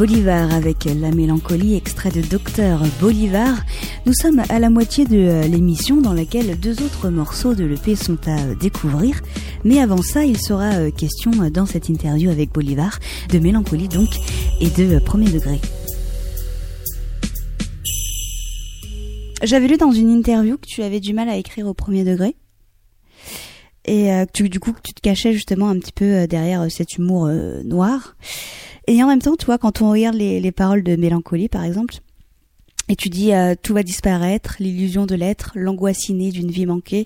Bolivar 0.00 0.54
avec 0.54 0.86
La 0.86 1.10
Mélancolie, 1.10 1.74
extrait 1.74 2.08
de 2.08 2.22
Docteur 2.22 2.80
Bolivar. 3.02 3.54
Nous 4.06 4.14
sommes 4.14 4.40
à 4.48 4.58
la 4.58 4.70
moitié 4.70 5.04
de 5.04 5.46
l'émission 5.46 5.98
dans 5.98 6.14
laquelle 6.14 6.58
deux 6.58 6.82
autres 6.82 7.10
morceaux 7.10 7.54
de 7.54 7.64
l'EP 7.64 7.96
sont 7.96 8.16
à 8.26 8.54
découvrir. 8.54 9.20
Mais 9.62 9.78
avant 9.78 10.00
ça, 10.00 10.24
il 10.24 10.40
sera 10.40 10.90
question 10.90 11.32
dans 11.52 11.66
cette 11.66 11.90
interview 11.90 12.30
avec 12.30 12.50
Bolivar 12.50 12.98
de 13.28 13.38
Mélancolie 13.40 13.88
donc 13.88 14.08
et 14.62 14.70
de 14.70 14.98
Premier 15.00 15.28
Degré. 15.28 15.60
J'avais 19.42 19.68
lu 19.68 19.76
dans 19.76 19.92
une 19.92 20.08
interview 20.08 20.56
que 20.56 20.66
tu 20.66 20.82
avais 20.82 21.00
du 21.00 21.12
mal 21.12 21.28
à 21.28 21.36
écrire 21.36 21.66
au 21.66 21.74
premier 21.74 22.04
degré 22.04 22.36
et 23.84 24.12
euh, 24.12 24.24
que 24.26 24.44
du 24.44 24.60
coup 24.60 24.72
tu 24.82 24.94
te 24.94 25.00
cachais 25.00 25.32
justement 25.32 25.68
un 25.68 25.78
petit 25.78 25.92
peu 25.92 26.04
euh, 26.04 26.26
derrière 26.26 26.62
euh, 26.62 26.68
cet 26.68 26.96
humour 26.96 27.26
euh, 27.26 27.62
noir. 27.64 28.16
Et 28.90 29.04
en 29.04 29.06
même 29.06 29.22
temps, 29.22 29.36
tu 29.36 29.46
vois, 29.46 29.56
quand 29.56 29.82
on 29.82 29.92
regarde 29.92 30.16
les, 30.16 30.40
les 30.40 30.50
paroles 30.50 30.82
de 30.82 30.96
Mélancolie, 30.96 31.48
par 31.48 31.62
exemple, 31.62 31.94
et 32.88 32.96
tu 32.96 33.08
dis 33.08 33.32
euh, 33.32 33.54
tout 33.54 33.72
va 33.72 33.84
disparaître, 33.84 34.56
l'illusion 34.58 35.06
de 35.06 35.14
l'être, 35.14 35.52
l'angoisse 35.54 36.08
innée 36.08 36.32
d'une 36.32 36.50
vie 36.50 36.66
manquée, 36.66 37.04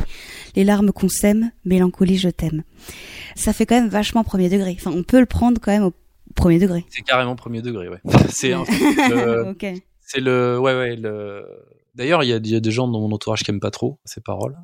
les 0.56 0.64
larmes 0.64 0.92
qu'on 0.92 1.10
sème, 1.10 1.50
Mélancolie, 1.66 2.16
je 2.16 2.30
t'aime. 2.30 2.62
Ça 3.36 3.52
fait 3.52 3.66
quand 3.66 3.78
même 3.78 3.90
vachement 3.90 4.24
premier 4.24 4.48
degré. 4.48 4.74
Enfin, 4.80 4.92
on 4.96 5.02
peut 5.02 5.20
le 5.20 5.26
prendre 5.26 5.60
quand 5.60 5.72
même 5.72 5.84
au 5.84 5.92
premier 6.34 6.58
degré. 6.58 6.86
C'est 6.88 7.02
carrément 7.02 7.36
premier 7.36 7.60
degré, 7.60 7.90
ouais. 7.90 8.00
C'est 8.30 8.54
en 8.54 8.64
fait, 8.64 9.08
le, 9.10 9.50
ok. 9.50 9.66
c'est 10.00 10.20
le, 10.20 10.58
ouais, 10.58 10.74
ouais, 10.74 10.96
le. 10.96 11.46
D'ailleurs, 11.94 12.22
il 12.22 12.30
y 12.30 12.32
a, 12.32 12.36
il 12.36 12.50
y 12.50 12.56
a 12.56 12.60
des 12.60 12.70
gens 12.70 12.88
dans 12.88 13.00
mon 13.00 13.12
entourage 13.12 13.42
qui 13.42 13.50
aiment 13.50 13.60
pas 13.60 13.70
trop 13.70 14.00
ces 14.06 14.22
paroles. 14.22 14.56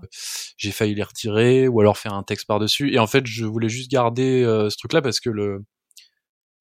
J'ai 0.56 0.70
failli 0.70 0.94
les 0.94 1.02
retirer 1.02 1.68
ou 1.68 1.80
alors 1.80 1.98
faire 1.98 2.14
un 2.14 2.22
texte 2.22 2.46
par 2.46 2.60
dessus. 2.60 2.94
Et 2.94 2.98
en 2.98 3.06
fait, 3.06 3.26
je 3.26 3.44
voulais 3.44 3.68
juste 3.68 3.90
garder 3.90 4.42
euh, 4.42 4.70
ce 4.70 4.78
truc-là 4.78 5.02
parce 5.02 5.20
que 5.20 5.28
le, 5.28 5.62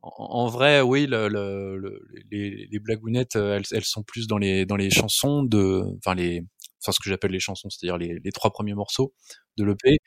en, 0.02 0.48
vrai, 0.48 0.82
oui, 0.82 1.08
le, 1.08 1.28
le, 1.28 1.78
le- 1.78 2.02
les, 2.32 2.68
les 2.72 2.80
blagounettes, 2.80 3.36
euh, 3.36 3.58
elles, 3.58 3.66
elles 3.72 3.84
sont 3.86 4.04
plus 4.04 4.28
dans 4.28 4.38
les 4.38 4.66
dans 4.66 4.78
les 4.78 4.90
chansons 4.92 5.44
de, 5.44 5.84
enfin 5.98 6.16
les, 6.16 6.42
enfin 6.82 6.92
ce 6.94 7.00
que 7.04 7.10
j'appelle 7.10 7.32
les 7.32 7.40
chansons, 7.42 7.70
c'est-à-dire 7.70 7.98
les, 7.98 8.20
les 8.24 8.32
trois 8.32 8.52
premiers 8.52 8.74
morceaux 8.76 9.14
de 9.58 9.66
l'EP. 9.66 9.98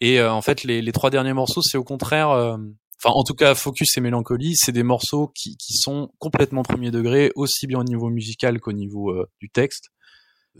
Et 0.00 0.20
euh, 0.20 0.32
en 0.32 0.42
fait, 0.42 0.62
les, 0.64 0.82
les 0.82 0.92
trois 0.92 1.10
derniers 1.10 1.32
morceaux, 1.34 1.62
c'est 1.62 1.78
au 1.78 1.84
contraire, 1.84 2.30
euh, 2.30 2.56
enfin 3.02 3.14
en 3.14 3.24
tout 3.24 3.34
cas, 3.34 3.54
Focus 3.56 3.96
et 3.98 4.00
Mélancolie, 4.00 4.54
c'est 4.56 4.72
des 4.72 4.82
morceaux 4.84 5.32
qui, 5.34 5.56
qui 5.56 5.74
sont 5.74 6.12
complètement 6.18 6.62
premier 6.62 6.90
degré, 6.92 7.32
aussi 7.34 7.66
bien 7.66 7.80
au 7.80 7.84
niveau 7.84 8.08
musical 8.10 8.60
qu'au 8.60 8.72
niveau 8.72 9.10
euh, 9.10 9.26
du 9.40 9.50
texte. 9.50 9.90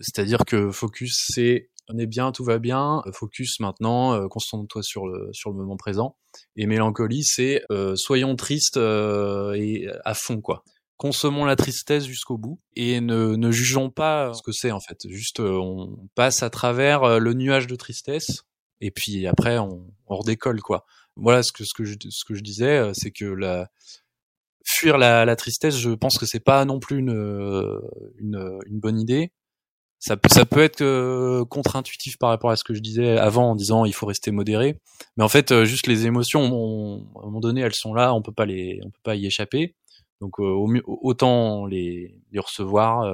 C'est-à-dire 0.01 0.45
que 0.47 0.71
Focus, 0.71 1.27
c'est 1.35 1.70
on 1.93 1.99
est 1.99 2.07
bien, 2.07 2.33
tout 2.33 2.45
va 2.45 2.59
bien. 2.59 3.03
Focus 3.13 3.61
maintenant, 3.61 4.15
euh, 4.15 4.29
concentre-toi 4.29 4.83
sur 4.83 5.07
le 5.07 5.29
sur 5.33 5.51
le 5.51 5.57
moment 5.57 5.77
présent. 5.77 6.17
Et 6.57 6.67
mélancolie, 6.67 7.25
c'est 7.25 7.63
euh, 7.71 7.97
soyons 7.97 8.37
tristes 8.37 8.77
euh, 8.77 9.53
et 9.55 9.89
à 10.05 10.15
fond 10.15 10.41
quoi. 10.41 10.63
Consommons 10.97 11.47
la 11.47 11.57
tristesse 11.57 12.05
jusqu'au 12.05 12.37
bout 12.37 12.61
et 12.77 13.01
ne, 13.01 13.35
ne 13.35 13.51
jugeons 13.51 13.89
pas 13.91 14.35
ce 14.35 14.43
que 14.43 14.53
c'est 14.53 14.71
en 14.71 14.81
fait. 14.81 15.09
Juste 15.09 15.41
euh, 15.41 15.59
on 15.59 15.97
passe 16.15 16.43
à 16.43 16.51
travers 16.51 17.05
euh, 17.05 17.19
le 17.19 17.33
nuage 17.33 17.67
de 17.67 17.75
tristesse 17.77 18.43
et 18.83 18.91
puis 18.91 19.27
après 19.27 19.59
on, 19.59 19.87
on 20.07 20.17
redécolle 20.17 20.61
quoi. 20.61 20.85
Voilà 21.17 21.43
ce 21.43 21.53
que 21.53 21.65
ce 21.65 21.73
que 21.75 21.85
je 21.85 21.95
ce 22.11 22.25
que 22.27 22.35
je 22.35 22.43
disais, 22.43 22.77
euh, 22.79 22.93
c'est 22.95 23.11
que 23.13 23.25
la 23.25 23.69
fuir 24.65 24.99
la, 24.99 25.25
la 25.25 25.37
tristesse, 25.37 25.77
je 25.79 25.91
pense 25.91 26.19
que 26.19 26.27
c'est 26.27 26.45
pas 26.45 26.65
non 26.67 26.81
plus 26.81 26.99
une 26.99 27.15
euh, 27.15 27.81
une, 28.19 28.59
une 28.67 28.79
bonne 28.79 29.01
idée. 29.01 29.33
Ça, 30.01 30.17
ça 30.31 30.47
peut 30.47 30.63
être 30.63 30.81
euh, 30.81 31.45
contre-intuitif 31.45 32.17
par 32.19 32.31
rapport 32.31 32.51
à 32.51 32.57
ce 32.57 32.65
que 32.65 32.73
je 32.75 32.81
disais 32.81 33.19
avant 33.19 33.51
en 33.51 33.55
disant 33.55 33.85
il 33.85 33.93
faut 33.93 34.07
rester 34.07 34.31
modéré. 34.31 34.79
Mais 35.17 35.25
en 35.25 35.29
fait, 35.29 35.53
euh, 35.53 35.67
juste 35.67 35.87
les 35.87 36.07
émotions, 36.07 36.41
on- 36.43 37.05
à 37.17 37.23
un 37.23 37.27
moment 37.27 37.41
donné, 37.41 37.61
elles 37.61 37.75
sont 37.75 37.93
là, 37.95 38.15
on 38.15 38.23
peut 38.23 38.33
pas 38.33 38.47
les, 38.47 38.81
on 38.83 38.91
peut 38.91 39.01
pas 39.03 39.15
y 39.15 39.27
échapper. 39.27 39.75
Donc 40.23 40.39
autant 40.39 41.67
les, 41.67 42.15
les 42.33 42.39
recevoir 42.41 43.11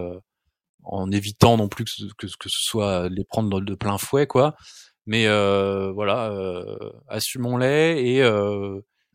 en 0.84 1.10
évitant 1.12 1.56
non 1.56 1.68
plus 1.68 1.84
que, 1.84 1.90
que, 2.18 2.26
que, 2.26 2.48
ce 2.48 2.62
soit 2.64 3.08
les 3.08 3.24
prendre 3.24 3.60
de 3.60 3.74
plein 3.76 3.98
fouet, 3.98 4.26
quoi. 4.26 4.56
Mais 5.06 5.26
voilà, 5.92 6.32
assumons-les 7.08 7.96
et 8.02 8.30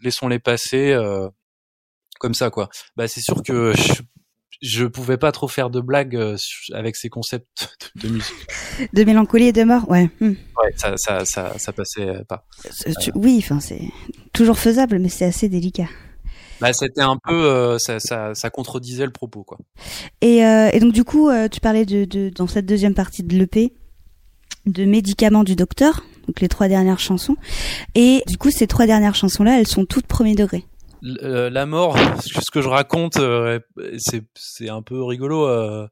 laissons-les 0.02 0.40
passer 0.40 0.96
comme 2.20 2.34
ça, 2.34 2.50
quoi. 2.50 2.70
Bah 2.96 3.08
c'est 3.08 3.22
sûr 3.22 3.42
que 3.44 3.74
je, 3.74 4.02
je 4.62 4.86
pouvais 4.86 5.18
pas 5.18 5.32
trop 5.32 5.48
faire 5.48 5.70
de 5.70 5.82
blagues 5.82 6.16
euh, 6.16 6.38
avec 6.74 6.96
ces 6.96 7.10
concepts 7.10 7.76
de 7.96 8.10
musique. 8.10 8.36
De 8.94 9.04
mélancolie 9.04 9.48
et 9.48 9.54
de 9.54 9.64
mort, 9.64 9.90
ouais. 9.90 10.10
Hmm. 10.20 10.30
Ouais, 10.30 10.74
ça, 10.76 10.96
ça, 10.98 11.26
ça, 11.26 11.58
ça 11.58 11.74
passait 11.74 12.24
pas. 12.28 12.46
Euh, 12.88 12.92
oui, 13.16 13.40
enfin, 13.44 13.60
c'est 13.60 13.82
toujours 14.34 14.60
faisable, 14.60 15.00
mais 15.00 15.10
c'est 15.10 15.26
assez 15.26 15.50
délicat. 15.50 15.88
Bah, 16.60 16.74
c'était 16.74 17.02
un 17.02 17.18
peu, 17.18 17.34
euh, 17.34 17.80
ça, 17.80 18.00
ça, 18.00 18.36
ça, 18.36 18.52
contredisait 18.52 19.06
le 19.06 19.12
propos, 19.12 19.44
quoi. 19.44 19.58
Et, 20.22 20.46
euh, 20.46 20.70
et 20.72 20.80
donc, 20.80 20.94
du 20.94 21.04
coup, 21.04 21.32
tu 21.52 21.60
parlais 21.60 21.86
de, 21.86 22.06
de, 22.06 22.30
dans 22.30 22.46
cette 22.46 22.68
deuxième 22.68 22.94
partie 22.94 23.24
de 23.24 23.36
l'EP, 23.36 23.74
de 24.68 24.86
médicaments 24.86 25.44
du 25.44 25.56
docteur, 25.56 26.04
donc 26.28 26.40
les 26.40 26.48
trois 26.48 26.68
dernières 26.68 27.00
chansons. 27.00 27.36
Et 27.96 28.22
du 28.28 28.38
coup, 28.38 28.52
ces 28.52 28.68
trois 28.68 28.86
dernières 28.86 29.16
chansons-là, 29.16 29.60
elles 29.60 29.68
sont 29.68 29.86
toutes 29.86 30.06
premier 30.06 30.36
degré. 30.36 30.66
Euh, 31.04 31.50
la 31.50 31.66
mort, 31.66 31.98
ce 32.22 32.52
que 32.52 32.62
je 32.62 32.68
raconte, 32.68 33.18
euh, 33.18 33.60
c'est 34.36 34.70
un 34.70 34.82
peu 34.82 35.04
rigolo. 35.04 35.48
Euh, 35.48 35.88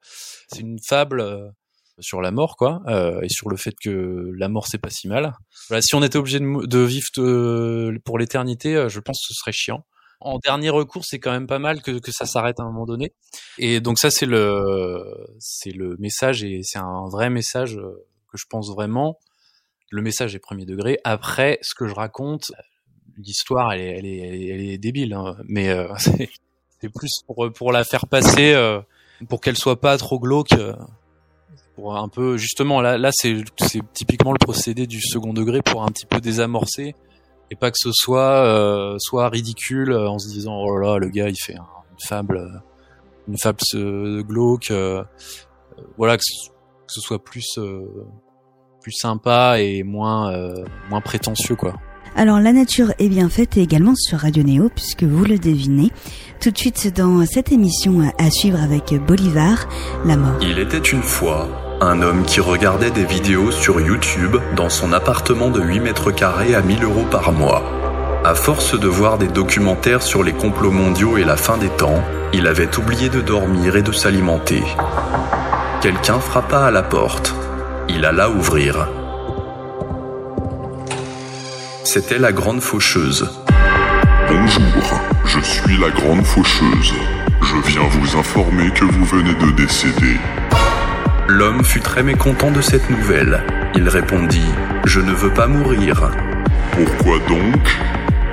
c'est 0.48 0.62
une 0.62 0.80
fable 0.80 1.54
sur 2.00 2.22
la 2.22 2.32
mort, 2.32 2.56
quoi, 2.56 2.82
et 3.22 3.28
sur 3.30 3.50
le 3.50 3.58
fait 3.58 3.74
que 3.84 4.32
la 4.38 4.48
mort 4.48 4.68
c'est 4.68 4.78
pas 4.78 4.90
si 4.90 5.08
mal. 5.10 5.34
Voilà, 5.68 5.82
si 5.82 5.96
on 5.96 6.04
était 6.04 6.18
obligé 6.18 6.40
de, 6.40 6.80
vivre 6.80 7.10
pour 8.06 8.18
l'éternité, 8.18 8.88
je 8.88 9.00
pense 9.02 9.20
que 9.20 9.34
ce 9.34 9.38
serait 9.38 9.52
chiant. 9.52 9.86
En 10.22 10.38
dernier 10.38 10.70
recours, 10.70 11.06
c'est 11.06 11.20
quand 11.20 11.32
même 11.32 11.48
pas 11.48 11.60
mal 11.60 11.82
que, 11.82 12.00
que 12.00 12.12
ça 12.12 12.26
s'arrête 12.26 12.60
à 12.60 12.64
un 12.64 12.68
moment 12.68 12.86
donné. 12.86 13.14
Et 13.58 13.82
donc 13.82 14.00
ça, 14.00 14.12
c'est 14.12 14.26
le 14.26 15.04
c'est 15.40 15.72
le 15.72 15.98
message 15.98 16.44
et 16.44 16.62
c'est 16.64 16.80
un 16.80 17.10
vrai 17.10 17.30
message 17.30 17.76
que 17.76 18.38
je 18.38 18.46
pense 18.50 18.70
vraiment. 18.70 19.18
Le 19.92 20.02
message 20.02 20.36
est 20.36 20.40
premier 20.40 20.66
degré. 20.66 21.00
Après, 21.04 21.58
ce 21.62 21.74
que 21.76 21.88
je 21.88 21.96
raconte, 21.96 22.52
l'histoire, 23.24 23.74
elle 23.74 24.06
est, 24.06 24.18
elle, 24.18 24.70
est, 24.70 24.78
débile, 24.78 25.14
hein. 25.14 25.36
mais 25.48 25.70
euh, 25.70 25.88
c'est 25.98 26.90
plus 26.90 27.22
pour, 27.28 27.52
pour 27.54 27.72
la 27.72 27.84
faire 27.84 28.08
passer, 28.08 28.54
euh, 28.54 28.80
pour 29.28 29.42
qu'elle 29.42 29.58
soit 29.58 29.80
pas 29.80 29.98
trop 29.98 30.20
glauque. 30.20 30.54
Euh, 30.54 30.76
pour 31.76 31.96
un 31.96 32.10
peu, 32.10 32.36
justement, 32.36 32.82
là, 32.82 32.98
là 32.98 33.10
c'est 33.14 33.42
typiquement 33.94 34.34
le 34.34 34.38
procédé 34.38 34.86
du 34.86 35.02
second 35.02 35.34
degré 35.34 35.62
pour 35.62 35.84
un 35.84 35.88
petit 35.88 36.06
peu 36.06 36.20
désamorcer 36.20 36.94
et 37.52 37.56
pas 37.56 37.72
que 37.72 37.78
ce 37.80 37.92
soit 37.94 38.98
soit 39.00 39.30
ridicule 39.30 39.94
en 39.94 40.20
se 40.20 40.28
disant 40.28 40.58
oh 40.62 40.78
là 40.78 40.90
là 40.90 40.98
le 40.98 41.08
gars 41.08 41.30
il 41.30 41.38
fait 41.38 41.56
une 41.56 41.64
fable 42.06 42.62
une 43.30 43.38
fable 43.38 43.60
glauque 44.24 44.74
voilà 45.98 46.18
que 46.18 46.24
ce, 46.88 47.00
soit 47.00 47.24
plus 47.24 47.58
plus 48.82 48.92
sympa 48.92 49.56
et 49.60 49.84
moins 49.84 50.32
moins 50.90 51.02
prétentieux 51.02 51.56
quoi 51.56 51.80
alors 52.16 52.40
la 52.40 52.54
nature 52.54 52.92
est 53.00 53.10
bien 53.10 53.30
faite 53.30 53.58
également 53.58 53.96
sur 53.96 54.20
Radio 54.20 54.44
Néo 54.44 54.70
puisque 54.74 55.04
vous 55.04 55.24
le 55.24 55.38
devinez. 55.38 55.92
Tout 56.40 56.52
de 56.52 56.58
suite 56.58 56.96
dans 56.96 57.26
cette 57.26 57.52
émission 57.52 58.02
à 58.18 58.32
suivre 58.32 58.60
avec 58.62 58.94
Bolivar, 59.06 59.68
la 60.06 60.16
mort. 60.16 60.38
Il 60.42 60.60
était 60.60 60.78
une 60.78 61.04
fois 61.04 61.48
un 61.82 62.02
homme 62.02 62.24
qui 62.26 62.42
regardait 62.42 62.92
des 62.92 63.06
vidéos 63.06 63.52
sur 63.52 63.80
YouTube 63.80 64.38
dans 64.56 64.70
son 64.70 64.92
appartement 64.92 65.50
de 65.50 65.62
8 65.62 65.80
mètres 65.80 66.12
carrés 66.12 66.56
à 66.56 66.62
1000 66.62 66.84
euros 66.84 67.06
par 67.10 67.32
mois. 67.32 67.64
À 68.26 68.36
force 68.36 68.78
de 68.78 68.88
voir 68.88 69.18
des 69.18 69.30
documentaires 69.30 70.02
sur 70.02 70.24
les 70.24 70.34
complots 70.34 70.72
mondiaux 70.72 71.18
et 71.18 71.24
la 71.24 71.38
fin 71.38 71.58
des 71.58 71.70
temps, 71.70 72.04
il 72.34 72.48
avait 72.48 72.78
oublié 72.78 73.08
de 73.08 73.22
dormir 73.22 73.78
et 73.78 73.82
de 73.82 73.94
s'alimenter. 73.94 74.64
Quelqu'un 75.82 76.20
frappa 76.20 76.60
à 76.60 76.72
la 76.72 76.84
porte. 76.84 77.34
Il 77.88 78.04
alla 78.04 78.30
ouvrir. 78.30 78.90
C'était 81.92 82.20
la 82.20 82.32
grande 82.32 82.62
faucheuse. 82.62 83.28
Bonjour, 84.28 85.02
je 85.26 85.40
suis 85.40 85.76
la 85.76 85.90
grande 85.90 86.24
faucheuse. 86.24 86.94
Je 87.42 87.68
viens 87.68 87.82
vous 87.90 88.16
informer 88.16 88.70
que 88.70 88.86
vous 88.86 89.06
venez 89.06 89.34
de 89.34 89.50
décéder. 89.54 90.20
L'homme 91.28 91.64
fut 91.64 91.80
très 91.80 92.04
mécontent 92.04 92.52
de 92.52 92.62
cette 92.62 92.88
nouvelle. 92.92 93.42
Il 93.74 93.90
répondit⁇ 93.90 94.38
Je 94.86 95.00
ne 95.00 95.12
veux 95.12 95.34
pas 95.34 95.48
mourir. 95.48 96.12
Pourquoi 96.74 97.18
donc? 97.28 97.76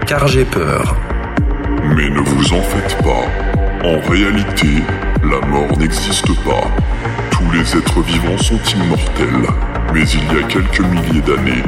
Car 0.07 0.29
j'ai 0.29 0.45
peur. 0.45 0.95
Mais 1.97 2.11
ne 2.11 2.21
vous 2.21 2.53
en 2.53 2.61
faites 2.61 2.99
pas. 3.03 3.25
En 3.83 4.01
réalité, 4.11 4.83
la 5.23 5.47
mort 5.47 5.79
n'existe 5.79 6.29
pas. 6.45 6.71
Tous 7.31 7.51
les 7.55 7.75
êtres 7.75 8.03
vivants 8.03 8.37
sont 8.37 8.61
immortels. 8.77 9.49
Mais 9.95 10.05
il 10.11 10.25
y 10.25 10.43
a 10.43 10.47
quelques 10.47 10.81
milliers 10.81 11.23
d'années, 11.23 11.63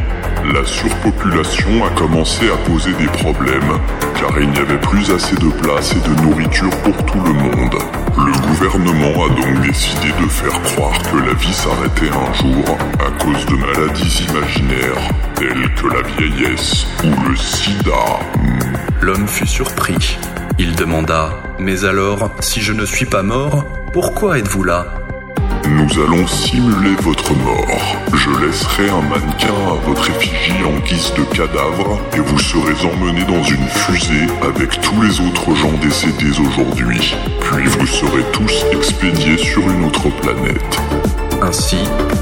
la 0.44 0.64
surpopulation 0.64 1.84
a 1.84 1.90
commencé 1.90 2.46
à 2.50 2.56
poser 2.68 2.92
des 2.94 3.06
problèmes, 3.06 3.78
car 4.18 4.40
il 4.40 4.50
n'y 4.50 4.58
avait 4.58 4.80
plus 4.80 5.10
assez 5.10 5.36
de 5.36 5.50
place 5.62 5.92
et 5.92 6.08
de 6.08 6.22
nourriture 6.22 6.70
pour 6.82 6.96
tout 7.06 7.20
le 7.20 7.32
monde. 7.32 7.76
Le 8.16 8.32
gouvernement 8.48 9.24
a 9.24 9.28
donc 9.28 9.66
décidé 9.66 10.08
de 10.20 10.28
faire 10.28 10.60
croire 10.62 10.98
que 11.02 11.16
la 11.16 11.34
vie 11.34 11.52
s'arrêtait 11.52 12.10
un 12.10 12.32
jour 12.34 12.78
à 12.98 13.22
cause 13.22 13.46
de 13.46 13.54
maladies 13.56 14.26
imaginaires, 14.30 15.08
telles 15.34 15.74
que 15.74 15.86
la 15.88 16.02
vieillesse 16.02 16.86
ou 17.04 17.28
le 17.28 17.36
sida. 17.36 18.20
L'homme 19.00 19.28
fut 19.28 19.46
surpris. 19.46 20.18
Il 20.58 20.74
demanda⁇ 20.74 21.30
Mais 21.62 21.84
alors, 21.84 22.30
si 22.40 22.60
je 22.60 22.72
ne 22.72 22.84
suis 22.84 23.06
pas 23.06 23.22
mort, 23.22 23.64
pourquoi 23.92 24.38
êtes-vous 24.38 24.64
là?⁇ 24.64 24.86
nous 25.70 26.02
allons 26.02 26.26
simuler 26.26 26.94
votre 27.02 27.34
mort. 27.34 27.96
Je 28.14 28.30
laisserai 28.46 28.88
un 28.90 29.02
mannequin 29.02 29.54
à 29.70 29.86
votre 29.86 30.08
effigie 30.10 30.64
en 30.64 30.78
guise 30.80 31.12
de 31.14 31.22
cadavre 31.34 32.00
et 32.14 32.20
vous 32.20 32.38
serez 32.38 32.74
emmené 32.86 33.24
dans 33.24 33.42
une 33.42 33.66
fusée 33.66 34.26
avec 34.42 34.80
tous 34.80 35.00
les 35.02 35.20
autres 35.20 35.54
gens 35.54 35.72
décédés 35.82 36.38
aujourd'hui. 36.40 37.14
Puis 37.40 37.66
vous 37.66 37.86
serez 37.86 38.24
tous 38.32 38.64
expédiés 38.72 39.36
sur 39.36 39.62
une 39.68 39.84
autre 39.84 40.08
planète. 40.20 40.78
Ainsi, 41.42 41.78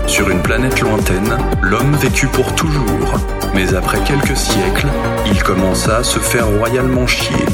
sur 0.07 0.29
une 0.29 0.43
planète 0.43 0.81
lointaine, 0.81 1.39
l'homme 1.63 1.95
vécut 1.97 2.29
pour 2.29 2.55
toujours. 2.55 3.15
Mais 3.55 3.75
après 3.75 4.01
quelques 4.01 4.37
siècles, 4.37 4.89
il 5.27 5.43
commença 5.43 5.99
à 5.99 6.05
se 6.05 6.19
faire 6.19 6.49
royalement 6.49 7.07
chier. 7.07 7.45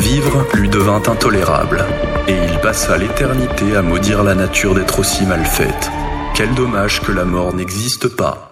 Vivre 0.00 0.46
lui 0.54 0.68
devint 0.68 1.02
intolérable 1.06 1.84
et 2.26 2.36
il 2.36 2.58
passa 2.60 2.96
l'éternité 2.96 3.76
à 3.76 3.82
maudire 3.82 4.22
la 4.22 4.34
nature 4.34 4.74
d'être 4.74 4.98
aussi 4.98 5.24
mal 5.26 5.44
faite. 5.44 5.90
Quel 6.34 6.54
dommage 6.54 7.00
que 7.00 7.12
la 7.12 7.24
mort 7.24 7.54
n'existe 7.54 8.08
pas. 8.08 8.43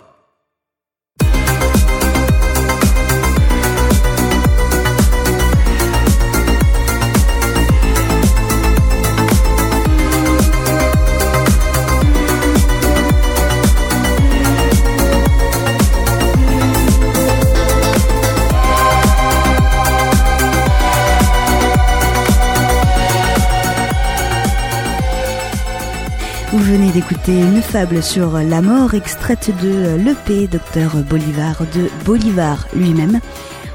D'écouter 26.79 27.39
une 27.39 27.61
fable 27.61 28.03
sur 28.03 28.39
la 28.39 28.63
mort 28.63 28.95
extraite 28.95 29.51
de 29.63 29.97
l'EP 29.97 30.47
Docteur 30.47 30.97
Bolivar 31.03 31.61
de 31.75 31.91
Bolivar 32.07 32.67
lui-même. 32.75 33.21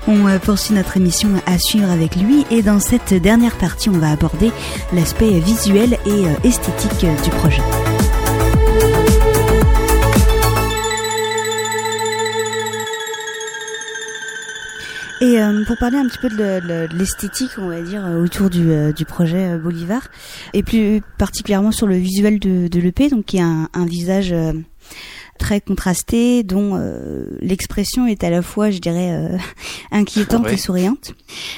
On 0.08 0.26
poursuit 0.39 0.74
notre 0.74 0.98
émission 0.98 1.30
à 1.45 1.60
suivre 1.60 1.91
avec 1.91 2.16
lui 2.16 2.43
et 2.50 2.64
dans 2.64 2.80
cette 2.80 3.14
dernière 3.14 3.56
partie 3.58 3.89
on 3.89 4.00
va 4.00 4.12
aborder 4.12 4.52
l'aspect 4.93 5.39
visuel 5.39 6.00
et 6.08 6.26
euh, 6.26 6.34
esthétique 6.43 7.06
du 7.24 7.30
projet. 7.30 7.62
Euh, 15.48 15.66
pour 15.66 15.78
parler 15.78 15.98
un 15.98 16.08
petit 16.08 16.18
peu 16.18 16.30
de 16.30 16.88
l'esthétique, 16.95 17.52
on 17.58 17.68
va 17.68 17.82
dire, 17.82 18.06
euh, 18.06 18.24
autour 18.24 18.50
du, 18.50 18.72
euh, 18.72 18.91
du 18.91 19.06
projet 19.06 19.58
Bolivar, 19.58 20.08
et 20.54 20.64
plus 20.64 21.02
particulièrement 21.18 21.72
sur 21.72 21.88
le 21.88 21.95
visuel 21.95 22.39
de, 22.39 22.68
de 22.68 22.80
l'EP, 22.80 23.10
donc 23.10 23.26
qui 23.26 23.39
a 23.39 23.45
un, 23.45 23.70
un 23.74 23.86
visage 23.86 24.34
très 25.39 25.62
contrasté, 25.62 26.43
dont 26.43 26.80
l'expression 27.41 28.08
est 28.08 28.24
à 28.24 28.30
la 28.30 28.41
fois, 28.41 28.72
je 28.72 28.80
dirais, 28.80 29.38
inquiétante 29.91 30.48
et 30.48 30.58
souriante. 30.58 31.14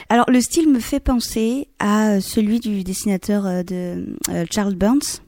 Alors 0.10 0.30
le 0.30 0.42
style 0.42 0.70
me 0.70 0.80
fait 0.80 1.00
penser 1.00 1.70
à 1.80 2.20
celui 2.20 2.60
du 2.60 2.84
dessinateur 2.84 3.64
de 3.64 4.18
Charles 4.52 4.76
Burns, 4.76 5.22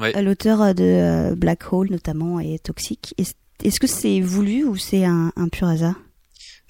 ouais. 0.00 0.22
l'auteur 0.22 0.74
de 0.74 1.34
Black 1.34 1.72
Hole 1.72 1.88
notamment 1.90 2.40
et 2.40 2.58
Toxic. 2.58 3.14
Est-ce 3.62 3.80
que 3.80 3.86
c'est 3.86 4.20
voulu 4.20 4.64
ou 4.64 4.76
c'est 4.76 5.04
un, 5.04 5.30
un 5.36 5.48
pur 5.48 5.68
hasard? 5.68 5.96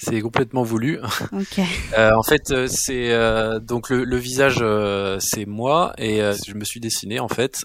C'est 0.05 0.21
complètement 0.21 0.63
voulu. 0.63 0.99
Ok. 1.33 1.61
Euh, 1.97 2.13
en 2.17 2.23
fait, 2.23 2.51
euh, 2.51 2.67
c'est 2.69 3.13
euh, 3.13 3.61
donc 3.61 3.89
le, 3.89 4.05
le 4.05 4.17
visage, 4.17 4.59
euh, 4.61 5.19
c'est 5.21 5.47
moi 5.47 5.93
et 5.97 6.21
euh, 6.23 6.35
je 6.47 6.55
me 6.55 6.65
suis 6.65 6.81
dessiné 6.81 7.21
en 7.21 7.29
fait. 7.29 7.63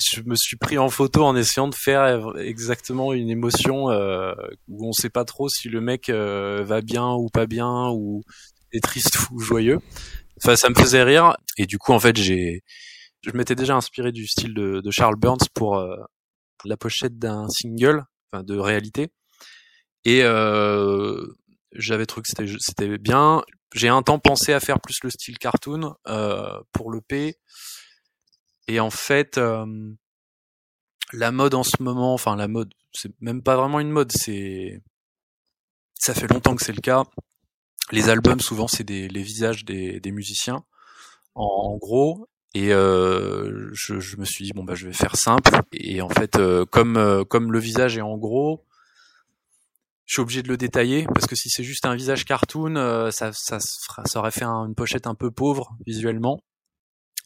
Je 0.00 0.20
me 0.22 0.36
suis 0.36 0.56
pris 0.56 0.78
en 0.78 0.88
photo 0.88 1.24
en 1.24 1.34
essayant 1.34 1.66
de 1.68 1.74
faire 1.74 2.32
exactement 2.38 3.12
une 3.12 3.30
émotion 3.30 3.90
euh, 3.90 4.32
où 4.68 4.88
on 4.88 4.92
sait 4.92 5.10
pas 5.10 5.24
trop 5.24 5.48
si 5.48 5.68
le 5.68 5.80
mec 5.80 6.08
euh, 6.08 6.62
va 6.64 6.82
bien 6.82 7.12
ou 7.14 7.28
pas 7.28 7.46
bien 7.46 7.88
ou 7.90 8.22
est 8.72 8.82
triste 8.82 9.18
ou 9.32 9.40
joyeux. 9.40 9.80
Enfin, 10.42 10.56
ça 10.56 10.68
me 10.70 10.74
faisait 10.74 11.02
rire 11.02 11.36
et 11.56 11.66
du 11.66 11.78
coup, 11.78 11.92
en 11.92 12.00
fait, 12.00 12.16
j'ai, 12.16 12.62
je 13.22 13.30
m'étais 13.32 13.54
déjà 13.54 13.74
inspiré 13.76 14.12
du 14.12 14.26
style 14.26 14.54
de, 14.54 14.80
de 14.80 14.90
Charles 14.90 15.16
Burns 15.16 15.46
pour 15.54 15.78
euh, 15.78 15.96
la 16.64 16.76
pochette 16.76 17.18
d'un 17.18 17.48
single, 17.48 18.04
enfin 18.32 18.42
de 18.44 18.56
réalité. 18.58 19.08
Et 20.04 20.20
euh, 20.22 21.24
j'avais 21.74 22.06
trouvé 22.06 22.22
que 22.22 22.58
c'était 22.58 22.98
bien. 22.98 23.42
J'ai 23.74 23.88
un 23.88 24.02
temps 24.02 24.18
pensé 24.18 24.52
à 24.52 24.60
faire 24.60 24.80
plus 24.80 24.98
le 25.02 25.10
style 25.10 25.38
cartoon 25.38 25.94
euh, 26.06 26.60
pour 26.72 26.90
le 26.90 27.00
P. 27.00 27.38
Et 28.68 28.80
en 28.80 28.90
fait, 28.90 29.38
euh, 29.38 29.66
la 31.12 31.32
mode 31.32 31.54
en 31.54 31.62
ce 31.62 31.82
moment, 31.82 32.14
enfin 32.14 32.36
la 32.36 32.48
mode, 32.48 32.72
c'est 32.92 33.12
même 33.20 33.42
pas 33.42 33.56
vraiment 33.56 33.80
une 33.80 33.90
mode, 33.90 34.12
c'est 34.12 34.82
ça 35.94 36.14
fait 36.14 36.28
longtemps 36.28 36.54
que 36.54 36.64
c'est 36.64 36.72
le 36.74 36.80
cas. 36.80 37.04
Les 37.90 38.08
albums, 38.08 38.40
souvent, 38.40 38.68
c'est 38.68 38.84
des 38.84 39.08
les 39.08 39.22
visages 39.22 39.64
des, 39.64 40.00
des 40.00 40.12
musiciens, 40.12 40.64
en, 41.34 41.44
en 41.44 41.76
gros. 41.76 42.28
Et 42.54 42.72
euh, 42.72 43.70
je, 43.72 43.98
je 43.98 44.16
me 44.18 44.24
suis 44.24 44.44
dit 44.44 44.52
bon 44.52 44.64
bah 44.64 44.74
je 44.74 44.86
vais 44.86 44.92
faire 44.92 45.16
simple. 45.16 45.60
Et 45.72 46.02
en 46.02 46.08
fait, 46.08 46.36
euh, 46.36 46.66
comme 46.66 46.96
euh, 46.96 47.24
comme 47.24 47.50
le 47.52 47.58
visage 47.58 47.96
est 47.96 48.02
en 48.02 48.18
gros, 48.18 48.64
je 50.06 50.14
suis 50.14 50.22
obligé 50.22 50.42
de 50.42 50.48
le 50.48 50.56
détailler 50.56 51.06
parce 51.14 51.26
que 51.26 51.36
si 51.36 51.48
c'est 51.50 51.64
juste 51.64 51.86
un 51.86 51.94
visage 51.96 52.24
cartoon, 52.24 52.76
euh, 52.76 53.10
ça, 53.10 53.32
ça, 53.32 53.58
ça 53.60 54.18
aurait 54.18 54.30
fait 54.30 54.44
un- 54.44 54.66
une 54.66 54.74
pochette 54.74 55.06
un 55.06 55.14
peu 55.14 55.30
pauvre 55.30 55.76
visuellement. 55.86 56.40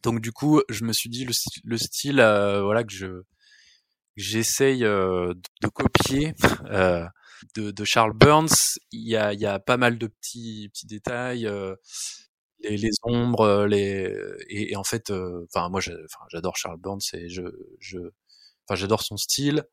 Donc 0.05 0.21
du 0.21 0.33
coup, 0.33 0.63
je 0.71 0.85
me 0.85 0.93
suis 0.93 1.11
dit 1.11 1.27
le, 1.65 1.77
style, 1.79 2.21
euh, 2.21 2.63
voilà 2.63 2.85
que 2.85 2.93
je 2.95 3.23
j'essaye 4.17 4.85
euh, 4.85 5.35
de, 5.35 5.41
de 5.63 5.69
copier 5.69 6.35
euh, 6.71 7.05
de, 7.57 7.71
de 7.71 7.85
Charles 7.85 8.15
Burns. 8.15 8.49
Il 8.93 9.09
y 9.09 9.17
a, 9.17 9.33
il 9.33 9.41
y 9.41 9.47
a 9.47 9.59
pas 9.59 9.77
mal 9.77 9.99
de 9.99 10.07
petits 10.07 10.71
petits 10.73 10.87
détails, 10.87 11.47
euh, 11.47 11.75
les, 12.61 12.77
les 12.77 12.91
ombres, 13.05 13.67
les 13.67 14.15
et, 14.49 14.73
et 14.73 14.77
en 14.77 14.85
fait, 14.85 15.11
enfin 15.13 15.69
moi, 15.71 15.81
j'adore 16.31 16.57
Charles 16.57 16.79
Burns 16.81 17.01
et 17.15 17.29
je 17.29 17.43
je 17.81 17.99
enfin 18.69 18.77
j'adore 18.77 19.03
son 19.03 19.17
style. 19.17 19.65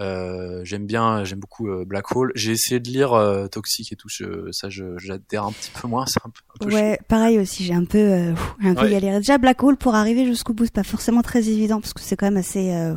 Euh, 0.00 0.60
j'aime 0.64 0.86
bien, 0.86 1.24
j'aime 1.24 1.40
beaucoup 1.40 1.68
euh, 1.68 1.84
Black 1.84 2.14
Hole. 2.14 2.30
J'ai 2.34 2.52
essayé 2.52 2.78
de 2.80 2.88
lire 2.88 3.14
euh, 3.14 3.48
Toxic 3.48 3.92
et 3.92 3.96
tout, 3.96 4.08
je, 4.08 4.48
ça 4.52 4.68
j'adhère 4.68 5.44
un 5.44 5.52
petit 5.52 5.70
peu 5.70 5.88
moins, 5.88 6.06
c'est 6.06 6.20
un 6.24 6.30
peu, 6.30 6.40
un 6.60 6.66
peu. 6.68 6.74
Ouais, 6.74 6.98
pareil 7.08 7.38
aussi, 7.38 7.64
j'ai 7.64 7.74
un 7.74 7.84
peu, 7.84 7.98
euh, 7.98 8.32
un 8.62 8.74
peu 8.74 8.82
Ouais. 8.82 8.90
galéré. 8.90 9.18
Déjà, 9.18 9.38
Black 9.38 9.62
Hole, 9.62 9.76
pour 9.76 9.94
arriver 9.96 10.24
jusqu'au 10.24 10.52
bout, 10.52 10.66
c'est 10.66 10.72
pas 10.74 10.84
forcément 10.84 11.22
très 11.22 11.48
évident, 11.48 11.80
parce 11.80 11.92
que 11.94 12.00
c'est 12.00 12.16
quand 12.16 12.26
même 12.26 12.36
assez, 12.36 12.72
euh, 12.72 12.94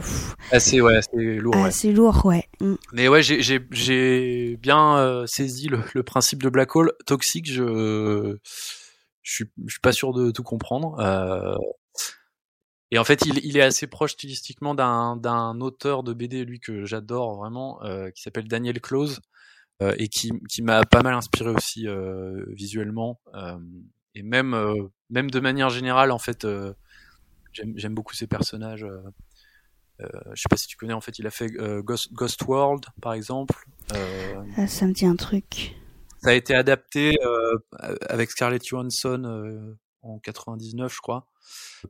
assez 0.51 0.79
ouais, 0.81 0.97
assez 0.97 1.35
lourd. 1.37 1.55
ouais. 1.55 1.63
assez 1.63 1.91
lourd, 1.91 2.25
ouais. 2.25 2.47
Mm. 2.59 2.73
Mais 2.93 3.07
ouais, 3.07 3.23
j'ai 3.23 3.41
j'ai 3.41 3.59
j'ai 3.71 4.57
bien 4.57 4.97
euh, 4.97 5.25
saisi 5.25 5.67
le, 5.69 5.79
le 5.93 6.03
principe 6.03 6.43
de 6.43 6.49
Black 6.49 6.75
Hole. 6.75 6.91
Toxic, 7.07 7.51
je 7.51 8.35
je 9.23 9.31
suis 9.33 9.45
je 9.65 9.71
suis 9.71 9.81
pas 9.81 9.91
sûr 9.91 10.13
de 10.13 10.29
tout 10.31 10.43
comprendre. 10.43 10.97
Euh, 10.99 11.55
et 12.91 12.99
en 12.99 13.03
fait, 13.03 13.25
il, 13.25 13.39
il 13.45 13.57
est 13.57 13.61
assez 13.61 13.87
proche 13.87 14.11
stylistiquement 14.13 14.75
d'un 14.75 15.59
auteur 15.61 16.03
de 16.03 16.13
BD, 16.13 16.45
lui 16.45 16.59
que 16.59 16.85
j'adore 16.85 17.35
vraiment, 17.37 17.81
euh, 17.83 18.09
qui 18.11 18.21
s'appelle 18.21 18.47
Daniel 18.47 18.79
Close 18.81 19.19
euh, 19.81 19.95
et 19.97 20.07
qui 20.09 20.31
qui 20.49 20.61
m'a 20.61 20.83
pas 20.85 21.01
mal 21.01 21.13
inspiré 21.13 21.49
aussi 21.49 21.87
euh, 21.87 22.43
visuellement 22.49 23.19
euh, 23.33 23.57
et 24.13 24.23
même 24.23 24.53
euh, 24.53 24.75
même 25.09 25.31
de 25.31 25.39
manière 25.39 25.69
générale 25.69 26.11
en 26.11 26.19
fait. 26.19 26.45
euh, 26.45 26.73
J'aime 27.53 27.93
beaucoup 27.95 28.13
ces 28.13 28.27
personnages. 28.27 28.85
je 29.99 30.05
sais 30.41 30.47
pas 30.49 30.55
si 30.57 30.67
tu 30.67 30.77
connais, 30.77 30.93
en 30.93 31.01
fait, 31.01 31.19
il 31.19 31.27
a 31.27 31.31
fait 31.31 31.51
euh, 31.59 31.81
Ghost, 31.81 32.11
Ghost 32.13 32.41
World, 32.43 32.85
par 33.01 33.13
exemple. 33.13 33.55
Euh, 33.93 34.41
Ah, 34.57 34.67
ça 34.67 34.85
me 34.87 34.93
dit 34.93 35.05
un 35.05 35.15
truc. 35.17 35.75
ça 36.23 36.29
a 36.29 36.33
été 36.33 36.55
adapté 36.55 37.17
euh, 37.25 37.57
avec 38.07 38.31
Scarlett 38.31 38.65
Johansson 38.65 39.23
euh, 39.25 39.77
en 40.01 40.17
99, 40.19 40.93
je 40.95 41.01
crois. 41.01 41.27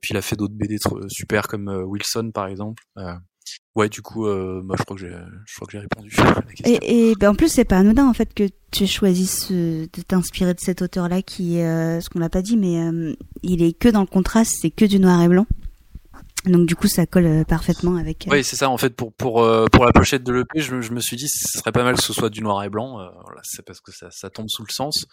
Puis 0.01 0.13
il 0.13 0.17
a 0.17 0.21
fait 0.21 0.35
d'autres 0.35 0.53
BD 0.53 0.77
tr- 0.77 1.07
super 1.09 1.47
comme 1.47 1.67
euh, 1.69 1.83
Wilson, 1.83 2.31
par 2.33 2.47
exemple. 2.47 2.83
Euh, 2.97 3.13
ouais, 3.75 3.89
du 3.89 4.01
coup, 4.01 4.25
euh, 4.27 4.61
bah, 4.63 4.75
je 4.77 4.83
crois 4.83 4.95
que 4.95 5.01
j'ai, 5.01 5.15
je 5.47 5.55
crois 5.55 5.67
que 5.67 5.71
j'ai 5.73 5.79
répondu 5.79 6.13
à 6.19 6.23
la 6.35 6.41
question. 6.41 6.65
Et, 6.81 7.11
et 7.11 7.15
ben, 7.15 7.31
en 7.31 7.35
plus, 7.35 7.49
c'est 7.49 7.65
pas 7.65 7.77
anodin 7.77 8.07
en 8.07 8.13
fait 8.13 8.33
que 8.33 8.47
tu 8.71 8.87
choisisses 8.87 9.51
euh, 9.51 9.87
de 9.91 10.01
t'inspirer 10.01 10.53
de 10.53 10.59
cet 10.59 10.81
auteur-là 10.81 11.21
qui, 11.21 11.59
euh, 11.59 11.99
ce 11.99 12.09
qu'on 12.09 12.19
l'a 12.19 12.29
pas 12.29 12.41
dit, 12.41 12.55
mais 12.55 12.79
euh, 12.81 13.13
il 13.43 13.61
est 13.63 13.73
que 13.77 13.89
dans 13.89 14.01
le 14.01 14.07
contraste, 14.07 14.55
c'est 14.61 14.71
que 14.71 14.85
du 14.85 14.99
noir 14.99 15.21
et 15.21 15.27
blanc. 15.27 15.45
Donc 16.45 16.65
du 16.67 16.75
coup, 16.75 16.87
ça 16.87 17.05
colle 17.05 17.25
euh, 17.27 17.43
parfaitement 17.43 17.97
avec. 17.97 18.27
euh, 18.27 18.31
Oui, 18.31 18.43
c'est 18.43 18.55
ça. 18.55 18.69
En 18.69 18.77
fait, 18.77 18.95
pour 18.95 19.13
pour 19.13 19.43
euh, 19.43 19.67
pour 19.71 19.85
la 19.85 19.91
pochette 19.93 20.23
de 20.23 20.33
l'EP, 20.33 20.59
je, 20.59 20.81
je 20.81 20.91
me 20.91 20.99
suis 20.99 21.15
dit, 21.15 21.27
ce 21.27 21.59
serait 21.59 21.71
pas 21.71 21.83
mal 21.83 21.95
que 21.95 22.01
ce 22.01 22.13
soit 22.13 22.29
du 22.29 22.41
noir 22.41 22.63
et 22.63 22.69
blanc. 22.69 22.99
euh, 22.99 23.09
voilà, 23.25 23.41
c'est 23.43 23.63
parce 23.65 23.79
que 23.79 23.91
ça, 23.91 24.09
ça 24.11 24.29
tombe 24.29 24.47
sous 24.49 24.63
le 24.67 24.71
sens. 24.71 25.05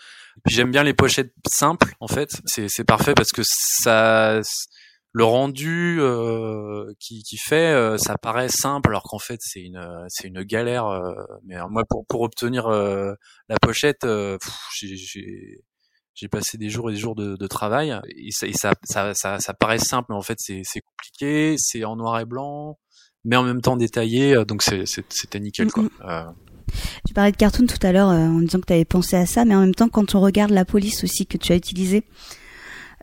Puis 0.45 0.55
j'aime 0.55 0.71
bien 0.71 0.83
les 0.85 0.95
pochettes 0.95 1.33
simples. 1.53 1.93
En 2.01 2.09
fait, 2.09 2.31
c'est 2.47 2.69
c'est 2.69 2.85
parfait 2.85 3.15
parce 3.15 3.31
que 3.33 3.43
ça, 3.45 4.41
le 5.13 5.25
rendu 5.25 5.99
euh, 6.01 6.93
qui 6.99 7.23
qui 7.25 7.37
fait, 7.37 7.75
euh, 7.75 7.99
ça 7.99 8.17
paraît 8.17 8.49
simple 8.49 8.89
alors 8.91 9.03
qu'en 9.03 9.19
fait 9.19 9.41
c'est 9.43 9.61
une 9.61 9.83
c'est 10.09 10.29
une 10.29 10.43
galère. 10.45 10.87
euh, 10.87 11.13
mais 11.45 11.57
moi, 11.69 11.85
pour 11.89 12.07
pour 12.07 12.23
obtenir 12.23 12.69
la 12.71 13.57
pochette, 13.61 14.07
j'ai 14.81 15.61
j'ai 16.21 16.29
passé 16.29 16.59
des 16.59 16.69
jours 16.69 16.91
et 16.91 16.95
des 16.95 16.99
jours 16.99 17.15
de, 17.15 17.37
de 17.37 17.47
travail 17.47 17.95
et, 18.09 18.31
ça, 18.33 18.47
et 18.49 18.53
ça, 18.53 18.73
ça, 18.85 19.15
ça, 19.15 19.39
ça 19.39 19.55
paraît 19.55 19.79
simple, 19.79 20.07
mais 20.11 20.17
en 20.17 20.23
fait 20.23 20.39
c'est 20.41 20.63
c'est 20.65 20.81
compliqué, 20.81 21.55
c'est 21.59 21.85
en 21.85 21.95
noir 21.97 22.19
et 22.19 22.25
blanc, 22.25 22.77
mais 23.25 23.37
en 23.37 23.45
même 23.45 23.61
temps 23.61 23.77
détaillé, 23.77 24.35
euh, 24.35 24.45
donc 24.45 24.63
c'est- 24.63 24.87
c'est- 24.87 25.05
c'était 25.13 25.39
nickel 25.41 25.71
quoi. 25.71 25.85
Mhm. 25.85 25.91
Euh, 26.05 26.25
Tu 27.07 27.15
parlais 27.15 27.33
de 27.33 27.37
cartoon 27.37 27.67
tout 27.67 27.85
à 27.87 27.93
l'heure 27.93 28.11
euh, 28.11 28.27
en 28.27 28.41
disant 28.41 28.61
que 28.61 28.67
tu 28.67 28.73
avais 28.73 28.85
pensé 28.85 29.17
à 29.17 29.27
ça, 29.27 29.45
mais 29.45 29.55
en 29.55 29.61
même 29.61 29.75
temps, 29.75 29.89
quand 29.89 30.15
on 30.15 30.21
regarde 30.21 30.51
la 30.51 30.65
police 30.65 31.03
aussi 31.05 31.27
que 31.27 31.39
tu 31.39 31.53
as 31.53 31.57
utilisé, 31.57 32.03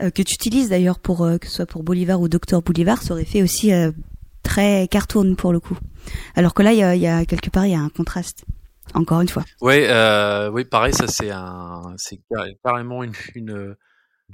euh, 0.01 0.09
que 0.11 0.21
tu 0.21 0.33
utilises 0.35 0.69
d'ailleurs 0.69 0.99
pour 0.99 1.23
euh, 1.23 1.37
que 1.37 1.47
ce 1.47 1.53
soit 1.55 1.65
pour 1.65 1.83
Bolivar 1.83 2.19
ou 2.21 2.27
Docteur 2.27 2.61
Bolivar, 2.61 3.01
ça 3.01 3.13
aurait 3.13 3.25
fait 3.25 3.41
aussi 3.41 3.71
euh, 3.73 3.91
très 4.43 4.87
cartoon 4.89 5.35
pour 5.35 5.51
le 5.53 5.59
coup. 5.59 5.77
Alors 6.35 6.53
que 6.53 6.61
là, 6.61 6.73
il 6.73 6.79
y 6.79 6.83
a, 6.83 6.95
il 6.95 7.01
y 7.01 7.07
a 7.07 7.25
quelque 7.25 7.49
part, 7.49 7.65
il 7.65 7.71
y 7.71 7.75
a 7.75 7.79
un 7.79 7.89
contraste. 7.89 8.45
Encore 8.95 9.21
une 9.21 9.27
fois. 9.29 9.43
Ouais, 9.61 9.87
euh, 9.89 10.49
oui, 10.49 10.65
pareil, 10.65 10.93
ça 10.93 11.07
c'est 11.07 11.29
un, 11.31 11.81
c'est 11.97 12.19
car- 12.29 12.45
carrément 12.63 13.03
une, 13.03 13.13
une 13.35 13.75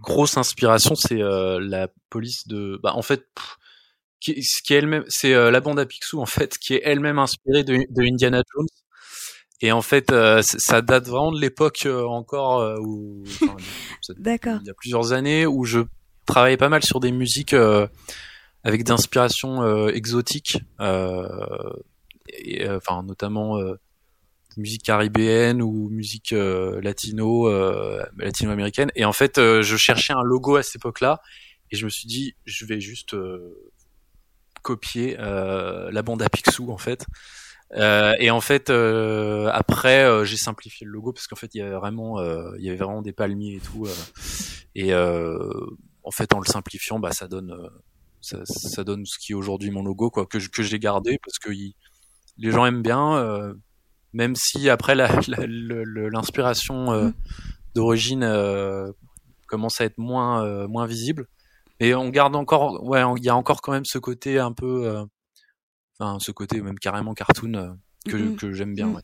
grosse 0.01 0.38
inspiration, 0.38 0.95
c'est 0.95 1.22
euh, 1.22 1.59
la 1.59 1.88
police 2.09 2.47
de, 2.47 2.80
bah 2.82 2.93
en 2.95 3.01
fait, 3.01 3.26
pff, 3.36 3.57
qui, 4.20 4.43
ce 4.43 4.62
qui 4.62 4.74
est 4.74 4.78
elle-même, 4.78 5.03
c'est 5.07 5.34
euh, 5.34 5.51
la 5.51 5.59
bande 5.62 5.80
à 5.80 5.86
Picsou 5.86 6.22
en 6.22 6.26
fait, 6.26 6.57
qui 6.57 6.76
est 6.76 6.82
elle-même 6.84 7.20
inspirée 7.20 7.64
de, 7.64 7.74
de 7.89 8.01
Indiana 8.03 8.41
Jones. 8.55 8.68
Et 9.64 9.72
en 9.72 9.82
fait, 9.82 10.12
euh, 10.12 10.41
ça 10.43 10.82
date 10.82 11.07
vraiment 11.07 11.32
de 11.32 11.39
l'époque 11.39 11.86
euh, 11.86 12.03
encore 12.05 12.59
euh, 12.62 12.78
où, 12.80 13.24
enfin, 13.43 13.55
D'accord. 14.18 14.59
il 14.62 14.68
y 14.68 14.72
a 14.72 14.74
plusieurs 14.74 15.12
années 15.14 15.45
où 15.45 15.66
je 15.66 15.82
travaillais 16.26 16.57
pas 16.57 16.70
mal 16.70 16.84
sur 16.84 16.99
des 16.99 17.12
musiques 17.12 17.53
euh, 17.53 17.88
avec 18.64 18.84
d'inspiration 18.84 19.62
euh, 19.64 19.89
exotiques, 19.89 20.57
euh, 20.80 21.28
et, 22.28 22.68
euh, 22.68 22.78
enfin 22.78 23.03
notamment 23.03 23.57
euh, 23.57 23.76
musique 24.58 24.84
caribéenne 24.84 25.62
ou 25.62 25.89
musique 25.89 26.34
euh, 26.34 26.80
latino, 26.82 27.47
euh, 27.47 28.04
latino-américaine. 28.18 28.91
Et 28.95 29.06
en 29.06 29.14
fait, 29.14 29.38
euh, 29.38 29.62
je 29.62 29.78
cherchais 29.78 30.14
un 30.14 30.24
logo 30.24 30.56
à 30.58 30.64
cette 30.64 30.78
époque-là, 30.78 31.22
et 31.72 31.76
je 31.78 31.86
me 31.86 31.89
suis 31.89 32.08
dit, 32.08 32.36
je 32.45 32.66
vais 32.66 32.80
juste 32.82 33.16
copier 34.62 35.16
la 35.18 36.02
bande 36.04 36.22
à 36.22 36.30
Picsou 36.30 36.72
en 36.72 36.78
fait. 36.78 37.06
Euh, 37.74 38.14
et 38.20 38.32
en 38.32 38.41
fait, 38.41 38.70
euh, 38.70 39.49
après, 39.54 40.04
euh, 40.04 40.26
j'ai 40.26 40.36
simplifié 40.36 40.86
le 40.86 40.91
logo 40.91 41.14
parce 41.14 41.28
qu'en 41.28 41.38
fait, 41.38 41.56
il 41.56 41.60
y 41.60 41.62
avait 41.62 41.76
vraiment, 41.76 42.22
il 42.58 42.64
y 42.64 42.70
avait 42.70 42.78
vraiment 42.78 43.02
des 43.02 43.14
palmiers 43.14 43.56
et 43.56 43.60
tout. 43.60 43.88
et 44.76 44.93
en 44.93 46.12
fait, 46.12 46.34
en 46.34 46.39
le 46.39 46.45
simplifiant, 46.45 46.99
bah, 46.99 47.12
ça 47.12 47.28
donne, 47.28 47.56
ça, 48.22 48.39
ça 48.45 48.84
donne 48.84 49.06
ce 49.06 49.18
qui 49.20 49.32
est 49.32 49.36
aujourd'hui 49.36 49.72
mon 49.72 49.84
logo, 49.84 50.10
quoi, 50.10 50.26
que 50.26 50.38
que 50.49 50.64
j'ai 50.64 50.80
gardé 50.80 51.20
parce 51.24 51.39
que 51.39 51.52
il- 51.52 51.74
les 52.38 52.52
gens 52.52 52.66
aiment 52.66 52.82
bien, 52.84 53.54
même 54.14 54.36
si 54.36 54.70
après 54.70 54.95
l'inspiration 54.95 56.91
euh, 56.91 57.07
Mm. 57.07 57.14
d'origine 57.76 58.24
euh, 58.24 58.91
commence 59.47 59.80
à 59.82 59.86
être 59.86 59.97
moins 59.97 60.43
euh, 60.45 60.68
moins 60.68 60.86
visible. 60.86 61.28
Et 61.80 61.95
on 61.95 62.09
garde 62.09 62.36
encore, 62.36 62.84
ouais, 62.84 63.01
il 63.18 63.24
y 63.24 63.30
a 63.30 63.36
encore 63.36 63.62
quand 63.62 63.72
même 63.72 63.86
ce 63.86 63.97
côté 63.97 64.38
un 64.38 64.51
peu, 64.51 65.03
enfin, 65.99 66.18
ce 66.20 66.32
côté 66.32 66.62
même 66.62 66.78
carrément 66.78 67.14
cartoon 67.16 67.53
euh, 67.55 67.70
que, 68.07 68.36
que 68.36 68.53
j'aime 68.53 68.76
bien. 68.76 68.88
Mhm. 68.88 68.95
ouais. 68.95 69.01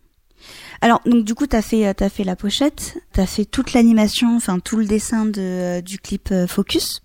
Alors, 0.81 1.01
donc 1.05 1.25
du 1.25 1.33
coup, 1.33 1.47
t'as 1.47 1.63
fait, 1.63 1.91
t'as 1.95 2.09
fait 2.09 2.23
la 2.23 2.35
pochette, 2.35 2.99
t'as 3.13 3.25
fait 3.25 3.45
toute 3.45 3.73
l'animation, 3.73 4.35
enfin 4.35 4.59
tout 4.59 4.77
le 4.77 4.85
dessin 4.85 5.25
de, 5.25 5.81
du 5.81 5.97
clip 5.97 6.31
Focus. 6.47 7.01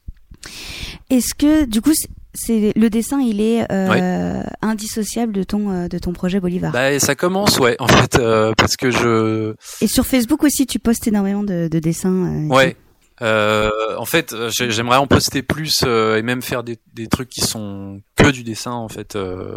Est-ce 1.09 1.35
que, 1.35 1.65
du 1.65 1.81
coup, 1.81 1.93
c'est- 2.35 2.73
le 2.77 2.89
dessin, 2.91 3.21
il 3.21 3.41
est 3.41 3.71
euh, 3.71 4.43
indissociable 4.63 5.33
de 5.33 5.43
ton 5.43 5.71
euh, 5.71 5.89
de 5.89 5.99
ton 5.99 6.13
projet 6.13 6.41
Bolivar. 6.41 6.73
Bah, 6.73 6.99
ça 6.99 7.15
commence, 7.15 7.59
ouais, 7.59 7.77
en 7.79 7.89
fait, 7.89 8.17
euh, 8.17 8.53
parce 8.57 8.77
que 8.77 8.91
je. 8.91 9.55
Et 9.81 9.87
sur 9.87 10.07
Facebook 10.07 10.43
aussi, 10.45 10.67
tu 10.67 10.79
postes 10.79 11.07
énormément 11.07 11.43
de, 11.45 11.69
de 11.69 11.79
dessins. 11.79 12.11
euh, 12.11 12.49
Ouais. 12.49 12.77
Euh, 13.21 13.71
en 13.99 14.05
fait, 14.07 14.33
euh, 14.33 14.51
j'ai- 14.51 14.71
j'aimerais 14.73 14.97
en 14.97 15.07
poster 15.07 15.43
plus 15.43 15.83
euh, 15.85 16.17
et 16.17 16.23
même 16.23 16.43
faire 16.43 16.65
des, 16.65 16.79
des 16.95 17.07
trucs 17.07 17.29
qui 17.29 17.41
sont 17.43 18.01
que 18.17 18.31
du 18.31 18.43
dessin 18.43 18.73
en 18.73 18.89
fait. 18.89 19.15
euh, 19.15 19.57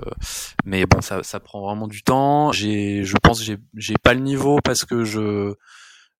mais 0.66 0.86
bon, 0.86 1.02
ça, 1.02 1.24
ça 1.24 1.40
prend 1.40 1.62
vraiment 1.66 1.88
du 1.88 2.04
temps. 2.04 2.52
J'ai, 2.52 3.04
je 3.06 3.16
pense, 3.24 3.42
j'ai, 3.42 3.58
j'ai 3.76 3.96
pas 4.04 4.14
le 4.14 4.20
niveau 4.20 4.60
parce 4.64 4.86
que 4.86 5.04
je, 5.04 5.52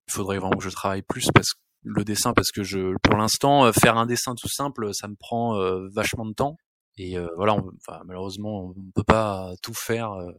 il 0.08 0.12
faudrait 0.12 0.38
vraiment 0.38 0.56
que 0.56 0.64
je 0.64 0.70
travaille 0.70 1.02
plus 1.02 1.28
parce 1.32 1.52
que 1.52 1.58
le 1.86 2.04
dessin 2.04 2.34
parce 2.34 2.52
que 2.52 2.64
je, 2.64 2.94
pour 3.02 3.16
l'instant, 3.18 3.66
euh, 3.66 3.72
faire 3.72 3.98
un 3.98 4.06
dessin 4.06 4.34
tout 4.36 4.48
simple, 4.48 4.94
ça 4.94 5.08
me 5.08 5.16
prend 5.16 5.58
euh, 5.60 5.88
vachement 5.94 6.26
de 6.26 6.34
temps. 6.34 6.58
Et 6.98 7.18
euh, 7.18 7.28
voilà, 7.36 7.54
on- 7.56 7.72
enfin, 7.86 8.00
malheureusement, 8.06 8.74
on 8.76 8.90
peut 8.94 9.04
pas 9.04 9.52
tout 9.62 9.74
faire. 9.74 10.12
euh, 10.12 10.32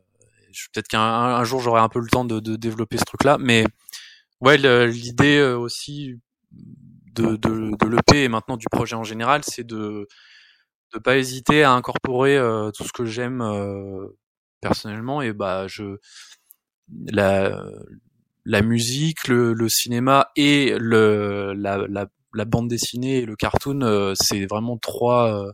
Peut-être 0.73 0.87
qu'un 0.87 1.01
un 1.01 1.43
jour 1.43 1.61
j'aurai 1.61 1.81
un 1.81 1.89
peu 1.89 1.99
le 1.99 2.07
temps 2.09 2.25
de, 2.25 2.39
de 2.39 2.55
développer 2.55 2.97
ce 2.97 3.05
truc-là, 3.05 3.37
mais 3.39 3.65
ouais, 4.41 4.57
l'idée 4.87 5.37
euh, 5.39 5.57
aussi 5.57 6.15
de, 6.53 7.35
de, 7.37 7.75
de 7.77 7.87
l'EP 7.87 8.23
et 8.23 8.29
maintenant 8.29 8.57
du 8.57 8.67
projet 8.71 8.95
en 8.95 9.03
général, 9.03 9.41
c'est 9.45 9.65
de 9.65 10.07
de 10.93 10.99
pas 10.99 11.17
hésiter 11.17 11.63
à 11.63 11.73
incorporer 11.73 12.37
euh, 12.37 12.71
tout 12.71 12.83
ce 12.85 12.93
que 12.93 13.05
j'aime 13.05 13.41
euh, 13.41 14.07
personnellement 14.61 15.21
et 15.21 15.33
bah 15.33 15.67
je 15.67 15.97
la 17.11 17.63
la 18.47 18.61
musique, 18.61 19.27
le, 19.27 19.53
le 19.53 19.69
cinéma 19.69 20.29
et 20.37 20.73
le 20.79 21.53
la, 21.53 21.85
la, 21.89 22.07
la 22.33 22.45
bande 22.45 22.69
dessinée 22.69 23.17
et 23.17 23.25
le 23.25 23.35
cartoon, 23.35 23.81
euh, 23.81 24.13
c'est 24.15 24.45
vraiment 24.45 24.77
trois 24.77 25.47
euh, 25.47 25.51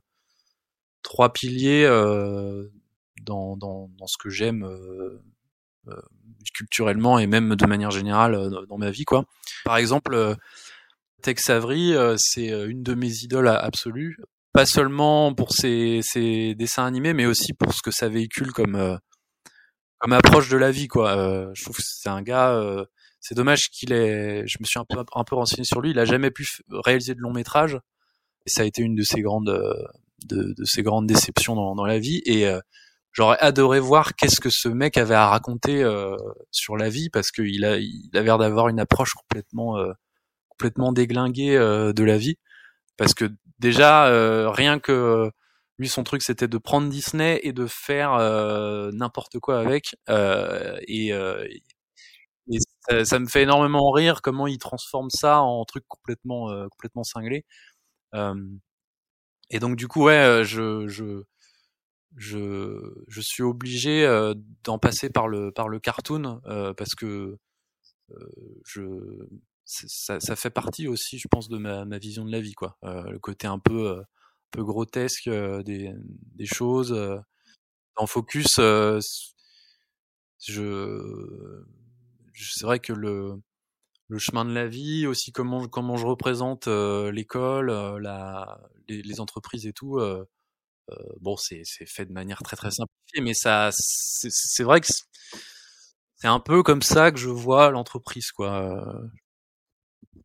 trois 1.01 1.33
piliers 1.33 1.85
euh, 1.85 2.69
dans, 3.23 3.57
dans 3.57 3.89
dans 3.97 4.07
ce 4.07 4.17
que 4.17 4.29
j'aime 4.29 4.67
culturellement 6.53 7.19
et 7.19 7.27
même 7.27 7.55
de 7.55 7.65
manière 7.65 7.91
générale 7.91 8.49
dans 8.69 8.77
ma 8.77 8.91
vie 8.91 9.05
quoi. 9.05 9.25
Par 9.65 9.77
exemple, 9.77 10.35
Tex 11.21 11.49
Avery, 11.49 11.93
c'est 12.17 12.47
une 12.47 12.83
de 12.83 12.93
mes 12.93 13.11
idoles 13.23 13.47
absolues, 13.47 14.17
pas 14.53 14.67
seulement 14.67 15.33
pour 15.33 15.51
ses, 15.51 16.01
ses 16.03 16.53
dessins 16.53 16.85
animés, 16.85 17.13
mais 17.13 17.25
aussi 17.25 17.53
pour 17.53 17.73
ce 17.73 17.81
que 17.81 17.91
ça 17.91 18.07
véhicule 18.07 18.51
comme 18.51 18.75
euh, 18.75 18.95
comme 20.03 20.13
approche 20.13 20.49
de 20.49 20.57
la 20.57 20.69
vie 20.71 20.89
quoi. 20.89 21.17
Euh, 21.17 21.49
je 21.53 21.63
trouve 21.63 21.77
que 21.77 21.81
c'est 21.83 22.09
un 22.09 22.21
gars. 22.21 22.51
euh, 22.51 22.83
c'est 23.21 23.35
dommage 23.35 23.69
qu'il 23.69 23.93
ait. 23.93 24.45
Je 24.45 24.57
me 24.59 24.65
suis 24.65 24.77
un 24.79 24.83
peu 24.85 25.01
un 25.15 25.23
peu 25.23 25.35
renseigné 25.35 25.63
sur 25.63 25.79
lui. 25.79 25.91
Il 25.91 25.99
a 25.99 26.03
jamais 26.05 26.29
pu 26.29 26.45
réaliser 26.69 27.15
de 27.15 27.21
long 27.21 27.31
métrage. 27.31 27.79
Et 28.45 28.49
ça 28.49 28.63
a 28.63 28.65
été 28.65 28.81
une 28.81 28.95
de 28.95 29.03
ses 29.03 29.21
grandes 29.21 29.47
euh, 29.49 29.73
de, 30.25 30.53
de 30.57 30.65
ses 30.65 30.83
grandes 30.83 31.07
déceptions 31.07 31.55
dans, 31.55 31.73
dans 31.75 31.85
la 31.85 31.99
vie. 31.99 32.21
Et 32.25 32.45
euh, 32.47 32.59
j'aurais 33.13 33.37
adoré 33.39 33.79
voir 33.79 34.15
qu'est-ce 34.15 34.41
que 34.41 34.49
ce 34.49 34.67
mec 34.67 34.97
avait 34.97 35.15
à 35.15 35.27
raconter 35.27 35.81
euh, 35.83 36.17
sur 36.51 36.75
la 36.75 36.89
vie 36.89 37.09
parce 37.09 37.31
qu'il 37.31 37.63
a 37.63 37.77
il 37.77 38.09
a 38.13 38.21
l'air 38.23 38.37
d'avoir 38.37 38.67
une 38.67 38.81
approche 38.81 39.13
complètement 39.13 39.77
euh, 39.77 39.93
complètement 40.49 40.91
déglinguée 40.91 41.57
de 41.57 42.03
la 42.03 42.17
vie 42.17 42.35
parce 42.97 43.13
que 43.13 43.25
déjà 43.59 44.51
rien 44.51 44.79
que 44.79 45.31
lui 45.79 45.89
son 45.89 46.03
truc 46.03 46.21
c'était 46.23 46.47
de 46.47 46.57
prendre 46.57 46.89
Disney 46.89 47.39
et 47.43 47.53
de 47.53 47.67
faire 47.67 48.13
euh, 48.13 48.91
n'importe 48.93 49.39
quoi 49.39 49.59
avec 49.59 49.95
euh, 50.09 50.77
et, 50.87 51.13
euh, 51.13 51.47
et 52.51 52.59
ça, 53.05 53.19
me 53.19 53.27
fait 53.27 53.43
énormément 53.43 53.91
rire 53.91 54.21
comment 54.21 54.47
il 54.47 54.57
transforme 54.57 55.09
ça 55.09 55.41
en 55.41 55.63
truc 55.65 55.85
complètement 55.87 56.49
euh, 56.51 56.67
complètement 56.69 57.03
cinglé. 57.03 57.45
Et 59.49 59.59
donc 59.59 59.75
du 59.77 59.87
coup 59.87 60.03
ouais 60.05 60.13
euh, 60.13 60.43
je 60.43 60.87
je 60.87 61.23
je, 62.17 62.79
je 63.07 63.21
suis 63.21 63.43
obligé 63.43 64.07
d'en 64.63 64.79
passer 64.79 65.09
par 65.09 65.27
le 65.27 65.51
par 65.51 65.69
le 65.69 65.79
cartoon 65.79 66.41
parce 66.77 66.95
que 66.95 67.37
je 68.65 69.27
ça, 69.65 70.19
ça 70.19 70.35
fait 70.35 70.49
partie 70.49 70.87
aussi 70.87 71.17
je 71.19 71.27
pense 71.27 71.49
de 71.49 71.57
ma, 71.57 71.85
ma 71.85 71.97
vision 71.97 72.25
de 72.25 72.31
la 72.31 72.41
vie 72.41 72.53
quoi. 72.53 72.77
Euh, 72.83 73.03
le 73.09 73.19
côté 73.19 73.47
un 73.47 73.59
peu 73.59 74.03
peu 74.53 74.63
grotesque 74.63 75.29
des 75.29 75.91
des 76.35 76.45
choses 76.47 76.95
en 77.97 78.07
focus 78.07 78.59
je 80.39 81.63
c'est 82.35 82.65
vrai 82.65 82.79
que 82.79 82.93
le 82.93 83.41
le 84.09 84.19
chemin 84.19 84.45
de 84.45 84.53
la 84.53 84.67
vie 84.67 85.07
aussi 85.07 85.31
comment 85.33 85.67
comment 85.67 85.97
je 85.97 86.07
représente 86.07 86.67
euh, 86.67 87.11
l'école 87.11 87.69
euh, 87.71 87.99
la 87.99 88.59
les, 88.89 89.01
les 89.03 89.19
entreprises 89.21 89.67
et 89.67 89.73
tout 89.73 89.99
euh, 89.99 90.25
bon 91.21 91.37
c'est 91.37 91.63
fait 91.87 92.05
de 92.05 92.13
manière 92.13 92.39
très 92.43 92.55
très 92.57 92.71
simplifiée 92.71 93.21
mais 93.21 93.33
ça 93.33 93.69
c'est 93.73 94.63
vrai 94.63 94.81
que 94.81 94.87
c'est- 94.87 95.03
un 96.27 96.39
peu 96.39 96.63
comme 96.63 96.81
ça 96.81 97.11
que 97.11 97.19
je 97.19 97.29
vois 97.29 97.69
l'entreprise 97.69 98.31
quoi 98.31 98.85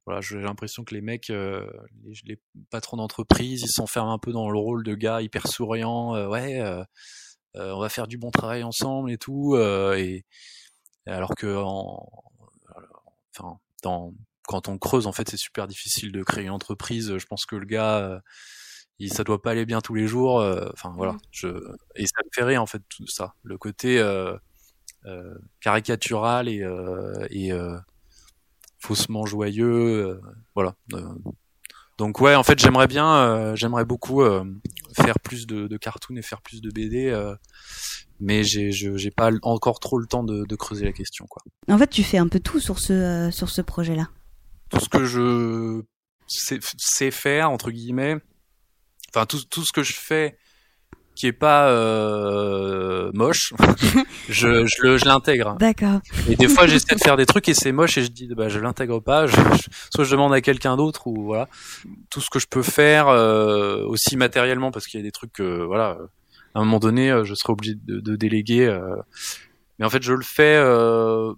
voilà 0.08 0.22
j'ai 0.22 0.40
l'impression 0.40 0.84
que 0.84 0.94
les 0.94 1.02
mecs 1.02 1.28
euh, 1.28 1.70
les, 2.02 2.14
les 2.24 2.40
patrons 2.70 2.96
d'entreprise 2.96 3.60
ils 3.62 3.68
s'enferment 3.68 4.10
un 4.10 4.18
peu 4.18 4.32
dans 4.32 4.48
le 4.48 4.58
rôle 4.58 4.82
de 4.82 4.94
gars 4.94 5.20
hyper 5.20 5.46
souriant 5.46 6.16
euh, 6.16 6.26
ouais 6.28 6.62
euh, 6.62 6.82
on 7.54 7.78
va 7.78 7.90
faire 7.90 8.08
du 8.08 8.16
bon 8.16 8.30
travail 8.30 8.62
ensemble 8.62 9.12
et 9.12 9.18
tout 9.18 9.58
et 9.58 10.24
alors 11.04 11.34
que 11.34 11.62
en, 11.62 12.08
enfin 13.36 13.58
dans 13.82 14.14
quand 14.46 14.68
on 14.68 14.78
creuse 14.78 15.06
en 15.06 15.12
fait 15.12 15.28
c'est 15.28 15.36
super 15.36 15.66
difficile 15.66 16.10
de 16.10 16.22
créer 16.22 16.44
une 16.44 16.52
entreprise. 16.52 17.18
Je 17.18 17.26
pense 17.26 17.44
que 17.44 17.56
le 17.56 17.66
gars 17.66 18.22
il, 18.98 19.12
ça 19.12 19.24
doit 19.24 19.42
pas 19.42 19.50
aller 19.50 19.66
bien 19.66 19.80
tous 19.80 19.94
les 19.94 20.06
jours 20.06 20.36
enfin 20.72 20.94
voilà 20.96 21.16
je 21.32 21.48
et 21.96 22.06
ça 22.06 22.22
me 22.24 22.30
fait 22.32 22.44
rire 22.44 22.62
en 22.62 22.66
fait 22.66 22.82
tout 22.88 23.08
ça. 23.08 23.34
Le 23.42 23.58
côté 23.58 24.02
caricatural 25.60 26.48
et 26.48 26.64
et 27.30 27.52
faussement 28.78 29.26
joyeux 29.26 29.66
euh, 30.06 30.20
voilà 30.54 30.74
Euh, 30.94 31.02
donc 31.98 32.20
ouais 32.20 32.34
en 32.36 32.42
fait 32.44 32.58
j'aimerais 32.60 32.86
bien 32.86 33.12
euh, 33.16 33.56
j'aimerais 33.56 33.84
beaucoup 33.84 34.22
euh, 34.22 34.44
faire 34.92 35.18
plus 35.18 35.46
de, 35.46 35.66
de 35.66 35.76
cartoons 35.76 36.16
et 36.16 36.22
faire 36.22 36.40
plus 36.42 36.60
de 36.60 36.70
BD 36.70 37.08
euh, 37.08 37.34
mais 38.20 38.44
j'ai 38.44 38.70
je- 38.72 38.96
j'ai 38.96 39.10
pas 39.10 39.30
encore 39.42 39.80
trop 39.80 39.98
le 39.98 40.06
temps 40.06 40.22
de, 40.22 40.44
de 40.44 40.56
creuser 40.56 40.84
la 40.84 40.92
question 40.92 41.26
quoi 41.28 41.42
En 41.68 41.76
fait, 41.78 41.88
tu 41.88 42.04
fais 42.04 42.18
un 42.18 42.28
peu 42.28 42.38
tout 42.40 42.60
sur 42.60 42.78
ce 42.78 42.92
euh, 42.92 43.30
sur 43.32 43.48
ce 43.50 43.62
projet-là. 43.62 44.08
tout 44.70 44.80
ce 44.80 44.88
que 44.88 45.04
je 45.04 45.82
sais, 46.28 46.60
sais 46.76 47.10
faire 47.10 47.50
entre 47.50 47.70
guillemets 47.72 48.16
enfin 49.10 49.26
tout, 49.26 49.42
tout 49.50 49.64
ce 49.64 49.72
que 49.72 49.82
je 49.82 49.94
fais 49.94 50.38
qui 51.18 51.26
est 51.26 51.32
pas 51.32 51.68
euh, 51.70 53.10
moche 53.14 53.52
je, 54.28 54.64
je 54.66 54.82
le 54.82 54.98
je 54.98 55.04
l'intègre. 55.04 55.56
D'accord. 55.58 56.00
et 56.28 56.36
des 56.36 56.48
fois 56.48 56.66
j'essaie 56.66 56.94
de 56.94 57.00
faire 57.00 57.16
des 57.16 57.26
trucs 57.26 57.48
et 57.48 57.54
c'est 57.54 57.72
moche 57.72 57.98
et 57.98 58.02
je 58.04 58.08
dis 58.08 58.28
bah 58.36 58.48
je 58.48 58.58
l'intègre 58.60 59.00
pas 59.00 59.26
je, 59.26 59.34
je- 59.36 59.68
soit 59.94 60.04
je 60.04 60.12
demande 60.12 60.32
à 60.32 60.40
quelqu'un 60.40 60.76
d'autre 60.76 61.06
ou 61.08 61.24
voilà. 61.24 61.48
Tout 62.10 62.20
ce 62.20 62.30
que 62.30 62.38
je 62.38 62.46
peux 62.46 62.62
faire 62.62 63.08
euh, 63.08 63.84
aussi 63.86 64.16
matériellement 64.16 64.70
parce 64.70 64.86
qu'il 64.86 65.00
y 65.00 65.02
a 65.02 65.04
des 65.04 65.12
trucs 65.12 65.32
que 65.32 65.64
voilà 65.64 65.96
euh, 66.00 66.06
à 66.54 66.60
un 66.60 66.64
moment 66.64 66.78
donné 66.78 67.10
euh, 67.10 67.24
je 67.24 67.34
serai 67.34 67.52
obligé 67.52 67.74
de, 67.74 68.00
de 68.00 68.16
déléguer 68.16 68.66
euh, 68.66 68.80
mais 69.78 69.86
en 69.86 69.90
fait 69.90 70.02
je 70.02 70.12
le 70.12 70.24
fais 70.24 70.56
euh, 70.56 71.32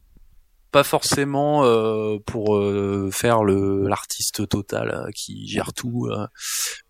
pas 0.71 0.85
forcément 0.85 1.65
euh, 1.65 2.19
pour 2.27 2.57
euh, 2.57 3.11
faire 3.13 3.43
le 3.45 3.87
l'artiste 3.89 4.49
total 4.49 4.91
euh, 4.91 5.11
qui 5.15 5.47
gère 5.49 5.73
tout 5.73 6.09
euh. 6.11 6.27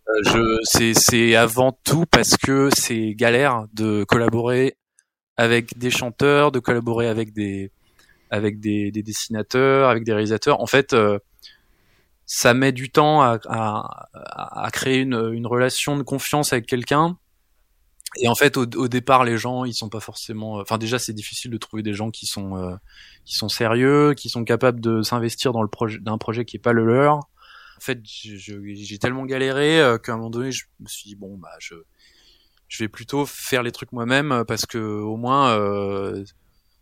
Euh, 0.08 0.12
je 0.26 0.58
c'est 0.64 0.92
c'est 0.94 1.34
avant 1.36 1.72
tout 1.84 2.04
parce 2.10 2.36
que 2.36 2.68
c'est 2.76 3.14
galère 3.14 3.64
de 3.72 4.04
collaborer 4.04 4.76
avec 5.36 5.78
des 5.78 5.90
chanteurs 5.90 6.52
de 6.52 6.58
collaborer 6.58 7.08
avec 7.08 7.32
des 7.32 7.70
avec 8.30 8.60
des, 8.60 8.90
des 8.90 9.02
dessinateurs 9.02 9.88
avec 9.88 10.04
des 10.04 10.12
réalisateurs 10.12 10.60
en 10.60 10.66
fait 10.66 10.94
ça 12.26 12.54
met 12.54 12.72
du 12.72 12.90
temps 12.90 13.22
à, 13.22 13.38
à- 13.48 14.08
à 14.66 14.70
créer 14.70 14.98
une, 15.00 15.30
une 15.32 15.46
relation 15.46 15.96
de 15.96 16.02
confiance 16.02 16.52
avec 16.52 16.66
quelqu'un 16.66 17.16
et 18.18 18.28
en 18.28 18.34
fait 18.34 18.56
au, 18.56 18.62
au 18.62 18.88
départ 18.88 19.24
les 19.24 19.36
gens 19.36 19.64
ils 19.64 19.74
sont 19.74 19.88
pas 19.88 20.00
forcément 20.00 20.54
enfin 20.54 20.78
déjà 20.78 20.98
c'est 20.98 21.12
difficile 21.12 21.50
de 21.50 21.56
trouver 21.58 21.82
des 21.82 21.94
gens 21.94 22.10
qui 22.10 22.26
sont 22.26 22.56
euh, 22.56 22.74
qui 23.24 23.34
sont 23.34 23.48
sérieux 23.48 24.14
qui 24.16 24.28
sont 24.28 24.44
capables 24.44 24.80
de 24.80 25.02
s'investir 25.02 25.52
dans 25.52 25.62
le 25.62 25.68
projet 25.68 25.98
d'un 26.00 26.18
projet 26.18 26.44
qui 26.44 26.56
est 26.56 26.60
pas 26.60 26.72
le 26.72 26.84
leur. 26.84 27.16
En 27.16 27.80
fait 27.80 28.00
j'ai 28.04 28.98
tellement 28.98 29.24
galéré 29.26 29.80
euh, 29.80 29.96
qu'à 29.96 30.12
un 30.12 30.16
moment 30.16 30.30
donné 30.30 30.50
je 30.52 30.64
me 30.80 30.88
suis 30.88 31.08
dit 31.08 31.14
bon 31.14 31.38
bah 31.38 31.52
je 31.60 31.74
je 32.68 32.82
vais 32.84 32.88
plutôt 32.88 33.26
faire 33.26 33.62
les 33.62 33.72
trucs 33.72 33.92
moi-même 33.92 34.32
euh, 34.32 34.44
parce 34.44 34.66
que 34.66 34.78
au 34.78 35.16
moins 35.16 35.50
euh, 35.56 36.24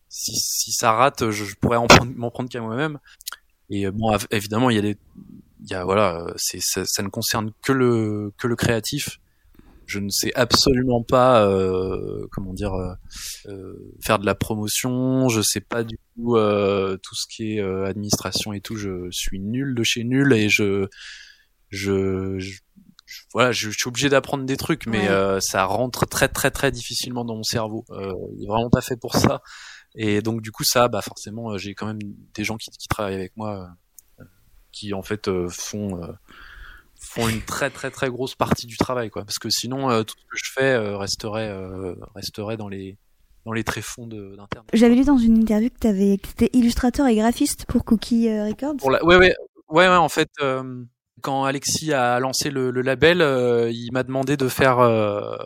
si, 0.08 0.32
si 0.34 0.72
ça 0.72 0.92
rate 0.92 1.30
je, 1.30 1.44
je 1.44 1.54
pourrais 1.56 1.76
en 1.76 1.86
prendre- 1.86 2.12
m'en 2.16 2.30
prendre 2.30 2.48
qu'à 2.48 2.60
moi-même. 2.60 2.98
Et 3.70 3.86
euh, 3.86 3.92
bon 3.92 4.16
évidemment 4.30 4.70
il 4.70 4.76
y 4.76 4.78
a 4.78 4.82
des 4.82 4.96
il 5.60 5.70
y 5.70 5.74
a 5.74 5.84
voilà 5.84 6.26
c'est 6.36 6.60
ça, 6.60 6.84
ça 6.86 7.02
ne 7.02 7.08
concerne 7.08 7.52
que 7.62 7.72
le 7.72 8.32
que 8.38 8.46
le 8.46 8.56
créatif 8.56 9.20
je 9.88 9.98
ne 9.98 10.08
sais 10.10 10.32
absolument 10.34 11.02
pas 11.02 11.44
euh, 11.48 12.26
comment 12.30 12.52
dire 12.52 12.74
euh, 12.74 12.92
euh, 13.48 13.74
faire 14.04 14.18
de 14.20 14.26
la 14.26 14.34
promotion 14.36 15.28
je 15.28 15.40
sais 15.42 15.60
pas 15.62 15.82
du 15.82 15.98
tout 16.14 16.36
euh, 16.36 16.96
tout 17.02 17.14
ce 17.16 17.26
qui 17.26 17.54
est 17.56 17.60
euh, 17.60 17.86
administration 17.86 18.52
et 18.52 18.60
tout 18.60 18.76
je 18.76 19.08
suis 19.10 19.40
nul 19.40 19.74
de 19.74 19.82
chez 19.82 20.04
nul 20.04 20.32
et 20.34 20.48
je 20.48 20.86
je, 21.70 22.38
je- 22.38 22.58
je- 23.06 23.22
voilà, 23.32 23.52
je, 23.52 23.70
je 23.70 23.76
suis 23.78 23.88
obligé 23.88 24.10
d'apprendre 24.10 24.44
des 24.44 24.58
trucs, 24.58 24.86
mais 24.86 25.00
Ouais. 25.00 25.08
euh, 25.08 25.40
ça 25.40 25.64
rentre 25.64 26.04
très 26.06 26.28
très 26.28 26.50
très 26.50 26.70
difficilement 26.70 27.24
dans 27.24 27.36
mon 27.36 27.42
cerveau. 27.42 27.84
Euh, 27.90 28.12
il 28.36 28.44
est 28.44 28.46
vraiment 28.46 28.68
pas 28.68 28.82
fait 28.82 28.96
pour 28.98 29.16
ça. 29.16 29.40
Et 29.94 30.20
donc 30.20 30.42
du 30.42 30.52
coup 30.52 30.64
ça, 30.64 30.88
bah 30.88 31.00
forcément, 31.00 31.56
j'ai 31.56 31.74
quand 31.74 31.86
même 31.86 31.98
des 32.34 32.44
gens 32.44 32.58
qui, 32.58 32.70
qui 32.70 32.86
travaillent 32.86 33.14
avec 33.14 33.34
moi, 33.36 33.70
euh, 34.20 34.24
qui 34.72 34.92
en 34.92 35.00
fait 35.02 35.28
euh, 35.28 35.48
font 35.48 36.02
euh, 36.02 36.12
font 37.00 37.28
une 37.28 37.42
très 37.42 37.70
très 37.70 37.90
très 37.90 38.08
grosse 38.10 38.34
partie 38.34 38.66
du 38.66 38.76
travail, 38.76 39.10
quoi. 39.10 39.24
Parce 39.24 39.38
que 39.38 39.50
sinon, 39.50 39.90
euh, 39.90 40.02
tout 40.02 40.14
ce 40.18 40.24
que 40.24 40.36
je 40.36 40.52
fais 40.52 40.74
euh, 40.74 40.96
resterait 40.96 41.48
euh, 41.48 41.94
resterait 42.14 42.56
dans 42.56 42.68
les 42.68 42.98
dans 43.44 43.52
les 43.52 43.64
tréfonds 43.64 44.06
d'internet. 44.06 44.68
J'avais 44.74 44.94
lu 44.94 45.04
dans 45.04 45.16
une 45.16 45.38
interview 45.38 45.70
que 45.70 45.78
t'avais, 45.78 46.18
que 46.18 46.28
t'étais 46.28 46.50
illustrateur 46.58 47.06
et 47.06 47.16
graphiste 47.16 47.64
pour 47.66 47.84
Cookie 47.84 48.28
euh, 48.28 48.48
Records. 48.48 48.76
Pour 48.78 48.90
la... 48.90 49.02
ouais, 49.04 49.16
ouais, 49.16 49.34
ouais, 49.68 49.88
ouais, 49.88 49.96
en 49.96 50.08
fait, 50.08 50.28
euh, 50.42 50.84
quand 51.22 51.44
Alexis 51.44 51.92
a 51.92 52.20
lancé 52.20 52.50
le, 52.50 52.70
le 52.70 52.82
label, 52.82 53.22
euh, 53.22 53.70
il 53.70 53.90
m'a 53.92 54.02
demandé 54.02 54.36
de 54.36 54.48
faire 54.48 54.80
euh, 54.80 55.36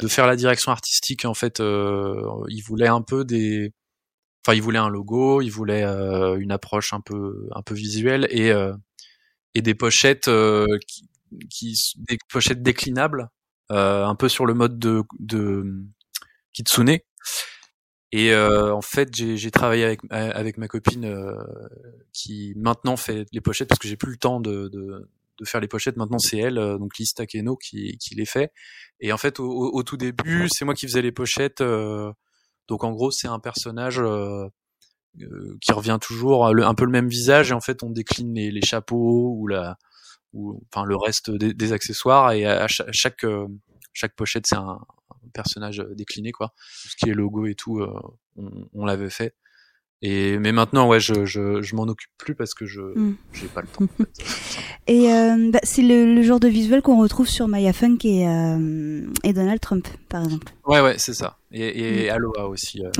de 0.00 0.08
faire 0.08 0.26
la 0.26 0.36
direction 0.36 0.72
artistique. 0.72 1.24
En 1.24 1.34
fait, 1.34 1.60
euh, 1.60 2.22
il 2.48 2.62
voulait 2.62 2.88
un 2.88 3.02
peu 3.02 3.24
des, 3.24 3.72
enfin, 4.46 4.56
il 4.56 4.62
voulait 4.62 4.78
un 4.78 4.88
logo, 4.88 5.42
il 5.42 5.50
voulait 5.50 5.84
euh, 5.84 6.36
une 6.38 6.52
approche 6.52 6.92
un 6.92 7.00
peu 7.00 7.48
un 7.54 7.62
peu 7.62 7.74
visuelle 7.74 8.26
et 8.30 8.52
euh, 8.52 8.72
et 9.54 9.62
des 9.62 9.74
pochettes 9.74 10.28
euh, 10.28 10.66
qui, 10.86 11.08
qui 11.50 11.76
des 12.08 12.18
pochettes 12.30 12.62
déclinables, 12.62 13.28
euh, 13.72 14.04
un 14.04 14.14
peu 14.14 14.28
sur 14.28 14.46
le 14.46 14.54
mode 14.54 14.78
de 14.78 15.02
de 15.18 15.64
Kitsune. 16.52 16.98
Et 18.12 18.32
euh, 18.32 18.72
en 18.72 18.80
fait, 18.82 19.08
j'ai 19.14 19.50
travaillé 19.50 19.84
avec 19.84 20.00
avec 20.10 20.56
ma 20.56 20.68
copine 20.68 21.04
euh, 21.04 21.34
qui 22.12 22.52
maintenant 22.56 22.96
fait 22.96 23.26
les 23.32 23.40
pochettes 23.40 23.68
parce 23.68 23.80
que 23.80 23.88
j'ai 23.88 23.96
plus 23.96 24.12
le 24.12 24.18
temps 24.18 24.40
de, 24.40 24.68
de, 24.68 25.10
de 25.38 25.44
faire 25.44 25.60
les 25.60 25.66
pochettes. 25.68 25.96
Maintenant, 25.96 26.20
c'est 26.20 26.38
elle, 26.38 26.58
euh, 26.58 26.78
donc 26.78 26.96
Lise 26.96 27.14
Takeno, 27.14 27.56
qui, 27.56 27.98
qui 27.98 28.14
les 28.14 28.26
fait. 28.26 28.52
Et 29.00 29.12
en 29.12 29.18
fait, 29.18 29.40
au, 29.40 29.50
au, 29.50 29.82
tout 29.82 29.96
début, 29.96 30.48
c'est 30.48 30.64
moi 30.64 30.74
qui 30.74 30.86
faisais 30.86 31.02
les 31.02 31.10
pochettes. 31.10 31.60
euh, 31.60 32.12
donc 32.68 32.84
en 32.84 32.92
gros, 32.92 33.10
c'est 33.10 33.28
un 33.28 33.40
personnage 33.40 33.98
euh, 33.98 34.04
euh, 34.06 34.48
qui 35.60 35.72
revient 35.72 35.98
toujours, 36.00 36.52
le- 36.52 36.64
un 36.64 36.74
peu 36.74 36.84
le 36.84 36.90
même 36.90 37.08
visage. 37.08 37.50
Et 37.50 37.54
en 37.54 37.60
fait, 37.60 37.82
on 37.82 37.90
décline 37.90 38.34
les, 38.34 38.50
les 38.50 38.62
chapeaux 38.62 39.34
ou 39.38 39.46
la, 39.46 39.76
ou 40.32 40.60
enfin 40.72 40.84
le 40.84 40.96
reste 40.96 41.30
des, 41.30 41.54
des 41.54 41.72
accessoires. 41.72 42.32
Et 42.32 42.44
à, 42.46 42.64
à 42.64 42.68
cha- 42.68 42.86
chaque 42.92 43.24
euh, 43.24 43.46
chaque 43.92 44.14
pochette, 44.16 44.46
c'est 44.48 44.56
un, 44.56 44.78
un 45.10 45.28
personnage 45.32 45.84
décliné, 45.96 46.32
quoi. 46.32 46.48
Tout 46.82 46.88
ce 46.88 46.96
qui 46.96 47.10
est 47.10 47.14
logo 47.14 47.46
et 47.46 47.54
tout, 47.54 47.78
euh, 47.80 47.92
on, 48.36 48.50
on 48.72 48.84
l'avait 48.84 49.10
fait. 49.10 49.34
Et 50.02 50.38
mais 50.38 50.52
maintenant, 50.52 50.88
ouais, 50.88 51.00
je 51.00 51.24
je, 51.24 51.62
je 51.62 51.76
m'en 51.76 51.84
occupe 51.84 52.10
plus 52.18 52.34
parce 52.34 52.52
que 52.52 52.66
je 52.66 52.80
Mm. 52.82 53.16
j'ai 53.32 53.46
pas 53.46 53.62
le 53.62 53.68
temps. 53.68 53.84
en 53.84 53.88
fait. 54.04 54.10
Et 54.86 55.10
euh, 55.12 55.50
bah, 55.50 55.60
c'est 55.62 55.80
le, 55.80 56.14
le 56.14 56.22
genre 56.22 56.40
de 56.40 56.48
visuel 56.48 56.82
qu'on 56.82 57.00
retrouve 57.00 57.26
sur 57.26 57.48
Maya 57.48 57.72
Funk 57.72 57.98
et, 58.04 58.28
euh, 58.28 59.06
et 59.22 59.32
Donald 59.32 59.58
Trump, 59.60 59.88
par 60.10 60.22
exemple. 60.24 60.52
Ouais, 60.66 60.82
ouais, 60.82 60.98
c'est 60.98 61.14
ça. 61.14 61.38
Et, 61.52 62.02
et 62.04 62.10
Aloha 62.10 62.48
aussi. 62.48 62.84
euh. 62.84 62.90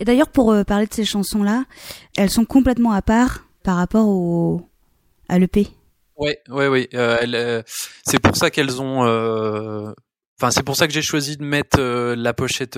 Et 0.00 0.04
d'ailleurs, 0.04 0.28
pour 0.30 0.52
euh, 0.52 0.64
parler 0.64 0.86
de 0.86 0.94
ces 0.94 1.04
chansons-là, 1.04 1.64
elles 2.16 2.30
sont 2.30 2.44
complètement 2.44 2.92
à 2.92 3.02
part 3.02 3.44
par 3.62 3.76
rapport 3.76 4.08
au 4.08 4.62
à 5.28 5.38
l'EP. 5.38 5.68
Ouais, 6.16 6.40
ouais, 6.48 6.68
ouais. 6.68 6.88
euh, 6.94 7.18
euh, 7.34 7.62
c'est 8.04 8.18
pour 8.18 8.36
ça 8.36 8.50
qu'elles 8.50 8.80
ont. 8.82 9.04
euh, 9.06 9.92
Enfin, 10.40 10.50
c'est 10.52 10.62
pour 10.62 10.76
ça 10.76 10.86
que 10.86 10.92
j'ai 10.92 11.02
choisi 11.02 11.36
de 11.36 11.42
mettre 11.44 11.80
la 11.80 12.32
pochette 12.32 12.74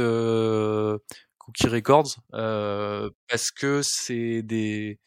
Cookie 1.38 1.66
Records 1.68 2.16
parce 2.30 3.51
que 3.51 3.80
c'est 3.82 4.41
des 4.43 4.99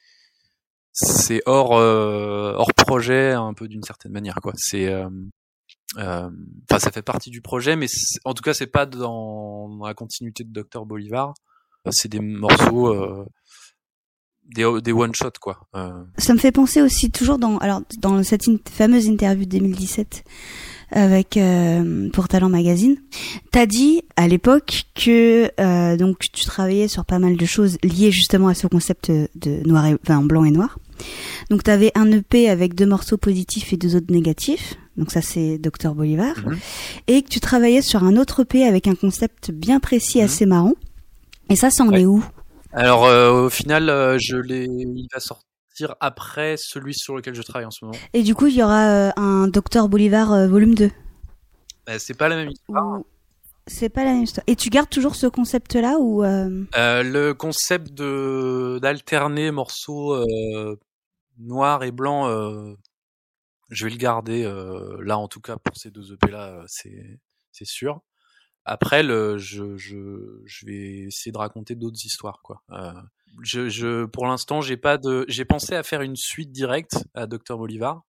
c'est 0.91 1.41
hors 1.47 1.71
hors 1.71 2.73
projet 2.75 3.31
un 3.31 3.55
peu 3.55 3.67
d'une 3.67 3.81
certaine 3.81 4.11
manière 4.11 4.35
quoi. 4.35 4.53
C'est 4.55 4.93
enfin 5.97 6.29
ça 6.77 6.91
fait 6.91 7.01
partie 7.01 7.31
du 7.31 7.41
projet, 7.41 7.75
mais 7.75 7.87
en 8.23 8.35
tout 8.35 8.43
cas 8.43 8.53
c'est 8.53 8.67
pas 8.67 8.85
dans, 8.85 9.69
dans 9.69 9.87
la 9.87 9.95
continuité 9.95 10.43
de 10.43 10.51
Dr 10.61 10.85
Bolivar. 10.85 11.33
C'est 11.91 12.09
des 12.09 12.19
morceaux 12.19 12.87
euh, 12.93 13.25
des 14.55 14.65
des 14.81 14.91
one 14.93 15.13
shot 15.13 15.31
quoi. 15.41 15.57
Euh, 15.75 15.91
Ça 16.17 16.33
me 16.33 16.39
fait 16.39 16.51
penser 16.53 16.81
aussi 16.81 17.11
toujours 17.11 17.37
dans 17.37 17.57
alors 17.57 17.81
dans 17.99 18.23
cette 18.23 18.47
in- 18.47 18.57
fameuse 18.71 19.07
interview 19.07 19.43
de 19.45 19.49
2017 19.57 20.23
avec 20.91 21.37
euh, 21.37 22.09
pour 22.11 22.27
Talent 22.27 22.49
Magazine, 22.49 22.97
t'as 23.51 23.65
dit 23.65 24.03
à 24.15 24.27
l'époque 24.27 24.83
que 24.95 25.49
euh, 25.59 25.97
donc 25.97 26.19
tu 26.31 26.45
travaillais 26.45 26.87
sur 26.87 27.03
pas 27.03 27.19
mal 27.19 27.35
de 27.35 27.45
choses 27.45 27.77
liées 27.83 28.11
justement 28.11 28.47
à 28.47 28.53
ce 28.53 28.67
concept 28.67 29.11
de 29.11 29.67
noir 29.67 29.85
et 29.87 29.95
enfin 30.03 30.21
blanc 30.21 30.45
et 30.45 30.51
noir. 30.51 30.77
Donc 31.49 31.63
t'avais 31.63 31.91
un 31.95 32.09
EP 32.11 32.47
avec 32.47 32.75
deux 32.75 32.85
morceaux 32.85 33.17
positifs 33.17 33.73
et 33.73 33.77
deux 33.77 33.95
autres 33.95 34.11
négatifs. 34.13 34.75
Donc 34.95 35.11
ça 35.11 35.21
c'est 35.21 35.57
Dr 35.57 35.95
Bolivar 35.95 36.35
Mhm. 36.45 36.57
et 37.07 37.23
que 37.23 37.29
tu 37.29 37.39
travaillais 37.41 37.81
sur 37.81 38.03
un 38.03 38.15
autre 38.15 38.41
EP 38.43 38.63
avec 38.65 38.87
un 38.87 38.95
concept 38.95 39.51
bien 39.51 39.79
précis 39.81 40.19
Mhm. 40.19 40.23
assez 40.25 40.45
marrant. 40.45 40.73
Et 41.49 41.55
ça 41.55 41.69
ça 41.69 41.83
en 41.83 41.89
Ouais. 41.89 42.01
est 42.01 42.05
où 42.05 42.23
Alors 42.71 43.05
euh, 43.05 43.45
au 43.45 43.49
final, 43.49 43.89
euh, 43.89 44.17
je 44.19 44.37
il 44.47 45.07
va 45.13 45.19
sortir 45.19 45.95
après 45.99 46.55
celui 46.57 46.93
sur 46.93 47.15
lequel 47.15 47.33
je 47.35 47.41
travaille 47.41 47.65
en 47.65 47.71
ce 47.71 47.83
moment. 47.85 47.97
Et 48.13 48.23
du 48.23 48.35
coup, 48.35 48.47
il 48.47 48.55
y 48.55 48.63
aura 48.63 48.87
euh, 48.87 49.11
un 49.17 49.47
Dr 49.47 49.87
Bolivar 49.89 50.47
volume 50.47 50.75
2. 50.75 50.89
Euh, 51.89 51.95
c'est 51.99 52.13
pas 52.17 52.29
la 52.29 52.35
même 52.37 52.49
histoire. 52.49 52.99
Ou- 52.99 53.05
C'est 53.67 53.89
pas 53.89 54.03
la 54.03 54.13
même 54.13 54.23
histoire. 54.23 54.43
Et 54.47 54.55
tu 54.55 54.69
gardes 54.69 54.89
toujours 54.89 55.15
ce 55.15 55.27
concept-là 55.27 55.97
ou 55.99 56.23
le 56.23 57.31
concept 57.33 57.93
de 57.93 58.79
d'alterner 58.81 59.51
morceaux 59.51 60.15
noirs 61.39 61.83
et 61.83 61.91
blancs, 61.91 62.27
je 63.69 63.85
vais 63.85 63.91
le 63.91 63.97
garder 63.97 64.43
là 65.01 65.17
en 65.17 65.27
tout 65.27 65.39
cas 65.41 65.57
pour 65.57 65.75
ces 65.77 65.91
deux 65.91 66.13
EP 66.13 66.29
là, 66.31 66.63
c'est 66.67 67.19
c'est 67.51 67.65
sûr. 67.67 68.01
Après, 68.65 69.03
le, 69.03 69.37
je, 69.37 69.77
je, 69.77 70.41
je 70.45 70.65
vais 70.65 70.99
essayer 71.07 71.31
de 71.31 71.37
raconter 71.37 71.75
d'autres 71.75 72.05
histoires, 72.05 72.41
quoi. 72.43 72.63
Euh, 72.71 72.93
je, 73.41 73.67
je, 73.69 74.05
pour 74.05 74.25
l'instant, 74.27 74.61
j'ai 74.61 74.77
pas 74.77 74.97
de, 74.97 75.25
j'ai 75.27 75.45
pensé 75.45 75.75
à 75.75 75.83
faire 75.83 76.01
une 76.01 76.15
suite 76.15 76.51
directe 76.51 76.97
à 77.13 77.27
Dr 77.27 77.57
Bolivar, 77.57 78.03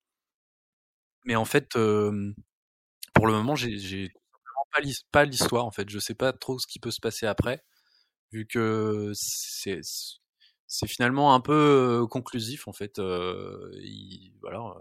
mais 1.24 1.36
en 1.36 1.44
fait, 1.44 1.76
euh, 1.76 2.32
pour 3.14 3.26
le 3.26 3.34
moment, 3.34 3.56
j'ai, 3.56 4.10
pas 4.72 4.80
l'his- 4.82 5.04
pas 5.12 5.24
l'histoire. 5.24 5.66
En 5.66 5.70
fait, 5.72 5.88
je 5.90 5.98
sais 5.98 6.14
pas 6.14 6.32
trop 6.32 6.58
ce 6.58 6.66
qui 6.66 6.78
peut 6.80 6.90
se 6.90 7.00
passer 7.00 7.26
après, 7.26 7.64
vu 8.32 8.46
que 8.46 9.12
c'est, 9.14 9.80
finalement 10.86 11.34
un 11.34 11.40
peu 11.40 12.06
conclusif, 12.10 12.68
en 12.68 12.72
fait. 12.72 12.98
Euh, 12.98 13.70
il- 13.82 14.34
voilà. 14.42 14.74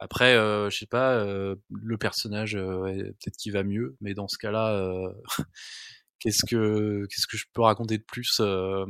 Après, 0.00 0.34
euh, 0.34 0.70
je 0.70 0.78
sais 0.78 0.86
pas, 0.86 1.12
euh, 1.14 1.54
le 1.70 1.96
personnage, 1.98 2.56
euh, 2.56 2.78
ouais, 2.80 2.96
peut-être 2.96 3.36
qu'il 3.36 3.52
va 3.52 3.62
mieux, 3.62 3.96
mais 4.00 4.14
dans 4.14 4.26
ce 4.28 4.38
cas-là, 4.38 4.72
euh, 4.74 5.12
qu'est-ce 6.18 6.44
que 6.44 7.06
qu'est-ce 7.06 7.26
que 7.26 7.36
je 7.36 7.44
peux 7.52 7.62
raconter 7.62 7.98
de 7.98 8.02
plus 8.04 8.38
euh, 8.40 8.84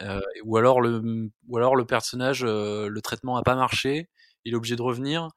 euh, 0.00 0.20
Ou 0.44 0.56
alors 0.56 0.80
le 0.80 1.30
ou 1.48 1.56
alors 1.56 1.76
le 1.76 1.84
personnage, 1.84 2.44
euh, 2.44 2.88
le 2.88 3.00
traitement 3.02 3.36
a 3.36 3.42
pas 3.42 3.54
marché, 3.56 4.08
il 4.44 4.52
est 4.54 4.56
obligé 4.56 4.76
de 4.76 4.82
revenir, 4.82 5.28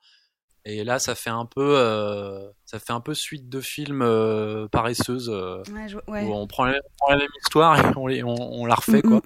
et 0.64 0.84
là 0.84 1.00
ça 1.00 1.16
fait 1.16 1.30
un 1.32 1.46
peu 1.46 1.76
euh, 1.78 2.48
ça 2.66 2.80
fait 2.80 2.94
un 2.94 3.02
peu 3.02 3.14
suite 3.14 3.50
de 3.50 3.62
films 3.62 4.02
euh, 4.04 4.68
paresseuse 4.68 5.30
euh, 5.34 5.58
ouais, 5.74 5.88
je- 5.88 5.98
où 5.98 6.34
on 6.34 6.48
prend, 6.48 6.66
la, 6.66 6.78
on 6.78 6.90
prend 6.98 7.12
la 7.14 7.18
même 7.18 7.28
histoire 7.44 7.80
et 7.80 7.94
on, 7.98 8.08
les- 8.08 8.24
on, 8.24 8.36
on 8.62 8.66
la 8.66 8.76
refait 8.76 9.00
Mm, 9.04 9.10
quoi. 9.10 9.22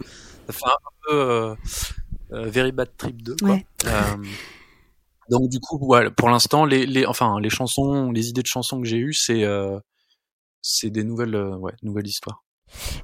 Ça 0.47 0.54
fait 0.54 0.66
un 0.66 0.91
peu 1.08 1.56
Very 2.50 2.72
Bad 2.72 2.89
Trip 2.97 3.22
2 3.22 3.36
quoi. 3.38 3.50
Ouais. 3.50 3.66
Donc 5.30 5.50
du 5.50 5.60
coup, 5.60 5.78
voilà, 5.82 6.12
pour 6.12 6.30
l'instant, 6.30 6.66
les, 6.66 6.86
les, 6.86 7.06
enfin, 7.06 7.40
les 7.40 7.50
chansons, 7.50 8.12
les 8.12 8.28
idées 8.30 8.42
de 8.42 8.48
chansons 8.48 8.82
que 8.82 8.88
j'ai 8.88 8.98
eues, 8.98 9.14
c'est, 9.14 9.44
euh, 9.44 9.80
c'est 10.62 10.90
des 10.90 11.04
nouvelles, 11.04 11.36
euh, 11.36 11.56
ouais, 11.58 11.74
nouvelles 11.84 12.08
histoires. 12.08 12.44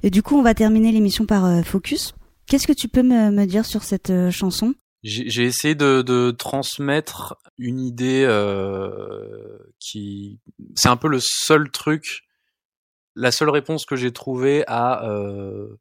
Et 0.02 0.10
du 0.10 0.22
coup, 0.22 0.36
on 0.36 0.42
va 0.42 0.54
terminer 0.54 0.92
l'émission 0.92 1.26
par 1.26 1.44
euh, 1.44 1.62
Focus. 1.62 2.14
Qu'est-ce 2.46 2.66
que 2.66 2.72
tu 2.72 2.88
peux 2.88 3.02
me, 3.02 3.30
me 3.30 3.44
dire 3.46 3.64
sur 3.64 3.82
cette 3.82 4.30
chanson? 4.30 4.74
J'ai 5.02 5.28
j'ai 5.28 5.44
essayé 5.44 5.74
de, 5.74 6.02
de 6.02 6.30
transmettre 6.30 7.36
une 7.58 7.80
idée 7.80 8.24
euh, 8.24 9.58
qui, 9.78 10.40
c'est 10.74 10.88
un 10.88 10.96
peu 10.96 11.08
le 11.08 11.18
seul 11.20 11.70
truc, 11.70 12.22
la 13.14 13.30
seule 13.30 13.50
réponse 13.50 13.84
que 13.84 13.96
j'ai 13.96 14.12
trouvée 14.12 14.64
à 14.66 15.08
euh, 15.08 15.78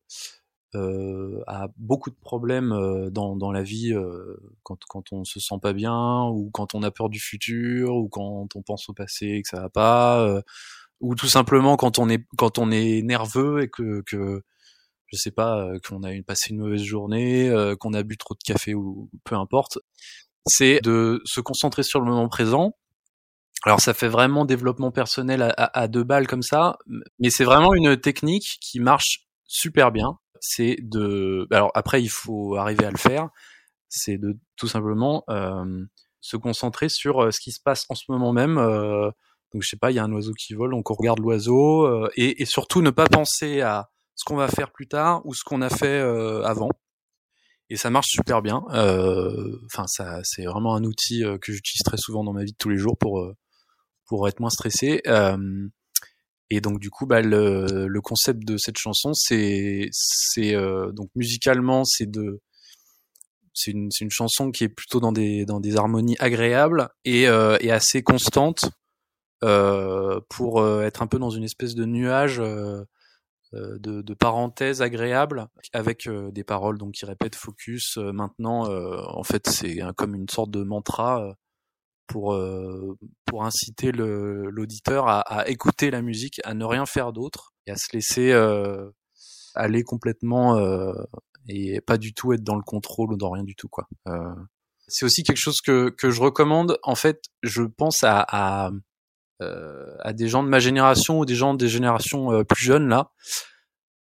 euh, 0.76 1.41
à 1.47 1.67
beaucoup 1.78 2.09
de 2.09 2.15
problèmes 2.15 2.71
euh, 2.71 3.09
dans, 3.09 3.36
dans 3.36 3.51
la 3.51 3.63
vie 3.63 3.93
euh, 3.93 4.38
quand, 4.63 4.78
quand 4.88 5.11
on 5.11 5.23
se 5.23 5.39
sent 5.39 5.55
pas 5.61 5.73
bien 5.73 6.23
ou 6.26 6.49
quand 6.53 6.76
on 6.76 6.84
a 6.84 6.91
peur 6.91 7.09
du 7.09 7.19
futur 7.19 7.95
ou 7.95 8.09
quand 8.09 8.55
on 8.55 8.61
pense 8.61 8.89
au 8.89 8.93
passé 8.93 9.28
et 9.28 9.41
que 9.41 9.49
ça 9.49 9.61
va 9.61 9.69
pas 9.69 10.21
euh, 10.21 10.41
ou 11.01 11.15
tout 11.15 11.28
simplement 11.28 11.78
quand 11.78 11.99
on 11.99 12.09
est 12.09 12.26
quand 12.38 12.57
on 12.59 12.71
est 12.71 13.01
nerveux 13.01 13.63
et 13.63 13.69
que, 13.69 14.01
que 14.05 14.43
je 15.07 15.17
sais 15.17 15.32
pas 15.32 15.59
euh, 15.65 15.80
qu'on 15.88 16.03
a 16.03 16.11
une, 16.11 16.23
passé 16.23 16.51
une 16.51 16.59
mauvaise 16.59 16.84
journée 16.84 17.49
euh, 17.49 17.76
qu'on 17.76 17.93
a 17.93 18.03
bu 18.03 18.17
trop 18.17 18.34
de 18.36 18.43
café 18.45 18.73
ou 18.73 19.09
peu 19.23 19.36
importe 19.36 19.80
c'est 20.47 20.80
de 20.82 21.21
se 21.26 21.41
concentrer 21.41 21.84
sur 21.84 21.99
le 21.99 22.05
moment 22.05 22.30
présent 22.30 22.73
alors 23.65 23.82
ça 23.82 23.95
fait 23.95 24.07
vraiment 24.07 24.45
développement 24.45 24.91
personnel 24.91 25.41
à, 25.41 25.80
à 25.80 25.88
deux 25.88 26.03
balles 26.03 26.28
comme 26.28 26.43
ça, 26.43 26.78
mais 27.17 27.32
c'est 27.32 27.43
vraiment 27.43 27.73
une 27.73 27.97
technique 27.97 28.57
qui 28.61 28.80
marche 28.80 29.26
super 29.47 29.91
bien. 29.91 30.19
C'est 30.40 30.78
de, 30.82 31.48
alors 31.52 31.72
après 31.76 32.02
il 32.02 32.10
faut 32.10 32.56
arriver 32.56 32.86
à 32.86 32.92
le 32.92 32.98
faire. 32.98 33.30
C'est 33.90 34.18
de 34.18 34.38
tout 34.58 34.68
simplement 34.68 35.24
euh, 35.30 35.86
se 36.22 36.38
concentrer 36.38 36.90
sur 36.90 37.34
ce 37.34 37.40
qui 37.40 37.52
se 37.52 37.62
passe 37.62 37.86
en 37.90 37.96
ce 37.96 38.06
moment 38.10 38.34
même. 38.34 38.56
donc 38.56 39.62
je 39.62 39.70
sais 39.70 39.78
pas, 39.78 39.92
il 39.92 39.96
y 39.96 40.00
a 40.00 40.04
un 40.04 40.12
oiseau 40.12 40.34
qui 40.34 40.54
vole, 40.54 40.72
donc 40.72 40.90
on 40.92 40.96
regarde 40.96 41.20
l'oiseau 41.20 42.10
et, 42.16 42.42
et, 42.42 42.46
surtout 42.46 42.82
ne 42.82 42.90
pas 42.90 43.06
penser 43.06 43.62
à 43.62 43.90
ce 44.16 44.26
qu'on 44.26 44.36
va 44.36 44.48
faire 44.48 44.72
plus 44.72 44.88
tard 44.88 45.22
ou 45.26 45.34
ce 45.34 45.44
qu'on 45.44 45.62
a 45.62 45.70
fait 45.70 46.00
avant. 46.44 46.70
Et 47.70 47.78
ça 47.78 47.90
marche 47.90 48.10
super 48.10 48.42
bien. 48.42 48.64
Enfin, 48.70 49.88
ça, 49.88 50.20
c'est 50.24 50.46
vraiment 50.46 50.76
un 50.76 50.84
outil 50.84 51.24
que 51.42 51.52
j'utilise 51.54 51.84
très 51.84 51.98
souvent 51.98 52.24
dans 52.24 52.34
ma 52.34 52.44
vie 52.44 52.52
de 52.52 52.58
tous 52.58 52.70
les 52.70 52.78
jours 52.78 52.98
pour 52.98 53.26
pour 54.06 54.28
être 54.28 54.40
moins 54.40 54.50
stressé. 54.50 55.02
Et 56.50 56.62
donc 56.62 56.80
du 56.80 56.89
coup, 56.89 57.06
bah, 57.06 57.22
le, 57.22 57.88
le, 57.88 58.02
concept 58.02 58.46
de 58.46 58.58
cette 58.58 58.78
chanson, 58.78 59.14
c'est, 59.14 59.89
euh, 60.39 60.91
donc 60.91 61.10
musicalement, 61.16 61.84
c'est 61.86 62.10
de, 62.10 62.39
c'est 63.54 63.72
une, 63.72 63.89
une 64.02 64.12
chanson 64.12 64.52
qui 64.52 64.66
est 64.66 64.70
plutôt 64.70 65.00
dans 65.00 65.12
des 65.12 65.46
dans 65.46 65.60
des 65.60 65.78
harmonies 65.78 66.18
agréables 66.20 66.89
et, 67.06 67.28
euh, 67.28 67.58
et 67.62 67.72
assez 67.72 68.04
constante 68.04 68.70
euh, 69.43 70.22
pour 70.30 70.60
euh, 70.62 70.84
être 70.84 71.02
un 71.02 71.08
peu 71.08 71.20
dans 71.20 71.30
une 71.30 71.43
espèce 71.43 71.76
de 71.76 71.86
nuage 71.86 72.39
euh, 72.39 72.84
euh, 73.54 73.78
de, 73.80 74.02
de 74.02 74.14
parenthèses 74.14 74.82
agréables 74.82 75.48
avec 75.74 76.10
des 76.10 76.43
paroles 76.43 76.78
donc 76.78 76.93
qui 76.93 77.06
répètent 77.06 77.36
focus. 77.36 77.98
maintenant, 77.98 78.66
en 78.66 79.24
fait, 79.24 79.48
c'est 79.48 79.80
comme 79.96 80.16
une 80.16 80.30
sorte 80.30 80.52
de 80.52 80.64
mantra 80.64 81.36
pour 82.08 82.34
euh, 82.34 82.97
pour 83.26 83.43
inciter 83.45 83.91
l'auditeur 83.91 85.08
à, 85.08 85.22
à, 85.22 85.47
écouter 85.47 85.91
la 85.91 86.01
musique, 86.01 86.39
à 86.43 86.53
ne 86.53 86.66
rien 86.66 86.86
faire 86.86 87.14
d'autre 87.14 87.53
et 87.68 87.72
à 87.72 87.76
se 87.76 87.88
laisser 87.93 88.32
euh, 88.32 88.89
aller 89.56 89.84
complètement 89.84 90.58
euh, 90.58 90.93
et 91.47 91.82
pas 91.82 91.97
du 91.97 92.14
tout 92.14 92.34
être 92.34 92.43
dans 92.43 92.56
le 92.56 92.64
contrôle 92.64 93.14
ou 93.14 93.18
dans 93.18 93.32
rien 93.32 93.43
du 93.43 93.56
tout 93.56 93.70
quoi. 93.70 93.88
Euh, 94.08 94.36
c'est 94.88 95.06
aussi 95.06 95.24
quelque 95.24 95.39
chose 95.39 95.62
que 95.66 95.89
que 95.89 96.12
je 96.12 96.22
recommande. 96.22 96.78
En 96.84 96.95
fait, 96.95 97.24
je 97.41 97.64
pense 97.64 98.03
à 98.03 98.24
à, 98.28 98.70
euh, 99.41 99.95
à 100.01 100.14
des 100.14 100.28
gens 100.28 100.43
de 100.43 100.49
ma 100.49 100.60
génération 100.60 101.20
ou 101.20 101.26
des 101.26 101.36
gens 101.36 101.56
des 101.56 101.70
générations 101.70 102.43
plus 102.43 102.64
jeunes 102.64 102.88
là, 102.88 103.12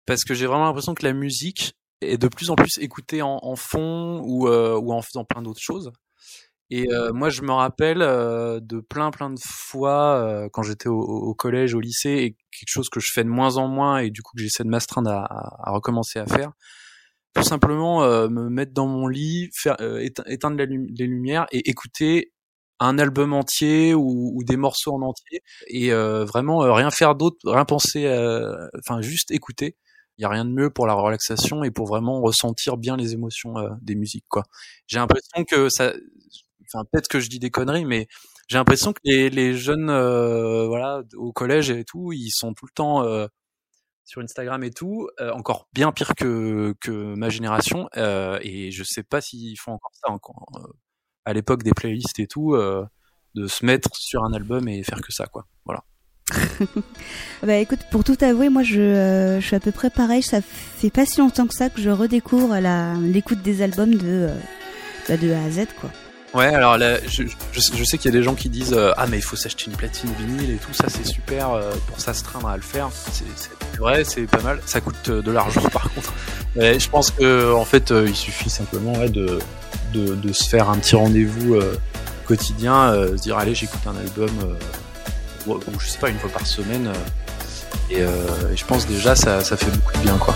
parce 0.06 0.24
que 0.26 0.34
j'ai 0.34 0.46
vraiment 0.46 0.66
l'impression 0.66 0.94
que 0.94 1.06
la 1.06 1.14
musique 1.14 1.76
est 2.02 2.18
de 2.18 2.28
plus 2.28 2.50
en 2.50 2.56
plus 2.56 2.78
écoutée 2.80 3.22
en, 3.22 3.40
en 3.42 3.56
fond 3.56 4.20
ou 4.26 4.50
ou 4.50 4.94
en 4.94 5.02
faisant 5.02 5.24
plein 5.24 5.42
d'autres 5.42 5.62
choses 5.62 5.92
et 6.76 6.92
euh, 6.92 7.14
moi, 7.14 7.30
je 7.30 7.44
me 7.44 7.52
rappelle 7.52 8.02
euh, 8.02 8.60
de 8.60 8.80
plein, 8.80 9.12
plein 9.12 9.30
de 9.30 9.40
fois 9.40 10.16
euh, 10.16 10.50
quand 10.52 10.64
j'étais 10.64 10.90
au, 10.90 11.00
au, 11.00 11.36
collège, 11.36 11.76
au 11.76 11.80
lycée, 11.80 12.10
et 12.10 12.32
quelque 12.32 12.68
chose 12.68 12.90
que 12.90 13.00
je 13.00 13.12
fais 13.14 13.24
de 13.24 13.30
moins 13.30 13.58
en 13.58 13.68
moins, 13.68 14.00
et 14.00 14.10
du 14.10 14.24
coup 14.24 14.32
que 14.36 14.42
j'essaie 14.42 14.64
de 14.64 14.70
m'astreindre 14.70 15.12
à, 15.12 15.70
à, 15.70 15.72
recommencer 15.72 16.18
à 16.18 16.26
faire. 16.26 16.52
Tout 17.36 17.44
simplement 17.44 18.02
me 18.30 18.50
mettre 18.50 18.74
dans 18.74 18.88
mon 18.88 19.08
lit, 19.08 19.50
faire 19.56 19.76
éteindre 20.28 20.58
les 20.58 21.08
lumières 21.08 21.48
et 21.52 21.68
écouter 21.70 22.32
un 22.80 23.00
album 23.00 23.34
entier 23.34 23.94
ou, 23.96 24.32
ou 24.36 24.44
des 24.44 24.58
morceaux 24.58 24.94
en 24.94 25.02
entier, 25.02 25.42
et 25.68 25.92
vraiment 25.92 26.60
rien 26.60 26.92
faire 26.92 27.16
d'autre, 27.16 27.38
rien 27.46 27.66
penser, 27.66 28.08
enfin 28.80 29.02
juste 29.02 29.32
écouter 29.32 29.78
il 30.20 30.22
y 30.22 30.26
a 30.26 30.30
rien 30.30 30.46
de 30.46 30.52
mieux 30.52 30.70
pour 30.70 30.86
la 30.86 30.94
relaxation 30.94 31.64
et 31.64 31.72
pour 31.72 31.88
vraiment 31.88 32.22
ressentir 32.22 32.78
bien 32.78 32.96
les 32.98 33.14
émotions 33.14 33.56
des 33.82 33.96
musiques 33.96 34.28
quoi. 34.30 34.44
J'ai 34.86 35.00
l'impression 35.00 35.44
que 35.44 35.70
ça 35.70 35.94
enfin 36.74 36.86
peut-être 36.92 37.08
que 37.08 37.20
je 37.20 37.30
dis 37.30 37.40
des 37.40 37.52
conneries, 37.52 37.86
mais 37.86 38.08
j'ai 38.48 38.58
l'impression 38.58 38.94
que 38.94 39.00
les, 39.04 39.58
jeunes, 39.58 39.90
euh, 39.90 40.68
voilà, 40.68 41.02
au 41.16 41.32
collège 41.32 41.70
et 41.70 41.84
tout, 41.84 42.12
ils 42.12 42.32
sont 42.32 42.54
tout 42.54 42.66
le 42.66 42.74
temps 42.74 43.04
euh, 43.04 43.28
sur 44.06 44.22
Instagram 44.22 44.64
et 44.64 44.72
tout, 44.72 45.08
euh, 45.22 45.32
encore 45.32 45.68
bien 45.74 45.92
pire 45.92 46.14
que 46.16 46.76
ma 47.16 47.30
génération. 47.30 47.88
et 47.96 48.72
je 48.72 48.84
sais 48.84 49.04
pas 49.04 49.22
s'ils 49.22 49.58
font 49.60 49.74
encore 49.74 49.92
ça 49.94 50.12
encore, 50.12 50.46
à 51.26 51.34
l'époque 51.34 51.64
des 51.64 51.72
playlists 51.72 52.20
et 52.20 52.28
tout, 52.28 52.56
de 52.56 53.48
se 53.48 53.66
mettre 53.66 53.96
sur 53.96 54.24
un 54.24 54.34
album 54.34 54.68
et 54.68 54.84
faire 54.84 55.02
que 55.02 55.12
ça, 55.12 55.26
quoi. 55.26 55.46
Voilà. 55.66 55.84
bah 57.44 57.58
écoute, 57.58 57.82
pour 57.92 58.04
tout 58.04 58.18
avouer, 58.22 58.50
moi 58.50 58.64
je, 58.64 59.40
je 59.40 59.46
suis 59.46 59.56
à 59.56 59.60
peu 59.60 59.72
près 59.72 59.90
pareil. 59.90 60.22
Ça 60.24 60.42
fait 60.42 60.90
pas 60.90 61.06
si 61.06 61.20
longtemps 61.20 61.48
que 61.48 61.56
ça 61.56 61.70
que 61.70 61.82
je 61.82 61.90
redécouvre 61.90 62.56
l'écoute 63.02 63.42
des 63.42 63.62
albums 63.62 63.96
de, 63.96 64.30
bah, 65.08 65.18
de 65.18 65.32
A 65.32 65.44
à 65.44 65.50
Z, 65.50 65.68
quoi. 65.80 65.90
Ouais, 66.34 66.48
alors 66.48 66.80
là, 66.80 66.98
je, 67.08 67.24
je, 67.52 67.84
sais 67.84 68.00
qu'il 68.00 68.12
y 68.12 68.14
a 68.16 68.18
des 68.18 68.24
gens 68.24 68.34
qui 68.34 68.50
disent 68.50 68.74
euh, 68.74 68.92
ah 68.98 69.06
mais 69.08 69.18
il 69.18 69.22
faut 69.22 69.36
s'acheter 69.36 69.66
une 69.68 69.78
platine 69.78 70.10
vinyle 70.18 70.50
et 70.50 70.56
tout 70.56 70.74
ça 70.74 70.86
c'est 70.90 71.06
super 71.06 71.52
euh, 71.52 71.72
pour 71.86 72.00
s'astreindre 72.00 72.48
à 72.48 72.56
le 72.56 72.64
faire. 72.64 72.90
C'est 72.92 73.78
vrai, 73.78 74.04
c'est 74.04 74.24
pas 74.24 74.42
mal. 74.42 74.60
Ça 74.66 74.82
coûte 74.82 75.10
euh, 75.10 75.22
de 75.22 75.32
l'argent 75.32 75.62
par 75.72 75.92
contre. 75.94 76.12
Mais 76.56 76.80
je 76.80 76.90
pense 76.90 77.12
que 77.12 77.54
en 77.54 77.66
fait 77.66 77.92
il 77.92 78.16
suffit 78.16 78.50
simplement 78.50 78.98
de, 79.06 79.40
de, 79.94 80.16
de 80.16 80.34
se 80.34 80.50
faire 80.50 80.72
un 80.72 80.78
petit 80.80 80.96
rendez-vous 80.96 81.60
quotidien, 82.26 82.94
se 82.94 83.22
dire 83.22 83.38
allez 83.38 83.54
j'écoute 83.54 83.82
un 83.86 83.96
album, 83.96 84.58
ou, 85.46 85.60
je 85.80 85.88
sais 85.88 86.00
pas 86.00 86.10
une 86.10 86.18
fois 86.18 86.32
par 86.32 86.48
semaine. 86.48 86.92
et, 87.92 88.00
et, 88.00 88.56
je 88.56 88.66
pense 88.66 88.88
déjà 88.88 89.16
ça, 89.16 89.42
ça 89.44 89.56
fait 89.56 89.70
beaucoup 89.70 89.94
de 89.98 90.04
bien 90.04 90.18
quoi. 90.18 90.36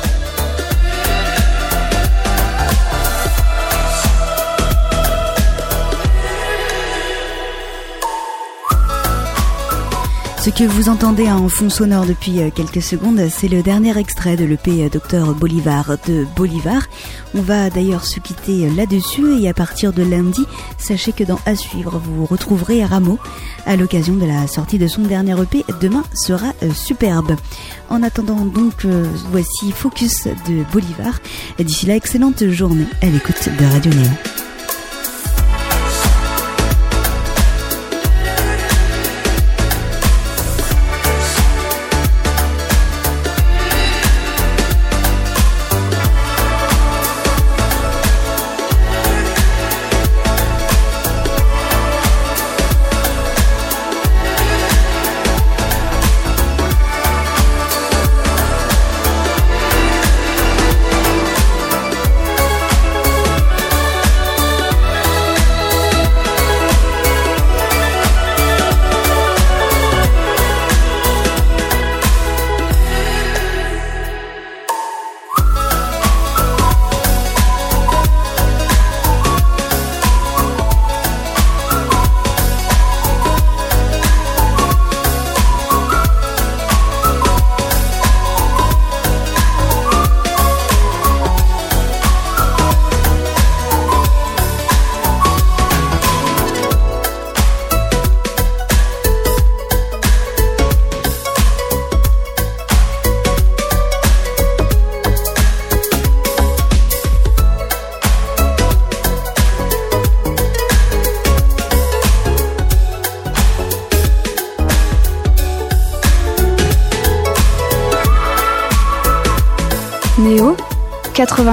Ce 10.48 10.52
que 10.54 10.64
vous 10.64 10.88
entendez 10.88 11.30
en 11.30 11.50
fond 11.50 11.70
sonore 11.70 12.06
depuis 12.06 12.40
euh, 12.40 12.50
quelques 12.50 12.82
secondes, 12.82 13.22
c'est 13.30 13.50
le 13.50 13.62
dernier 13.62 13.98
extrait 13.98 14.38
de 14.38 14.46
l'EP 14.46 14.86
euh, 14.86 14.88
Docteur 14.88 15.34
Bolivar 15.34 15.98
de 16.08 16.26
Bolivar. 16.38 16.88
On 17.36 17.42
va 17.42 17.70
d'ailleurs 17.70 18.06
se 18.06 18.22
quitter 18.22 18.66
euh, 18.66 18.74
là-dessus 18.74 19.42
et 19.42 19.50
à 19.50 19.54
partir 19.54 19.92
de 19.92 20.04
lundi, 20.04 20.46
sachez 20.78 21.12
que 21.12 21.26
dans 21.26 21.38
À 21.46 21.58
suivre, 21.58 22.02
vous 22.02 22.26
retrouverez 22.26 22.86
Rameau 22.86 23.20
à 23.66 23.76
l'occasion 23.76 24.16
de 24.16 24.26
la 24.26 24.48
sortie 24.48 24.78
de 24.78 24.88
son 24.88 25.02
dernier 25.02 25.36
EP. 25.38 25.66
Demain 25.82 26.06
sera 26.14 26.54
superbe. 26.74 27.36
En 27.90 28.02
attendant 28.02 28.46
donc, 28.46 28.86
voici 29.30 29.74
Focus 29.74 30.30
de 30.48 30.64
Bolivar. 30.72 31.20
D'ici 31.60 31.88
là, 31.88 31.98
excellente 31.98 32.50
journée 32.52 32.88
à 33.02 33.08
l'écoute 33.08 33.50
de 33.60 33.66
Radio 33.66 33.92
Néo. 33.92 34.04
Néo, 34.04 34.37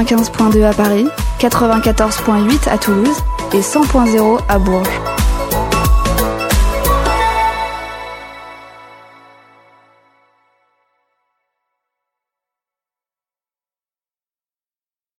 95.2 0.03 0.65
à 0.65 0.73
Paris, 0.73 1.07
94.8 1.39 2.69
à 2.69 2.79
Toulouse 2.79 3.17
et 3.53 3.61
100.0 3.61 4.41
à 4.49 4.59
Bourges. 4.59 5.14